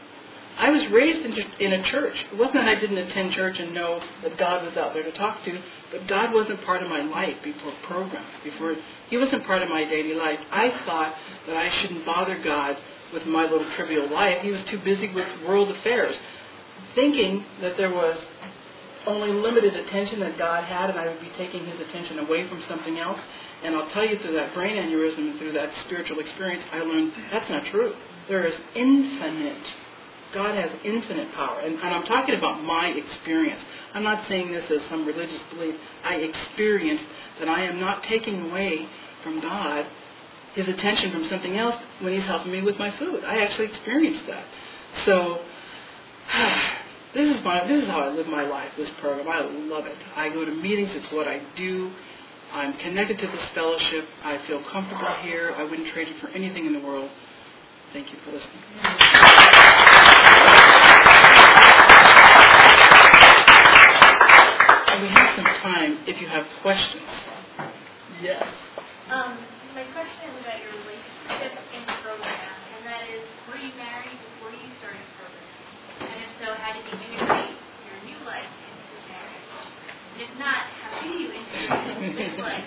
I 0.59 0.71
was 0.71 0.87
raised 0.87 1.25
in, 1.61 1.73
a 1.73 1.83
church. 1.85 2.15
It 2.33 2.39
wasn't 2.39 2.55
that 2.55 2.69
I 2.69 2.81
didn't 2.81 2.97
attend 2.97 3.33
church 3.33 3.59
and 3.59 3.75
know 3.75 4.01
that 4.23 4.39
God 4.39 4.65
was 4.65 4.75
out 4.77 4.95
there 4.95 5.03
to 5.03 5.13
talk 5.13 5.45
to, 5.45 5.61
but 5.93 6.07
God 6.07 6.33
wasn't 6.33 6.65
part 6.65 6.83
of 6.83 6.89
my 6.89 7.03
life 7.03 7.37
before 7.45 7.73
program. 7.83 8.25
Before 8.43 8.75
He 9.11 9.19
wasn't 9.19 9.45
part 9.45 9.63
of 9.63 9.69
my 9.69 9.85
daily 9.85 10.15
life. 10.15 10.41
I 10.51 10.71
thought 10.87 11.15
that 11.47 11.57
I 11.57 11.69
shouldn't 11.69 12.07
bother 12.07 12.43
God 12.43 12.77
with 13.13 13.27
my 13.27 13.43
little 13.43 13.71
trivial 13.77 14.11
life. 14.11 14.41
He 14.41 14.51
was 14.51 14.63
too 14.65 14.79
busy 14.79 15.13
with 15.13 15.27
world 15.47 15.71
affairs, 15.71 16.17
thinking 16.95 17.45
that 17.61 17.77
there 17.77 17.93
was 17.93 18.17
only 19.07 19.31
limited 19.31 19.77
attention 19.77 20.21
that 20.21 20.39
God 20.39 20.65
had, 20.65 20.89
and 20.89 20.99
I 20.99 21.07
would 21.07 21.21
be 21.21 21.31
taking 21.37 21.67
His 21.67 21.81
attention 21.81 22.19
away 22.19 22.49
from 22.49 22.63
something 22.67 22.99
else. 22.99 23.21
And 23.63 23.77
I'll 23.77 23.91
tell 23.91 24.07
you 24.07 24.19
through 24.19 24.35
that 24.35 24.55
brain 24.55 24.77
aneurysm 24.77 25.19
and 25.19 25.39
through 25.39 25.53
that 25.53 25.71
spiritual 25.85 26.19
experience, 26.19 26.65
I 26.73 26.79
learned 26.79 27.13
that's 27.31 27.51
not 27.51 27.67
true. 27.67 27.95
There 28.29 28.47
is 28.47 28.55
infinite 28.75 29.63
God 30.37 30.55
has 30.55 30.71
infinite 30.85 31.33
power. 31.33 31.61
And, 31.61 31.77
and, 31.77 31.95
I'm 31.95 32.05
talking 32.05 32.35
about 32.35 32.63
my 32.63 32.89
experience. 32.89 33.59
I'm 33.95 34.03
not 34.03 34.29
saying 34.29 34.53
this 34.53 34.71
as 34.71 34.87
some 34.91 35.07
religious 35.07 35.41
belief. 35.51 35.75
I 36.05 36.17
experienced 36.17 37.05
that 37.41 37.49
I 37.49 37.63
am 37.63 37.81
not 37.81 38.03
taking 38.03 38.51
away 38.51 38.87
from 39.23 39.41
God 39.41 39.87
his 40.55 40.69
attention 40.69 41.11
from 41.11 41.27
something 41.31 41.57
else 41.57 41.75
when 42.01 42.13
he's 42.13 42.25
helping 42.25 42.53
me 42.53 42.61
with 42.61 42.79
my 42.79 42.91
food. 42.99 43.25
I 43.25 43.39
actually 43.39 43.69
experienced 43.69 44.27
that. 44.27 44.45
So 45.07 45.41
this 47.15 47.35
is 47.35 47.43
my 47.43 47.67
this 47.67 47.83
is 47.83 47.89
how 47.89 48.01
I 48.01 48.09
live 48.09 48.27
my 48.27 48.45
life, 48.45 48.73
this 48.77 48.91
program. 49.01 49.29
I 49.29 49.41
love 49.41 49.87
it. 49.87 49.97
I 50.15 50.29
go 50.29 50.45
to 50.45 50.53
meetings, 50.53 50.91
it's 50.93 51.11
what 51.13 51.27
I 51.27 51.41
do. 51.57 51.91
I'm 52.53 52.77
connected 52.79 53.19
to 53.21 53.27
this 53.27 53.45
fellowship. 53.55 54.07
I 54.23 54.39
feel 54.47 54.63
comfortable 54.71 55.15
here. 55.23 55.55
I 55.57 55.65
wouldn't 55.65 55.93
trade 55.93 56.09
it 56.09 56.21
for 56.21 56.29
anything 56.29 56.67
in 56.67 56.75
the 56.75 56.81
world. 56.81 57.11
Thank 57.93 58.13
you 58.13 58.19
for 58.25 58.33
listening. 58.33 58.63
And 64.89 65.03
we 65.03 65.09
have 65.09 65.35
some 65.37 65.45
time 65.61 65.99
if 66.07 66.21
you 66.21 66.27
have 66.29 66.47
questions. 66.63 67.03
Yes. 68.23 68.47
Um, 69.11 69.37
my 69.75 69.85
question 69.93 70.31
is 70.31 70.37
about 70.41 70.63
your 70.63 70.73
relationship 70.87 71.53
in 71.75 71.83
the 71.85 71.97
program, 72.01 72.55
and 72.79 72.87
that 72.87 73.03
is, 73.11 73.27
were 73.51 73.59
you 73.59 73.75
married 73.77 74.17
before 74.17 74.51
you 74.55 74.67
started 74.81 75.03
the 75.03 75.15
program? 75.21 75.45
And 76.07 76.19
if 76.23 76.31
so, 76.41 76.49
how 76.55 76.73
did 76.73 76.87
you 76.89 76.97
integrate 76.97 77.57
your 77.85 77.99
new 78.09 78.19
life 78.25 78.49
into 78.49 78.97
marriage? 79.11 79.47
And 80.15 80.21
if 80.23 80.33
not, 80.39 80.61
how 80.81 81.03
do 81.03 81.09
you 81.11 81.29
integrate 81.35 82.17
this 82.17 82.39
life 82.41 82.65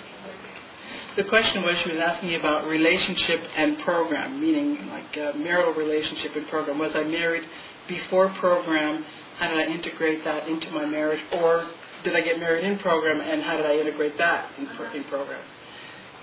the 1.19 1.25
question 1.25 1.63
was 1.63 1.77
she 1.79 1.89
was 1.89 1.99
asking 1.99 2.36
about 2.36 2.65
relationship 2.65 3.41
and 3.58 3.77
program, 3.79 4.39
meaning 4.39 4.88
like 4.88 5.17
uh, 5.17 5.38
marital 5.38 5.73
relationship 5.73 6.34
and 6.34 6.47
program. 6.47 6.79
Was 6.79 6.93
I 6.95 7.03
married 7.03 7.43
before 7.89 8.29
program? 8.39 9.03
How 9.38 9.49
did 9.49 9.58
I 9.58 9.69
integrate 9.69 10.23
that 10.23 10.47
into 10.47 10.71
my 10.71 10.86
marriage? 10.86 11.19
Or 11.34 11.67
did 12.05 12.15
I 12.15 12.21
get 12.21 12.39
married 12.39 12.63
in 12.63 12.79
program 12.79 13.19
and 13.19 13.41
how 13.41 13.58
did 13.58 13.65
I 13.65 13.77
integrate 13.79 14.17
that 14.17 14.49
in, 14.58 14.67
in 14.95 15.03
program? 15.10 15.41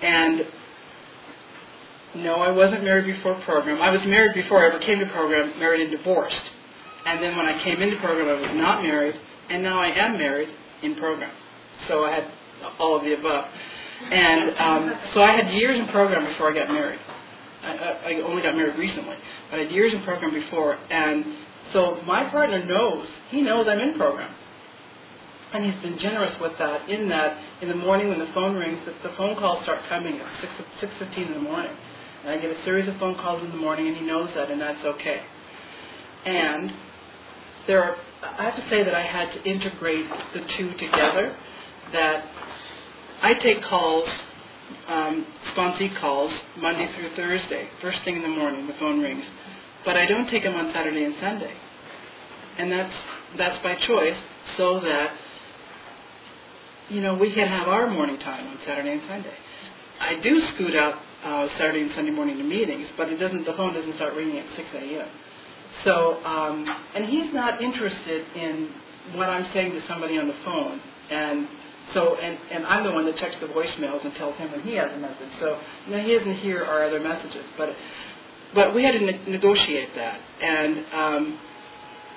And 0.01 0.47
no, 2.15 2.37
I 2.37 2.49
wasn't 2.49 2.83
married 2.83 3.05
before 3.05 3.35
program. 3.41 3.79
I 3.79 3.91
was 3.91 4.03
married 4.03 4.33
before 4.33 4.63
I 4.63 4.73
ever 4.73 4.79
came 4.79 4.97
to 4.97 5.05
program, 5.07 5.59
married 5.59 5.81
and 5.81 5.91
divorced. 5.91 6.41
And 7.05 7.21
then 7.21 7.37
when 7.37 7.45
I 7.45 7.61
came 7.63 7.83
into 7.83 7.97
program, 7.97 8.27
I 8.29 8.41
was 8.41 8.57
not 8.57 8.81
married, 8.81 9.15
and 9.51 9.61
now 9.61 9.79
I 9.79 9.89
am 9.89 10.17
married 10.17 10.49
in 10.81 10.95
program. 10.95 11.31
So 11.87 12.03
I 12.03 12.11
had 12.13 12.31
all 12.79 12.97
of 12.97 13.03
the 13.03 13.13
above. 13.13 13.45
And 13.99 14.57
um, 14.57 14.99
so 15.13 15.21
I 15.21 15.31
had 15.31 15.51
years 15.53 15.79
in 15.79 15.87
program 15.87 16.25
before 16.25 16.51
I 16.51 16.53
got 16.53 16.69
married. 16.69 16.99
I, 17.63 17.71
I, 18.05 18.21
only 18.21 18.41
got 18.41 18.55
married 18.55 18.77
recently, 18.77 19.15
but 19.49 19.59
I 19.59 19.63
had 19.63 19.71
years 19.71 19.93
in 19.93 20.03
program 20.03 20.33
before. 20.33 20.75
And 20.89 21.25
so 21.73 22.01
my 22.05 22.29
partner 22.29 22.63
knows, 22.65 23.07
he 23.29 23.41
knows 23.41 23.67
I'm 23.67 23.79
in 23.79 23.97
program. 23.97 24.33
And 25.53 25.65
he's 25.65 25.81
been 25.81 25.97
generous 25.97 26.35
with 26.41 26.57
that 26.59 26.89
in 26.89 27.07
that 27.09 27.41
in 27.61 27.69
the 27.69 27.75
morning 27.75 28.09
when 28.09 28.19
the 28.19 28.29
phone 28.33 28.55
rings, 28.55 28.79
the, 28.85 29.09
the 29.09 29.15
phone 29.15 29.37
calls 29.39 29.63
start 29.63 29.79
coming 29.89 30.19
at 30.19 30.41
6, 30.41 30.91
6.15 31.01 31.27
in 31.27 31.33
the 31.33 31.39
morning. 31.39 31.71
And 32.23 32.31
I 32.31 32.41
get 32.41 32.51
a 32.51 32.63
series 32.65 32.87
of 32.87 32.97
phone 32.97 33.15
calls 33.15 33.41
in 33.43 33.49
the 33.49 33.57
morning, 33.57 33.87
and 33.87 33.95
he 33.95 34.03
knows 34.03 34.29
that, 34.35 34.51
and 34.51 34.59
that's 34.59 34.83
okay. 34.83 35.21
And 36.25 36.73
there 37.65 37.83
are, 37.83 37.95
I 38.21 38.43
have 38.43 38.55
to 38.55 38.69
say 38.69 38.83
that 38.83 38.93
I 38.93 39.03
had 39.05 39.31
to 39.33 39.49
integrate 39.49 40.05
the 40.33 40.41
two 40.57 40.73
together. 40.73 41.37
That 41.93 42.25
I 43.21 43.33
take 43.35 43.61
calls, 43.63 44.09
um, 44.87 45.25
sponsee 45.55 45.95
calls, 45.99 46.31
Monday 46.57 46.91
through 46.95 47.15
Thursday, 47.15 47.67
first 47.81 47.99
thing 48.03 48.17
in 48.17 48.21
the 48.21 48.27
morning, 48.27 48.67
the 48.67 48.73
phone 48.73 49.01
rings. 49.01 49.25
But 49.85 49.97
I 49.97 50.05
don't 50.05 50.29
take 50.29 50.43
them 50.43 50.55
on 50.55 50.71
Saturday 50.73 51.03
and 51.03 51.15
Sunday. 51.19 51.53
And 52.57 52.71
that's, 52.71 52.93
that's 53.37 53.57
by 53.63 53.75
choice, 53.75 54.17
so 54.57 54.79
that, 54.81 55.15
you 56.89 57.01
know, 57.01 57.15
we 57.15 57.33
can 57.33 57.47
have 57.47 57.67
our 57.67 57.89
morning 57.89 58.19
time 58.19 58.47
on 58.47 58.57
Saturday 58.65 58.91
and 58.91 59.01
Sunday. 59.07 59.33
I 59.99 60.19
do 60.19 60.41
scoot 60.49 60.75
out 60.75 60.95
uh, 61.23 61.47
Saturday 61.57 61.81
and 61.81 61.91
Sunday 61.93 62.11
morning 62.11 62.37
to 62.37 62.43
meetings, 62.43 62.87
but 62.97 63.09
it 63.09 63.17
doesn't. 63.17 63.45
The 63.45 63.53
phone 63.53 63.73
doesn't 63.73 63.95
start 63.95 64.13
ringing 64.13 64.37
at 64.37 64.45
6 64.55 64.67
a.m. 64.75 65.09
So, 65.83 66.23
um, 66.23 66.65
and 66.95 67.05
he's 67.05 67.33
not 67.33 67.61
interested 67.61 68.25
in 68.35 68.69
what 69.15 69.29
I'm 69.29 69.51
saying 69.53 69.71
to 69.71 69.85
somebody 69.87 70.17
on 70.17 70.27
the 70.27 70.35
phone, 70.45 70.79
and 71.09 71.47
so, 71.93 72.15
and, 72.17 72.37
and 72.51 72.65
I'm 72.65 72.83
the 72.83 72.91
one 72.91 73.05
that 73.05 73.17
checks 73.17 73.35
the 73.39 73.47
voicemails 73.47 74.03
and 74.03 74.13
tells 74.15 74.35
him 74.35 74.51
when 74.51 74.61
he 74.61 74.73
has 74.75 74.91
a 74.93 74.97
message. 74.97 75.29
So, 75.39 75.59
you 75.85 75.91
know, 75.95 76.03
he 76.03 76.17
doesn't 76.17 76.35
hear 76.35 76.63
our 76.63 76.83
other 76.85 76.99
messages, 76.99 77.45
but 77.57 77.75
but 78.53 78.73
we 78.73 78.83
had 78.83 78.93
to 78.93 78.99
ne- 78.99 79.25
negotiate 79.27 79.95
that, 79.95 80.19
and. 80.41 80.85
Um, 80.93 81.39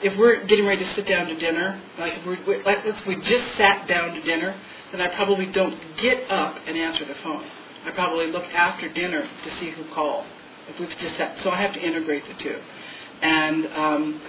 if 0.03 0.17
we're 0.19 0.45
getting 0.47 0.67
ready 0.67 0.85
to 0.85 0.95
sit 0.95 1.07
down 1.07 1.27
to 1.27 1.37
dinner, 1.37 1.81
like 1.99 2.15
if, 2.15 2.27
we're, 2.27 2.63
like 2.65 2.79
if 2.85 3.07
we 3.07 3.17
just 3.17 3.57
sat 3.57 3.87
down 3.87 4.15
to 4.15 4.23
dinner, 4.23 4.59
then 4.93 5.01
I 5.01 5.09
probably 5.15 5.47
don't 5.47 5.79
get 6.01 6.31
up 6.31 6.57
and 6.67 6.77
answer 6.77 7.05
the 7.05 7.15
phone. 7.23 7.45
I 7.85 7.91
probably 7.93 8.27
look 8.31 8.45
after 8.45 8.89
dinner 8.93 9.23
to 9.23 9.59
see 9.59 9.71
who 9.71 9.85
called. 9.95 10.27
If 10.69 10.79
we've 10.79 10.97
just 10.99 11.17
sat, 11.17 11.39
so 11.43 11.51
I 11.51 11.61
have 11.61 11.73
to 11.75 11.81
integrate 11.81 12.23
the 12.29 12.43
two. 12.43 12.59
And 13.23 13.67
um, 13.69 14.23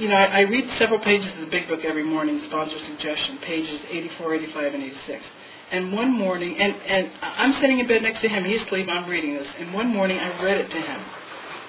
you 0.00 0.08
know, 0.08 0.16
I, 0.16 0.40
read 0.40 0.70
several 0.78 0.98
pages 0.98 1.30
of 1.34 1.40
the 1.40 1.46
Big 1.46 1.68
Book 1.68 1.84
every 1.84 2.02
morning, 2.02 2.40
sponsor 2.46 2.78
suggestion, 2.80 3.38
pages 3.38 3.80
84, 3.90 4.34
85, 4.34 4.74
and 4.74 4.82
86. 4.82 5.24
And 5.72 5.92
one 5.92 6.16
morning, 6.16 6.58
and, 6.58 6.74
and 6.86 7.10
I'm 7.22 7.52
sitting 7.54 7.78
in 7.78 7.86
bed 7.86 8.02
next 8.02 8.20
to 8.22 8.28
him, 8.28 8.44
he's 8.44 8.62
asleep, 8.62 8.88
I'm 8.90 9.08
reading 9.08 9.34
this. 9.34 9.46
And 9.58 9.72
one 9.74 9.88
morning 9.88 10.18
I 10.18 10.42
read 10.42 10.58
it 10.58 10.70
to 10.70 10.80
him, 10.80 11.00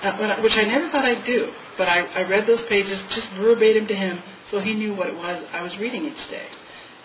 uh, 0.04 0.42
which 0.42 0.56
I 0.58 0.64
never 0.64 0.90
thought 0.90 1.06
I'd 1.06 1.26
do. 1.26 1.52
But 1.78 1.90
I, 1.90 2.00
I 2.00 2.22
read 2.24 2.48
those 2.48 2.62
pages 2.64 3.00
just 3.10 3.28
verbatim 3.32 3.88
to 3.88 3.96
him 3.96 4.24
so 4.50 4.60
he 4.60 4.74
knew 4.74 4.94
what 4.94 5.08
it 5.08 5.16
was 5.16 5.44
I 5.52 5.62
was 5.62 5.78
reading 5.78 6.06
each 6.06 6.30
day. 6.30 6.48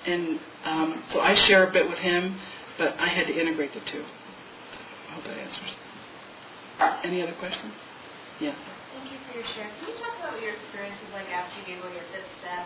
And 0.07 0.41
um, 0.65 1.03
so 1.13 1.21
I 1.21 1.35
share 1.35 1.69
a 1.69 1.73
bit 1.73 1.89
with 1.89 1.99
him 1.99 2.39
but 2.79 2.95
I 2.99 3.09
had 3.09 3.27
to 3.27 3.39
integrate 3.39 3.73
the 3.75 3.81
two. 3.91 4.05
I 5.09 5.15
hope 5.15 5.25
that 5.25 5.37
answers. 5.37 7.05
Any 7.05 7.23
other 7.23 7.35
questions? 7.39 7.73
Yeah. 8.41 8.55
Your 9.37 9.45
share. 9.53 9.69
Can 9.69 9.93
you 9.93 10.01
talk 10.01 10.17
about 10.17 10.33
what 10.33 10.41
your 10.41 10.57
experiences 10.57 11.13
like 11.13 11.29
after 11.29 11.61
you 11.61 11.67
gave 11.69 11.85
away 11.85 11.93
your 11.93 12.09
fifth 12.09 12.25
step 12.41 12.65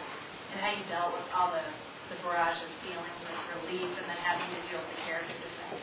and 0.54 0.62
how 0.62 0.70
you 0.70 0.87
dealt 0.87 1.11
with 1.11 1.26
all 1.35 1.50
the, 1.50 1.66
the 2.14 2.22
barrage 2.22 2.62
of 2.62 2.70
feelings 2.87 3.11
of 3.26 3.66
relief 3.66 3.90
and 3.98 4.06
then 4.06 4.14
having 4.22 4.46
to 4.46 4.62
deal 4.70 4.78
with 4.78 4.87
the 4.94 5.02
character 5.02 5.35
defects? 5.35 5.83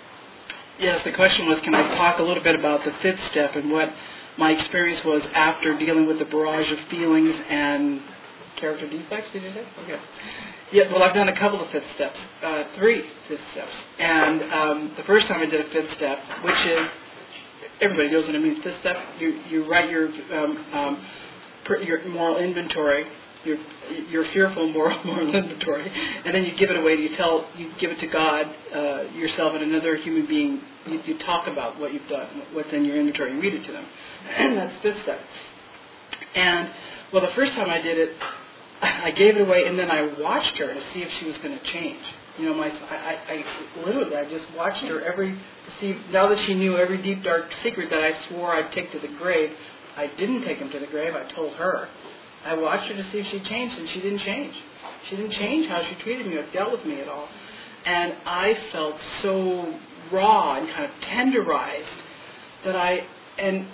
Yes, 0.79 1.03
the 1.03 1.11
question 1.11 1.45
was, 1.51 1.59
can 1.59 1.75
I 1.75 1.93
talk 1.97 2.19
a 2.19 2.23
little 2.23 2.41
bit 2.41 2.55
about 2.55 2.85
the 2.85 2.95
fifth 3.03 3.19
step 3.31 3.57
and 3.57 3.69
what 3.69 3.91
my 4.37 4.51
experience 4.51 5.03
was 5.03 5.23
after 5.33 5.77
dealing 5.77 6.07
with 6.07 6.19
the 6.19 6.25
barrage 6.31 6.71
of 6.71 6.79
feelings 6.87 7.35
and 7.49 8.01
character 8.55 8.87
defects, 8.87 9.27
did 9.33 9.43
you 9.43 9.51
say? 9.51 9.67
Okay. 9.83 9.99
Yeah, 10.71 10.89
well, 10.93 11.03
I've 11.03 11.13
done 11.13 11.27
a 11.27 11.37
couple 11.37 11.59
of 11.59 11.69
fifth 11.69 11.91
steps, 11.95 12.15
uh, 12.41 12.63
three 12.77 13.03
fifth 13.27 13.43
steps. 13.51 13.75
And 13.99 14.41
um, 14.53 14.93
the 14.95 15.03
first 15.03 15.27
time 15.27 15.41
I 15.41 15.47
did 15.47 15.67
a 15.67 15.69
fifth 15.69 15.91
step, 15.97 16.23
which 16.43 16.65
is, 16.65 16.87
everybody 17.81 18.09
knows 18.09 18.25
what 18.25 18.35
I 18.35 18.39
mean, 18.39 18.61
fifth 18.61 18.79
step, 18.79 18.97
you, 19.19 19.39
you 19.49 19.69
write 19.69 19.89
your, 19.89 20.07
um, 20.07 20.65
um, 20.73 21.05
your 21.83 22.07
moral 22.09 22.37
inventory, 22.37 23.05
your, 23.43 23.57
your 24.09 24.25
fearful 24.25 24.71
moral, 24.71 25.03
moral 25.05 25.33
inventory, 25.33 25.89
and 26.25 26.33
then 26.33 26.43
you 26.43 26.55
give 26.57 26.69
it 26.69 26.77
away, 26.77 26.95
you 26.95 27.15
tell, 27.15 27.47
you 27.57 27.71
give 27.79 27.91
it 27.91 27.99
to 27.99 28.07
God, 28.07 28.47
uh, 28.73 29.01
yourself, 29.13 29.53
and 29.53 29.63
another 29.63 29.95
human 29.95 30.25
being. 30.25 30.61
You, 30.87 31.01
you 31.05 31.17
talk 31.19 31.47
about 31.47 31.79
what 31.79 31.93
you've 31.93 32.07
done, 32.07 32.43
what's 32.53 32.71
in 32.73 32.85
your 32.85 32.95
inventory, 32.95 33.33
you 33.33 33.41
read 33.41 33.53
it 33.53 33.65
to 33.65 33.71
them. 33.71 33.85
And 34.37 34.57
that's 34.57 34.81
fifth 34.81 35.01
step. 35.03 35.19
And, 36.35 36.69
well, 37.11 37.21
the 37.21 37.33
first 37.33 37.53
time 37.53 37.69
I 37.69 37.81
did 37.81 37.97
it, 37.97 38.15
I 38.81 39.11
gave 39.11 39.35
it 39.35 39.41
away, 39.41 39.65
and 39.65 39.77
then 39.77 39.89
I 39.89 40.19
watched 40.19 40.57
her 40.57 40.73
to 40.73 40.81
see 40.93 41.01
if 41.01 41.11
she 41.19 41.25
was 41.25 41.37
going 41.39 41.57
to 41.57 41.63
change. 41.65 42.03
You 42.37 42.45
know, 42.45 42.53
my 42.53 42.67
I, 42.67 42.95
I, 42.95 43.33
I 43.33 43.85
literally 43.85 44.15
I 44.15 44.29
just 44.29 44.45
watched 44.55 44.83
her 44.85 45.01
every 45.01 45.39
see 45.79 45.97
now 46.11 46.27
that 46.29 46.39
she 46.45 46.53
knew 46.53 46.77
every 46.77 47.01
deep 47.01 47.23
dark 47.23 47.51
secret 47.63 47.89
that 47.89 48.03
I 48.03 48.27
swore 48.27 48.51
I'd 48.53 48.71
take 48.73 48.91
to 48.91 48.99
the 48.99 49.07
grave. 49.07 49.51
I 49.95 50.07
didn't 50.07 50.43
take 50.43 50.59
him 50.59 50.69
to 50.69 50.79
the 50.79 50.85
grave. 50.87 51.15
I 51.15 51.23
told 51.31 51.53
her. 51.53 51.89
I 52.45 52.55
watched 52.55 52.87
her 52.89 52.95
to 52.95 53.11
see 53.11 53.19
if 53.19 53.27
she 53.27 53.39
changed, 53.39 53.77
and 53.79 53.89
she 53.89 53.99
didn't 53.99 54.19
change. 54.19 54.53
She 55.09 55.15
didn't 55.15 55.31
change 55.31 55.67
how 55.67 55.83
she 55.83 55.95
treated 55.95 56.27
me 56.27 56.37
or 56.37 56.49
dealt 56.51 56.71
with 56.71 56.85
me 56.85 57.01
at 57.01 57.07
all. 57.07 57.27
And 57.85 58.13
I 58.25 58.57
felt 58.71 58.95
so 59.21 59.73
raw 60.11 60.55
and 60.55 60.69
kind 60.69 60.85
of 60.85 60.91
tenderized 61.01 61.85
that 62.63 62.75
I 62.75 63.05
and 63.37 63.65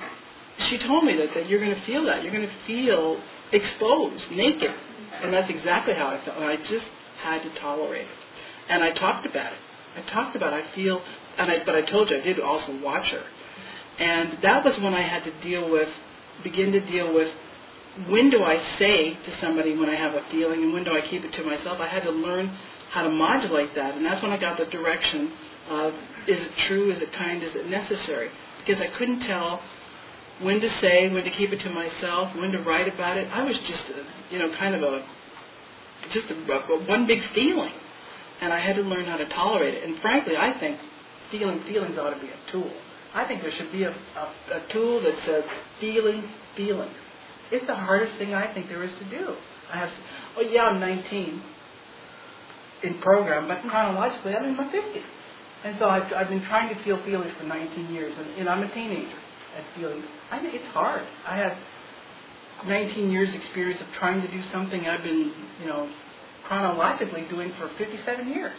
she 0.70 0.78
told 0.78 1.04
me 1.04 1.16
that, 1.18 1.34
that 1.34 1.50
you're 1.50 1.60
going 1.60 1.76
to 1.76 1.82
feel 1.82 2.06
that. 2.06 2.24
You're 2.24 2.32
going 2.32 2.48
to 2.48 2.56
feel 2.68 3.20
exposed, 3.52 4.30
naked. 4.32 4.72
And 5.22 5.34
that's 5.34 5.50
exactly 5.50 5.94
how 5.94 6.08
I 6.08 6.24
felt. 6.24 6.38
And 6.38 6.46
I 6.46 6.58
just 6.58 6.86
had 7.22 7.42
to 7.44 7.60
tolerate 7.60 8.08
it. 8.08 8.23
And 8.70 8.84
I 8.84 8.92
talked 8.92 9.26
about 9.26 9.54
it. 9.54 9.60
I 9.98 10.02
talked 10.10 10.36
about 10.36 10.54
it. 10.54 10.66
I 10.66 10.76
feel, 10.76 11.02
and 11.38 11.52
I, 11.52 11.64
but 11.64 11.76
I 11.76 11.82
told 11.82 12.10
you 12.10 12.18
I 12.18 12.22
did 12.22 12.40
also 12.40 12.80
watch 12.82 13.10
her. 13.10 13.24
And 14.00 14.40
that 14.42 14.64
was 14.66 14.78
when 14.80 14.94
I 14.94 15.02
had 15.02 15.24
to 15.26 15.32
deal 15.42 15.70
with, 15.70 15.90
begin 16.44 16.72
to 16.72 16.80
deal 16.80 17.14
with, 17.14 17.32
when 18.08 18.30
do 18.32 18.44
I 18.44 18.60
say 18.80 19.14
to 19.14 19.40
somebody 19.40 19.78
when 19.78 19.90
I 19.90 19.96
have 19.96 20.16
a 20.16 20.24
feeling 20.32 20.64
and 20.64 20.74
when 20.74 20.84
do 20.84 20.98
I 20.98 21.02
keep 21.02 21.24
it 21.24 21.34
to 21.34 21.44
myself? 21.44 21.80
I 21.80 21.88
had 21.88 22.04
to 22.04 22.12
learn 22.12 22.48
how 22.90 23.04
to 23.04 23.10
modulate 23.10 23.76
that. 23.76 23.96
And 23.96 24.06
that's 24.06 24.22
when 24.22 24.32
I 24.32 24.38
got 24.38 24.58
the 24.58 24.66
direction 24.66 25.32
of, 25.70 25.94
is 26.28 26.40
it 26.40 26.52
true, 26.68 26.92
is 26.92 27.02
it 27.02 27.14
kind, 27.14 27.44
is 27.44 27.56
it 27.56 27.68
necessary? 27.68 28.32
Because 28.66 28.82
I 28.82 28.88
couldn't 28.88 29.22
tell 29.22 29.62
when 30.42 30.60
to 30.60 30.70
say, 30.80 31.08
when 31.10 31.24
to 31.24 31.30
keep 31.30 31.54
it 31.54 31.60
to 31.62 31.70
myself, 31.70 32.36
when 32.36 32.52
to 32.52 32.60
write 32.62 32.92
about 32.92 33.18
it. 33.18 33.28
I 33.32 33.44
was 33.44 33.58
just, 33.60 33.84
a, 33.90 34.34
you 34.34 34.40
know, 34.40 34.56
kind 34.56 34.74
of 34.74 34.82
a, 34.82 35.06
just 36.12 36.32
a, 36.32 36.52
a, 36.52 36.84
one 36.86 37.06
big 37.06 37.24
feeling, 37.34 37.74
and 38.44 38.52
I 38.52 38.60
had 38.60 38.76
to 38.76 38.82
learn 38.82 39.06
how 39.06 39.18
to 39.18 39.28
tolerate 39.30 39.74
it. 39.74 39.84
And 39.84 40.00
frankly, 40.02 40.36
I 40.38 40.60
think 40.60 40.78
feeling 41.32 41.64
feelings 41.64 41.98
ought 41.98 42.14
to 42.14 42.20
be 42.20 42.28
a 42.28 42.52
tool. 42.52 42.72
I 43.14 43.26
think 43.26 43.42
there 43.42 43.52
should 43.58 43.72
be 43.72 43.84
a, 43.84 43.92
a, 43.92 44.24
a 44.58 44.74
tool 44.74 45.02
that 45.02 45.16
says 45.26 45.44
feeling 45.80 46.30
feelings. 46.58 46.96
It's 47.52 47.66
the 47.68 47.76
hardest 47.76 48.18
thing 48.18 48.34
I 48.34 48.54
think 48.54 48.68
there 48.68 48.84
is 48.84 48.92
to 49.00 49.10
do. 49.10 49.36
I 49.72 49.78
have, 49.78 49.90
oh 50.38 50.42
yeah, 50.42 50.64
I'm 50.64 50.80
19 50.80 51.42
in 52.84 53.00
program, 53.00 53.48
but 53.48 53.62
chronologically 53.70 54.36
I'm 54.36 54.46
in 54.46 54.58
my 54.58 54.66
50s. 54.66 55.04
And 55.64 55.78
so 55.80 55.88
I've, 55.88 56.12
I've 56.12 56.30
been 56.30 56.44
trying 56.46 56.76
to 56.76 56.84
feel 56.84 57.02
feelings 57.06 57.32
for 57.40 57.46
19 57.46 57.94
years, 57.94 58.14
and, 58.18 58.28
and 58.40 58.50
I'm 58.50 58.64
a 58.64 58.74
teenager 58.74 59.18
at 59.58 59.64
feeling. 59.78 60.04
I 60.30 60.40
think 60.40 60.54
it's 60.54 60.68
hard. 60.74 61.08
I 61.26 61.38
have 61.38 61.58
19 62.68 63.10
years 63.10 63.30
experience 63.34 63.80
of 63.80 63.88
trying 63.98 64.22
to 64.22 64.28
do 64.30 64.42
something 64.52 64.86
I've 64.86 65.04
been, 65.04 65.32
you 65.62 65.68
know, 65.68 65.90
chronologically 66.54 67.26
doing 67.32 67.52
for 67.60 67.70
57 67.80 68.30
years. 68.30 68.58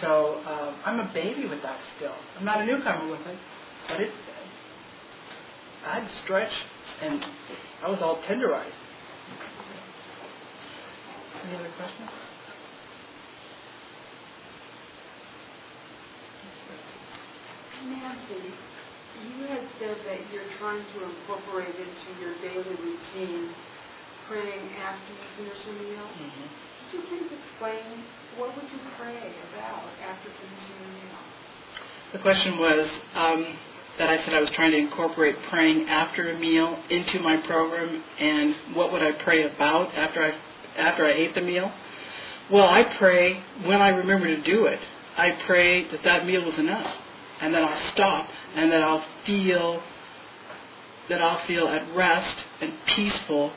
So 0.00 0.40
um, 0.46 0.76
I'm 0.86 1.00
a 1.00 1.10
baby 1.12 1.46
with 1.48 1.62
that 1.62 1.76
still. 1.96 2.14
I'm 2.38 2.44
not 2.46 2.60
a 2.62 2.66
newcomer 2.66 3.10
with 3.10 3.20
it, 3.26 3.36
but 3.88 4.00
it's 4.00 4.12
I'd 5.86 6.08
stretch, 6.24 6.52
and 7.02 7.24
I 7.84 7.90
was 7.90 8.00
all 8.02 8.18
tenderized. 8.28 8.76
Any 11.44 11.56
other 11.56 11.70
questions? 11.76 12.10
Nancy, 17.88 18.54
you 19.24 19.46
had 19.48 19.64
said 19.80 19.96
that 20.06 20.20
you're 20.32 20.48
trying 20.60 20.84
to 20.84 20.98
incorporate 21.04 21.74
into 21.76 22.20
your 22.20 22.34
daily 22.42 22.76
routine 22.76 23.50
praying 24.28 24.70
after 24.80 25.12
you 25.12 25.26
finish 25.36 25.66
a 25.68 25.72
meal. 25.72 26.08
Mhm. 26.20 26.69
You 26.92 27.00
please 27.08 27.30
explain 27.50 28.04
what 28.36 28.54
would 28.56 28.64
you 28.64 28.78
pray 28.98 29.16
about 29.52 29.82
after 30.02 30.28
finishing 30.28 30.76
a 30.84 30.88
meal? 30.92 31.18
The 32.12 32.18
question 32.18 32.58
was 32.58 32.88
um, 33.14 33.46
that 33.98 34.10
I 34.10 34.24
said 34.24 34.34
I 34.34 34.40
was 34.40 34.50
trying 34.50 34.72
to 34.72 34.78
incorporate 34.78 35.36
praying 35.48 35.88
after 35.88 36.32
a 36.32 36.38
meal 36.38 36.76
into 36.88 37.20
my 37.20 37.36
program, 37.46 38.02
and 38.18 38.56
what 38.74 38.92
would 38.92 39.02
I 39.02 39.12
pray 39.12 39.44
about 39.44 39.94
after 39.94 40.22
I 40.24 40.34
after 40.76 41.04
I 41.04 41.12
ate 41.12 41.34
the 41.34 41.42
meal? 41.42 41.70
Well, 42.50 42.66
I 42.68 42.82
pray 42.98 43.40
when 43.64 43.80
I 43.80 43.90
remember 43.90 44.26
to 44.26 44.42
do 44.42 44.66
it. 44.66 44.80
I 45.16 45.32
pray 45.46 45.88
that 45.90 46.02
that 46.02 46.26
meal 46.26 46.44
was 46.44 46.58
enough, 46.58 46.92
and 47.40 47.54
that 47.54 47.62
I'll 47.62 47.92
stop, 47.92 48.28
and 48.56 48.72
that 48.72 48.82
I'll 48.82 49.04
feel 49.26 49.82
that 51.08 51.20
I'll 51.20 51.46
feel 51.46 51.68
at 51.68 51.94
rest 51.94 52.36
and 52.60 52.72
peaceful, 52.86 53.52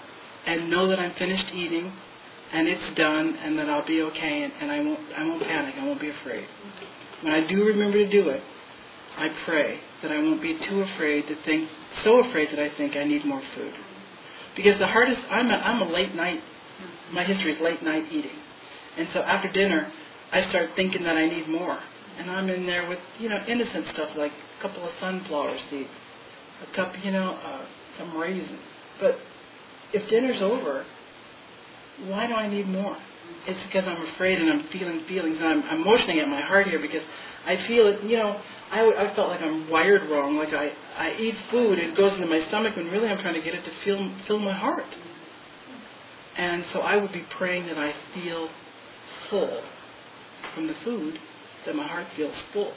and 0.46 0.70
know 0.70 0.88
that 0.88 1.00
I'm 1.00 1.14
finished 1.16 1.52
eating, 1.54 1.94
and 2.54 2.68
it's 2.68 2.96
done, 2.96 3.36
and 3.44 3.58
that 3.58 3.70
I'll 3.70 3.86
be 3.86 4.02
okay, 4.04 4.44
and, 4.44 4.54
and 4.62 4.72
I 4.72 4.80
won't 4.80 5.00
I 5.18 5.28
won't 5.28 5.44
panic. 5.44 5.76
I 5.78 5.86
won't 5.86 6.00
be 6.00 6.10
afraid. 6.10 6.46
When 7.22 7.34
I 7.34 7.48
do 7.48 7.66
remember 7.66 7.98
to 7.98 8.10
do 8.10 8.30
it, 8.30 8.44
I 9.18 9.30
pray 9.46 9.80
that 10.02 10.12
I 10.12 10.20
won't 10.20 10.42
be 10.42 10.58
too 10.68 10.82
afraid 10.82 11.28
to 11.28 11.36
think, 11.44 11.70
so 12.04 12.20
afraid 12.20 12.50
that 12.52 12.60
I 12.60 12.70
think 12.76 12.96
I 12.96 13.04
need 13.06 13.26
more 13.26 13.42
food. 13.56 13.74
Because 14.56 14.78
the 14.80 14.88
hardest, 14.88 15.22
I'm 15.30 15.50
a, 15.50 15.56
I'm 15.56 15.82
a 15.82 15.92
late 15.92 16.14
night, 16.14 16.42
my 17.12 17.24
history 17.24 17.54
is 17.54 17.62
late 17.62 17.82
night 17.82 18.06
eating. 18.12 18.38
And 18.98 19.08
so 19.14 19.22
after 19.22 19.52
dinner, 19.52 19.92
I 20.32 20.48
start 20.50 20.72
thinking 20.76 21.04
that 21.04 21.16
I 21.16 21.28
need 21.28 21.48
more. 21.48 21.80
And 22.18 22.30
I'm 22.30 22.50
in 22.50 22.68
there 22.68 22.88
with, 22.88 23.00
you 23.20 23.30
know, 23.30 23.44
innocent 23.48 23.88
stuff 23.94 24.10
like 24.16 24.32
a 24.60 24.62
couple 24.62 24.84
of 24.84 24.92
sunflower 25.00 25.58
seeds, 25.70 25.90
a 26.62 26.76
cup, 26.76 26.94
you 27.04 27.12
know, 27.12 27.40
uh, 27.44 27.66
some 27.98 28.16
raisins. 28.16 28.60
But 29.00 29.18
if 29.94 30.08
dinner's 30.10 30.42
over, 30.42 30.86
why 32.08 32.28
do 32.28 32.34
I 32.34 32.48
need 32.48 32.68
more? 32.68 32.98
It's 33.46 33.60
because 33.66 33.88
I'm 33.88 34.02
afraid 34.14 34.40
and 34.40 34.50
I'm 34.50 34.68
feeling 34.72 35.04
feelings 35.08 35.38
and 35.38 35.46
I'm, 35.48 35.64
I'm 35.64 35.84
motioning 35.84 36.20
at 36.20 36.28
my 36.28 36.42
heart 36.42 36.68
here 36.68 36.80
because 36.80 37.04
I 37.46 37.58
feel 37.68 37.88
it, 37.88 38.04
you 38.04 38.18
know, 38.18 38.40
I, 38.72 38.82
I 39.10 39.16
felt 39.16 39.30
like 39.30 39.42
I'm 39.42 39.70
wired 39.70 40.10
wrong. 40.10 40.38
Like 40.38 40.54
I, 40.54 40.72
I 40.98 41.16
eat 41.20 41.36
food, 41.52 41.78
it 41.78 41.96
goes 41.96 42.14
into 42.14 42.28
my 42.28 42.46
stomach 42.48 42.76
when 42.76 42.88
really 42.90 43.10
I'm 43.10 43.20
trying 43.20 43.36
to 43.36 43.42
get 43.42 43.54
it 43.54 43.64
to 43.66 43.72
fill, 43.84 44.10
fill 44.28 44.40
my 44.40 44.54
heart. 44.54 44.86
And 46.38 46.66
so 46.74 46.80
I 46.80 46.98
would 46.98 47.12
be 47.12 47.24
praying 47.38 47.68
that 47.68 47.78
I 47.78 47.94
feel 48.14 48.50
full 49.30 49.62
from 50.56 50.68
the 50.68 50.76
food, 50.84 51.20
that 51.66 51.76
my 51.76 51.88
heart 51.88 52.08
feels 52.16 52.36
full. 52.54 52.74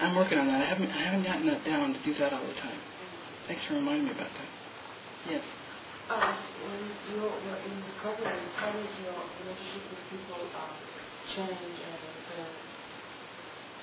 I'm 0.00 0.14
working 0.14 0.38
on 0.38 0.46
that. 0.48 0.62
I 0.62 0.66
haven't, 0.66 0.90
I 0.90 1.04
haven't 1.04 1.24
gotten 1.24 1.46
that 1.46 1.64
down 1.64 1.94
to 1.94 2.02
do 2.04 2.14
that 2.18 2.32
all 2.32 2.46
the 2.46 2.54
time. 2.54 2.78
Thanks 3.46 3.62
for 3.66 3.74
reminding 3.74 4.06
me 4.06 4.10
about 4.12 4.28
that. 4.28 5.30
Yes. 5.30 5.42
Uh, 6.04 6.36
when 6.68 6.84
you 7.08 7.20
were 7.24 7.60
in 7.64 7.74
recovery, 7.96 8.36
how 8.60 8.68
does 8.72 8.94
your 9.00 9.16
relationship 9.40 9.84
with 9.88 10.04
people 10.12 10.42
uh, 10.52 10.68
change 11.32 11.56
and 11.80 12.00
uh, 12.36 12.44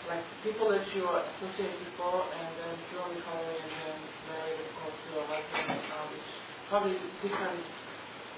like 0.05 0.23
people 0.43 0.69
that 0.69 0.85
you 0.93 1.01
associate 1.09 1.77
before 1.89 2.21
and 2.29 2.49
then 2.61 2.75
you're 2.93 3.09
in 3.09 3.17
recovery 3.17 3.57
and 3.57 3.73
then 3.73 3.97
married 4.29 4.59
of 4.61 4.69
course 4.81 4.97
to 5.01 5.11
a 5.17 5.25
uh, 5.25 6.05
which 6.13 6.29
probably 6.69 6.97
different. 7.21 7.59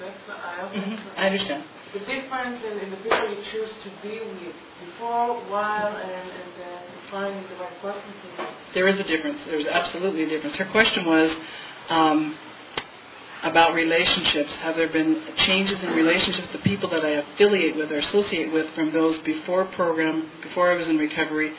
I 0.01 0.61
also 0.63 0.75
Mm-hmm. 0.79 1.19
I 1.19 1.25
understand. 1.27 1.63
the 1.93 1.99
difference 1.99 2.59
in, 2.65 2.79
in 2.79 2.89
the 2.89 2.97
people 2.97 3.29
you 3.29 3.37
choose 3.51 3.69
to 3.83 3.89
be 4.01 4.19
with 4.19 4.55
before, 4.83 5.37
while, 5.51 5.95
and, 5.95 6.27
and 6.31 6.49
then 6.57 6.81
finding 7.11 7.43
the 7.47 7.55
right 7.61 7.81
person 7.81 8.01
for 8.01 8.41
you. 8.41 8.49
There 8.73 8.87
is 8.87 8.99
a 8.99 9.03
difference. 9.03 9.37
There's 9.45 9.67
absolutely 9.67 10.23
a 10.23 10.29
difference. 10.29 10.55
Her 10.57 10.65
question 10.71 11.05
was 11.05 11.31
um, 11.89 12.35
about 13.43 13.73
relationships. 13.73 14.51
Have 14.61 14.75
there 14.75 14.87
been 14.87 15.21
changes 15.37 15.81
in 15.83 15.89
relationships, 15.91 16.47
the 16.53 16.59
people 16.59 16.89
that 16.89 17.05
I 17.05 17.09
affiliate 17.09 17.75
with 17.75 17.91
or 17.91 17.99
associate 17.99 18.51
with 18.51 18.73
from 18.73 18.93
those 18.93 19.17
before 19.19 19.65
program, 19.65 20.29
before 20.41 20.71
I 20.71 20.75
was 20.75 20.87
in 20.87 20.97
recovery, 20.97 21.53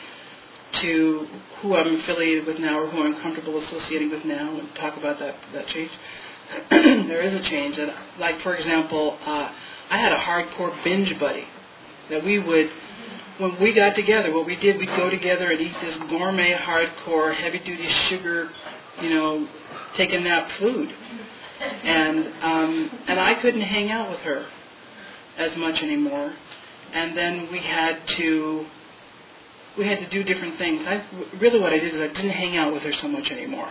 to 0.81 1.27
who 1.61 1.75
I'm 1.75 1.99
affiliated 2.01 2.45
with 2.45 2.59
now 2.59 2.79
or 2.79 2.89
who 2.89 3.03
I'm 3.03 3.21
comfortable 3.21 3.63
associating 3.63 4.09
with 4.09 4.25
now, 4.25 4.57
and 4.57 4.73
talk 4.75 4.97
about 4.97 5.19
that, 5.19 5.35
that 5.53 5.67
change? 5.67 5.91
there 6.69 7.21
is 7.21 7.33
a 7.33 7.49
change. 7.49 7.79
Like, 8.19 8.41
for 8.41 8.55
example, 8.55 9.17
uh, 9.25 9.51
I 9.89 9.97
had 9.97 10.11
a 10.11 10.17
hardcore 10.17 10.83
binge 10.83 11.17
buddy 11.19 11.45
that 12.09 12.23
we 12.23 12.39
would 12.39 12.71
when 13.37 13.59
we 13.59 13.73
got 13.73 13.95
together, 13.95 14.33
what 14.33 14.45
we 14.45 14.55
did, 14.55 14.77
we'd 14.77 14.87
go 14.95 15.09
together 15.09 15.51
and 15.51 15.59
eat 15.59 15.75
this 15.81 15.97
gourmet, 16.09 16.53
hardcore, 16.53 17.35
heavy-duty 17.35 17.87
sugar, 18.07 18.49
you 19.01 19.09
know, 19.09 19.45
taking 19.97 20.23
nap 20.23 20.49
food, 20.57 20.89
and 21.61 22.27
um, 22.41 22.91
and 23.07 23.19
I 23.19 23.35
couldn't 23.35 23.61
hang 23.61 23.91
out 23.91 24.09
with 24.09 24.19
her 24.21 24.45
as 25.37 25.55
much 25.57 25.81
anymore, 25.81 26.33
and 26.93 27.17
then 27.17 27.51
we 27.51 27.59
had 27.59 28.07
to 28.17 28.65
we 29.77 29.85
had 29.85 29.99
to 29.99 30.09
do 30.09 30.23
different 30.23 30.57
things. 30.57 30.85
I 30.87 31.05
really 31.39 31.59
what 31.59 31.73
I 31.73 31.79
did 31.79 31.93
is 31.93 32.01
I 32.01 32.07
didn't 32.07 32.31
hang 32.31 32.57
out 32.57 32.73
with 32.73 32.83
her 32.83 32.93
so 32.93 33.07
much 33.07 33.31
anymore, 33.31 33.69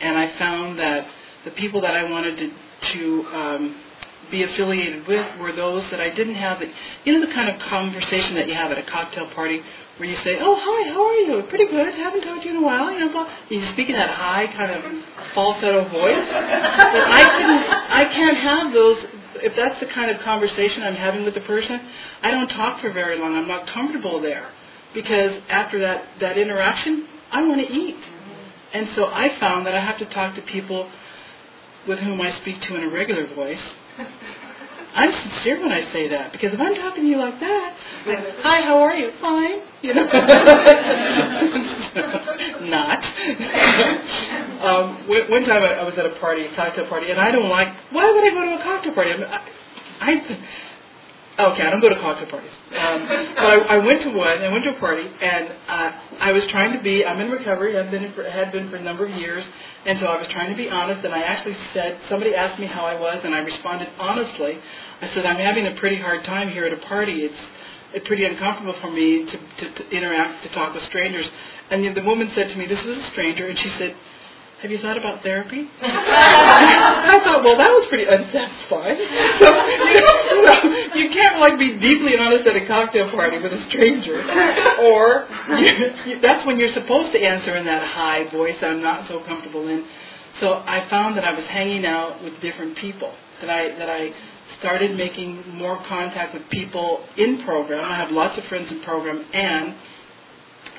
and 0.00 0.16
I 0.16 0.36
found 0.38 0.78
that 0.78 1.08
the 1.44 1.50
people 1.52 1.80
that 1.82 1.94
I 1.94 2.04
wanted 2.10 2.36
to 2.38 2.52
to 2.92 3.26
um, 3.28 3.76
be 4.30 4.42
affiliated 4.42 5.06
with 5.06 5.38
were 5.38 5.52
those 5.52 5.88
that 5.90 6.00
I 6.00 6.10
didn't 6.10 6.34
have 6.34 6.60
the 6.60 6.70
you 7.04 7.18
know 7.18 7.26
the 7.26 7.32
kind 7.32 7.48
of 7.48 7.60
conversation 7.68 8.34
that 8.36 8.48
you 8.48 8.54
have 8.54 8.70
at 8.70 8.78
a 8.78 8.82
cocktail 8.82 9.28
party 9.30 9.60
where 9.98 10.08
you 10.08 10.16
say, 10.16 10.38
"Oh, 10.40 10.56
hi, 10.58 10.90
how 10.90 11.04
are 11.06 11.14
you? 11.14 11.42
Pretty 11.48 11.66
good. 11.66 11.94
Haven't 11.94 12.22
talked 12.22 12.42
to 12.42 12.48
you 12.48 12.56
in 12.56 12.62
a 12.62 12.66
while." 12.66 12.90
You 12.92 13.00
know, 13.00 13.08
blah. 13.10 13.28
you 13.48 13.64
speak 13.66 13.88
in 13.88 13.94
that 13.96 14.10
high 14.10 14.46
kind 14.48 14.72
of 14.72 14.84
falsetto 15.34 15.84
voice. 15.88 16.26
But 16.28 17.04
I 17.10 17.22
can 17.38 17.50
I 17.90 18.04
can't 18.06 18.38
have 18.38 18.72
those. 18.72 18.98
If 19.36 19.56
that's 19.56 19.80
the 19.80 19.86
kind 19.86 20.10
of 20.10 20.20
conversation 20.20 20.82
I'm 20.82 20.94
having 20.94 21.24
with 21.24 21.34
the 21.34 21.40
person, 21.40 21.80
I 22.22 22.30
don't 22.30 22.48
talk 22.48 22.80
for 22.80 22.90
very 22.90 23.18
long. 23.18 23.34
I'm 23.34 23.48
not 23.48 23.66
comfortable 23.66 24.20
there 24.20 24.48
because 24.94 25.40
after 25.48 25.80
that 25.80 26.04
that 26.20 26.38
interaction, 26.38 27.06
I 27.30 27.46
want 27.46 27.66
to 27.66 27.72
eat, 27.72 27.98
and 28.72 28.88
so 28.94 29.06
I 29.06 29.38
found 29.38 29.66
that 29.66 29.74
I 29.74 29.80
have 29.80 29.98
to 29.98 30.06
talk 30.06 30.34
to 30.36 30.42
people 30.42 30.90
with 31.86 31.98
whom 31.98 32.20
I 32.20 32.32
speak 32.40 32.60
to 32.62 32.76
in 32.76 32.84
a 32.84 32.88
regular 32.88 33.26
voice. 33.34 33.60
I'm 34.94 35.12
sincere 35.12 35.60
when 35.60 35.72
I 35.72 35.90
say 35.92 36.08
that 36.08 36.32
because 36.32 36.52
if 36.52 36.60
I'm 36.60 36.74
talking 36.74 37.02
to 37.02 37.08
you 37.08 37.16
like 37.16 37.40
that, 37.40 37.76
like, 38.06 38.38
hi, 38.40 38.60
how 38.62 38.78
are 38.82 38.94
you? 38.94 39.10
Fine, 39.20 39.60
you 39.82 39.94
know. 39.94 40.04
Not. 42.62 42.98
um, 44.62 45.08
one 45.08 45.44
time 45.44 45.62
I, 45.62 45.74
I 45.80 45.84
was 45.84 45.94
at 45.98 46.06
a 46.06 46.10
party, 46.20 46.46
a 46.46 46.54
cocktail 46.54 46.86
party, 46.88 47.10
and 47.10 47.20
I 47.20 47.30
don't 47.30 47.48
like. 47.48 47.68
Why 47.90 48.10
would 48.10 48.24
I 48.24 48.30
go 48.30 48.40
to 48.40 48.60
a 48.60 48.62
cocktail 48.62 48.94
party? 48.94 49.12
I, 49.12 49.16
mean, 49.16 49.26
I, 49.26 49.40
I 50.00 50.38
okay, 51.50 51.62
I 51.62 51.70
don't 51.70 51.80
go 51.80 51.88
to 51.88 51.98
cocktail 52.00 52.28
parties, 52.28 52.50
um, 52.78 53.06
but 53.08 53.44
I, 53.44 53.56
I 53.76 53.78
went 53.78 54.02
to 54.02 54.10
one. 54.10 54.38
I 54.42 54.48
went 54.48 54.64
to 54.64 54.76
a 54.76 54.78
party, 54.78 55.08
and 55.20 55.52
uh, 55.68 55.92
I 56.20 56.32
was 56.32 56.46
trying 56.46 56.72
to 56.76 56.82
be. 56.82 57.04
I'm 57.04 57.20
in 57.20 57.30
recovery. 57.30 57.78
I've 57.78 57.90
been 57.90 58.04
in 58.04 58.12
for, 58.12 58.22
had 58.28 58.52
been 58.52 58.70
for 58.70 58.76
a 58.76 58.82
number 58.82 59.04
of 59.06 59.10
years, 59.12 59.44
and 59.84 59.98
so 59.98 60.06
I 60.06 60.18
was 60.18 60.28
trying 60.28 60.50
to 60.50 60.56
be 60.56 60.70
honest. 60.70 61.04
And 61.04 61.14
I 61.14 61.22
actually 61.22 61.56
said, 61.72 61.98
somebody 62.08 62.34
asked 62.34 62.58
me 62.58 62.66
how 62.66 62.84
I 62.84 62.98
was, 62.98 63.20
and 63.24 63.34
I 63.34 63.40
responded 63.40 63.88
honestly. 63.98 64.58
I 65.00 65.08
said, 65.14 65.26
I'm 65.26 65.36
having 65.36 65.66
a 65.66 65.74
pretty 65.74 65.96
hard 65.96 66.24
time 66.24 66.48
here 66.48 66.64
at 66.64 66.72
a 66.72 66.78
party. 66.86 67.24
It's 67.24 67.40
it's 67.94 68.06
pretty 68.06 68.24
uncomfortable 68.24 68.74
for 68.80 68.90
me 68.90 69.26
to, 69.26 69.38
to, 69.58 69.74
to 69.74 69.90
interact, 69.90 70.42
to 70.44 70.48
talk 70.50 70.74
with 70.74 70.82
strangers. 70.84 71.28
And 71.70 71.84
the, 71.84 71.92
the 71.92 72.02
woman 72.02 72.30
said 72.34 72.48
to 72.50 72.56
me, 72.56 72.66
this 72.66 72.82
is 72.84 72.98
a 72.98 73.06
stranger, 73.08 73.48
and 73.48 73.58
she 73.58 73.68
said, 73.78 73.94
have 74.62 74.70
you 74.70 74.78
thought 74.78 74.96
about 74.96 75.24
therapy? 75.24 75.68
I 75.82 77.20
thought, 77.24 77.42
well, 77.42 77.58
that 77.58 77.70
was 77.70 77.84
pretty 77.88 78.04
unsatisfying. 78.04 78.96
So, 79.40 79.50
you, 79.50 80.00
know, 80.46 80.92
so 80.92 80.96
you 80.96 81.10
can't 81.10 81.40
like 81.40 81.58
be 81.58 81.78
deeply 81.78 82.16
honest 82.16 82.46
at 82.46 82.54
a 82.54 82.64
cocktail 82.66 83.10
party 83.10 83.38
with 83.38 83.52
a 83.52 83.62
stranger, 83.64 84.22
or 84.80 85.26
you, 85.58 86.20
that's 86.20 86.46
when 86.46 86.60
you're 86.60 86.72
supposed 86.74 87.10
to 87.10 87.20
answer 87.20 87.56
in 87.56 87.66
that 87.66 87.84
high 87.84 88.30
voice 88.30 88.56
I'm 88.62 88.80
not 88.80 89.08
so 89.08 89.18
comfortable 89.24 89.66
in. 89.66 89.84
So 90.38 90.62
I 90.64 90.88
found 90.88 91.16
that 91.16 91.24
I 91.24 91.34
was 91.34 91.44
hanging 91.46 91.84
out 91.84 92.22
with 92.22 92.40
different 92.40 92.76
people. 92.76 93.12
That 93.40 93.50
I 93.50 93.76
that 93.78 93.90
I 93.90 94.14
started 94.60 94.96
making 94.96 95.56
more 95.56 95.82
contact 95.88 96.34
with 96.34 96.48
people 96.50 97.04
in 97.16 97.42
program. 97.42 97.84
I 97.84 97.96
have 97.96 98.12
lots 98.12 98.38
of 98.38 98.44
friends 98.44 98.70
in 98.70 98.80
program, 98.82 99.24
and 99.32 99.74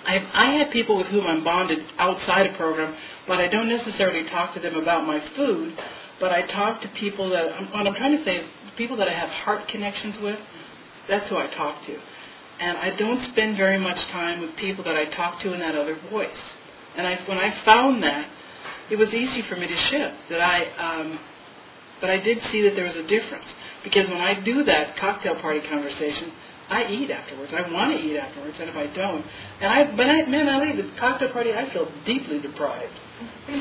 I, 0.05 0.27
I 0.33 0.45
have 0.57 0.71
people 0.71 0.97
with 0.97 1.07
whom 1.07 1.25
I'm 1.25 1.43
bonded 1.43 1.83
outside 1.97 2.47
of 2.47 2.55
program, 2.55 2.95
but 3.27 3.39
I 3.39 3.47
don't 3.47 3.69
necessarily 3.69 4.29
talk 4.29 4.53
to 4.53 4.59
them 4.59 4.75
about 4.75 5.05
my 5.05 5.21
food. 5.35 5.77
But 6.19 6.31
I 6.31 6.43
talk 6.43 6.81
to 6.81 6.87
people 6.89 7.29
that 7.29 7.73
what 7.73 7.87
I'm 7.87 7.95
trying 7.95 8.17
to 8.17 8.23
say 8.23 8.45
people 8.75 8.97
that 8.97 9.07
I 9.07 9.13
have 9.13 9.29
heart 9.29 9.67
connections 9.67 10.17
with. 10.19 10.39
That's 11.07 11.27
who 11.29 11.37
I 11.37 11.47
talk 11.47 11.85
to, 11.85 11.99
and 12.59 12.77
I 12.77 12.91
don't 12.91 13.23
spend 13.25 13.57
very 13.57 13.77
much 13.77 13.99
time 14.07 14.41
with 14.41 14.55
people 14.55 14.83
that 14.85 14.95
I 14.95 15.05
talk 15.05 15.41
to 15.41 15.53
in 15.53 15.59
that 15.59 15.75
other 15.75 15.97
voice. 16.09 16.29
And 16.95 17.07
I, 17.07 17.15
when 17.25 17.37
I 17.37 17.63
found 17.65 18.03
that, 18.03 18.29
it 18.89 18.97
was 18.97 19.13
easy 19.13 19.41
for 19.43 19.55
me 19.55 19.67
to 19.67 19.75
shift. 19.75 20.15
That 20.29 20.41
I, 20.41 20.65
um, 20.77 21.19
but 21.99 22.09
I 22.09 22.17
did 22.17 22.41
see 22.51 22.61
that 22.63 22.75
there 22.75 22.85
was 22.85 22.95
a 22.95 23.03
difference 23.07 23.45
because 23.83 24.07
when 24.07 24.21
I 24.21 24.39
do 24.39 24.63
that 24.65 24.97
cocktail 24.97 25.35
party 25.35 25.61
conversation, 25.67 26.31
I 26.69 26.87
eat 26.87 27.11
afterwards. 27.11 27.51
I 27.53 27.69
want 27.71 27.97
to 27.97 28.03
eat 28.03 28.17
afterwards, 28.17 28.57
and 28.59 28.69
if 28.69 28.75
I 28.75 28.87
don't, 28.87 29.25
and 29.59 29.71
I, 29.71 29.95
but 29.95 30.09
I, 30.09 30.25
man, 30.25 30.47
I 30.47 30.59
leave 30.59 30.77
the 30.77 30.89
cocktail 30.97 31.29
party. 31.29 31.53
I 31.53 31.69
feel 31.71 31.87
deeply 32.05 32.39
deprived. 32.39 32.99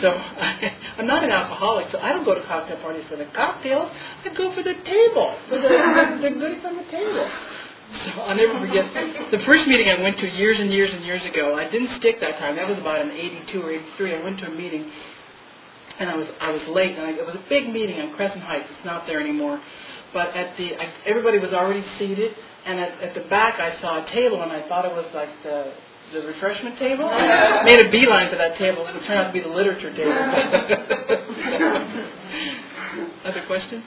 So 0.01 0.11
I, 0.11 0.73
I'm 0.99 1.07
not 1.07 1.25
an 1.25 1.31
alcoholic, 1.31 1.91
so 1.91 1.99
I 1.99 2.13
don't 2.13 2.25
go 2.25 2.35
to 2.35 2.43
cocktail 2.45 2.79
parties 2.79 3.05
for 3.09 3.17
the 3.17 3.27
cocktails. 3.27 3.91
I 4.25 4.33
go 4.35 4.55
for 4.55 4.63
the 4.63 4.75
table, 4.75 5.37
for 5.49 5.57
the, 5.57 5.69
the, 5.69 6.19
the 6.23 6.31
goodies 6.31 6.65
on 6.65 6.77
the 6.77 6.85
table. 6.85 7.31
So 7.93 8.21
I'll 8.23 8.37
never 8.37 8.59
forget 8.59 8.87
the 9.31 9.41
first 9.41 9.67
meeting 9.67 9.91
I 9.91 10.01
went 10.01 10.19
to 10.19 10.27
years 10.27 10.59
and 10.59 10.73
years 10.73 10.93
and 10.95 11.05
years 11.05 11.25
ago. 11.27 11.55
I 11.57 11.69
didn't 11.69 11.95
stick 11.99 12.21
that 12.21 12.39
time. 12.39 12.57
That 12.57 12.69
was 12.69 12.79
about 12.79 13.03
in 13.03 13.11
'82 13.11 13.63
or 13.63 13.71
'83. 13.71 14.15
I 14.15 14.23
went 14.23 14.39
to 14.41 14.47
a 14.47 14.51
meeting, 14.51 14.91
and 15.99 16.09
I 16.09 16.17
was 16.17 16.27
I 16.41 16.51
was 16.53 16.63
late. 16.69 16.97
And 16.97 17.07
I, 17.07 17.11
it 17.11 17.27
was 17.27 17.35
a 17.35 17.43
big 17.51 17.69
meeting 17.69 18.01
on 18.01 18.15
Crescent 18.15 18.43
Heights. 18.43 18.69
It's 18.75 18.85
not 18.87 19.07
there 19.07 19.21
anymore. 19.21 19.61
But 20.15 20.35
at 20.35 20.57
the 20.57 20.77
I, 20.77 20.93
everybody 21.05 21.39
was 21.39 21.53
already 21.53 21.85
seated, 21.99 22.35
and 22.67 22.81
at, 22.81 23.01
at 23.01 23.15
the 23.15 23.21
back 23.29 23.61
I 23.61 23.81
saw 23.81 24.05
a 24.05 24.11
table, 24.11 24.43
and 24.43 24.53
I 24.53 24.67
thought 24.69 24.85
it 24.85 24.93
was 24.93 25.07
like 25.15 25.31
the 25.43 25.73
the 26.13 26.27
refreshment 26.27 26.79
table. 26.79 27.07
I 27.07 27.63
made 27.65 27.87
a 27.87 27.91
beeline 27.91 28.29
for 28.31 28.37
that 28.37 28.57
table, 28.59 28.87
and 28.87 28.97
it 28.97 29.05
turned 29.05 29.19
out 29.19 29.27
to 29.29 29.33
be 29.33 29.41
the 29.41 29.49
literature 29.49 29.91
table. 29.95 30.13
Other 33.25 33.43
questions? 33.47 33.83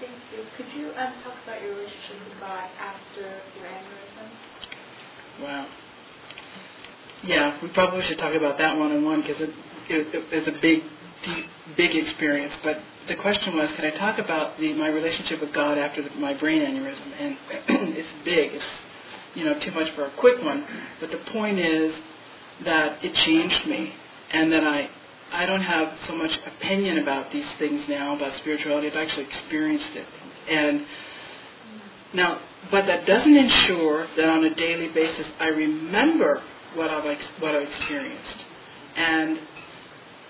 Thank 0.00 0.12
you. 0.32 0.44
Could 0.56 0.66
you 0.78 0.88
um, 0.96 1.12
talk 1.24 1.34
about 1.44 1.62
your 1.62 1.70
relationship 1.70 2.16
with 2.28 2.40
God 2.40 2.64
after 2.78 3.20
your 3.20 3.66
aneurysm? 3.66 4.28
Wow. 5.42 5.66
Yeah, 7.24 7.58
we 7.62 7.68
probably 7.68 8.02
should 8.04 8.18
talk 8.18 8.34
about 8.34 8.58
that 8.58 8.76
one 8.76 8.92
on 8.92 9.04
one 9.04 9.22
because 9.22 9.40
it, 9.40 9.50
it, 9.88 10.24
it's 10.30 10.48
a 10.48 10.60
big, 10.60 10.82
deep, 11.24 11.46
big 11.76 11.94
experience. 11.94 12.52
But 12.62 12.80
the 13.08 13.16
question 13.16 13.56
was, 13.56 13.70
can 13.76 13.84
I 13.84 13.90
talk 13.90 14.18
about 14.18 14.58
the, 14.58 14.74
my 14.74 14.88
relationship 14.88 15.40
with 15.40 15.52
God 15.52 15.78
after 15.78 16.02
the, 16.02 16.10
my 16.10 16.34
brain 16.34 16.62
aneurysm? 16.62 17.12
And 17.18 17.36
it's 17.96 18.08
big. 18.24 18.54
It's 18.54 18.64
you 19.34 19.44
know 19.44 19.58
too 19.60 19.70
much 19.72 19.90
for 19.94 20.06
a 20.06 20.10
quick 20.16 20.42
one. 20.42 20.64
But 21.00 21.10
the 21.10 21.18
point 21.32 21.58
is 21.58 21.94
that 22.64 23.04
it 23.04 23.14
changed 23.14 23.66
me, 23.66 23.94
and 24.32 24.52
that 24.52 24.64
I 24.64 24.90
I 25.32 25.46
don't 25.46 25.62
have 25.62 25.92
so 26.06 26.16
much 26.16 26.38
opinion 26.46 26.98
about 26.98 27.32
these 27.32 27.48
things 27.58 27.88
now 27.88 28.16
about 28.16 28.36
spirituality. 28.38 28.88
I've 28.88 28.96
actually 28.96 29.26
experienced 29.26 29.90
it, 29.94 30.06
and 30.48 30.86
now, 32.14 32.40
but 32.70 32.86
that 32.86 33.06
doesn't 33.06 33.36
ensure 33.36 34.06
that 34.16 34.24
on 34.24 34.44
a 34.44 34.54
daily 34.54 34.88
basis 34.88 35.26
I 35.38 35.48
remember 35.48 36.42
what 36.74 36.90
I've 36.90 37.20
what 37.40 37.54
I've 37.54 37.68
experienced. 37.68 38.44
And 38.96 39.38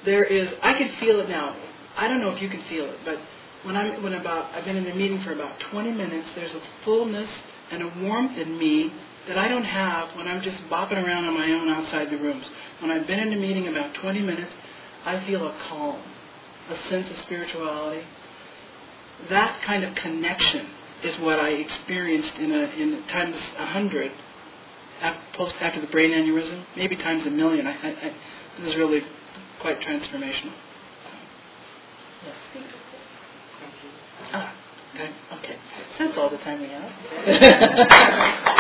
there 0.05 0.24
is, 0.24 0.49
I 0.62 0.74
can 0.74 0.96
feel 1.01 1.20
it 1.20 1.28
now. 1.28 1.57
I 1.96 2.09
don't 2.09 2.20
know 2.20 2.30
if 2.30 2.40
you 2.40 2.49
can 2.49 2.62
feel 2.68 2.84
it, 2.86 2.99
but 3.05 3.18
when 3.64 3.76
I'm 3.76 4.03
when 4.03 4.14
about 4.14 4.55
I've 4.55 4.64
been 4.64 4.76
in 4.76 4.86
a 4.86 4.94
meeting 4.94 5.20
for 5.22 5.32
about 5.32 5.59
20 5.72 5.92
minutes, 5.92 6.28
there's 6.36 6.53
a 6.53 6.62
fullness 6.84 7.28
and 7.70 7.82
a 7.82 7.92
warmth 8.03 8.38
in 8.38 8.57
me 8.57 8.92
that 9.26 9.36
I 9.36 9.49
don't 9.49 9.64
have 9.64 10.16
when 10.16 10.28
I'm 10.28 10.40
just 10.42 10.57
bopping 10.70 11.05
around 11.05 11.26
on 11.26 11.34
my 11.34 11.51
own 11.53 11.68
outside 11.68 12.11
the 12.11 12.16
rooms. 12.16 12.46
When 12.80 12.90
I've 12.90 13.07
been 13.07 13.18
in 13.18 13.32
a 13.32 13.36
meeting 13.36 13.68
about 13.68 13.94
20 13.94 14.22
minutes, 14.22 14.53
I 15.05 15.24
feel 15.26 15.46
a 15.46 15.55
calm, 15.68 16.01
a 16.70 16.88
sense 16.88 17.11
of 17.11 17.18
spirituality. 17.24 18.05
That 19.28 19.61
kind 19.62 19.84
of 19.84 19.94
connection 19.96 20.66
is 21.03 21.18
what 21.18 21.40
I 21.40 21.51
experienced 21.51 22.36
in 22.36 22.53
a 22.53 22.62
in 22.70 23.03
times 23.09 23.36
a 23.59 23.66
hundred 23.66 24.12
post 25.34 25.55
after 25.61 25.80
the 25.80 25.86
brain 25.88 26.11
aneurysm, 26.11 26.64
maybe 26.76 26.96
times 26.96 27.26
a 27.26 27.30
million. 27.30 27.66
I, 27.66 27.72
I, 27.72 27.88
I, 27.88 28.14
it 28.59 28.64
was 28.64 28.76
really 28.76 29.03
quite 29.61 29.81
transformational. 29.81 30.55
Yes. 32.25 32.35
Ah, 34.33 34.55
okay. 34.95 35.11
okay. 35.39 35.57
So 35.99 36.07
that's 36.07 36.19
all 36.19 36.31
the 36.31 36.39
time 36.39 36.61
we 36.61 36.69
have. 36.69 38.49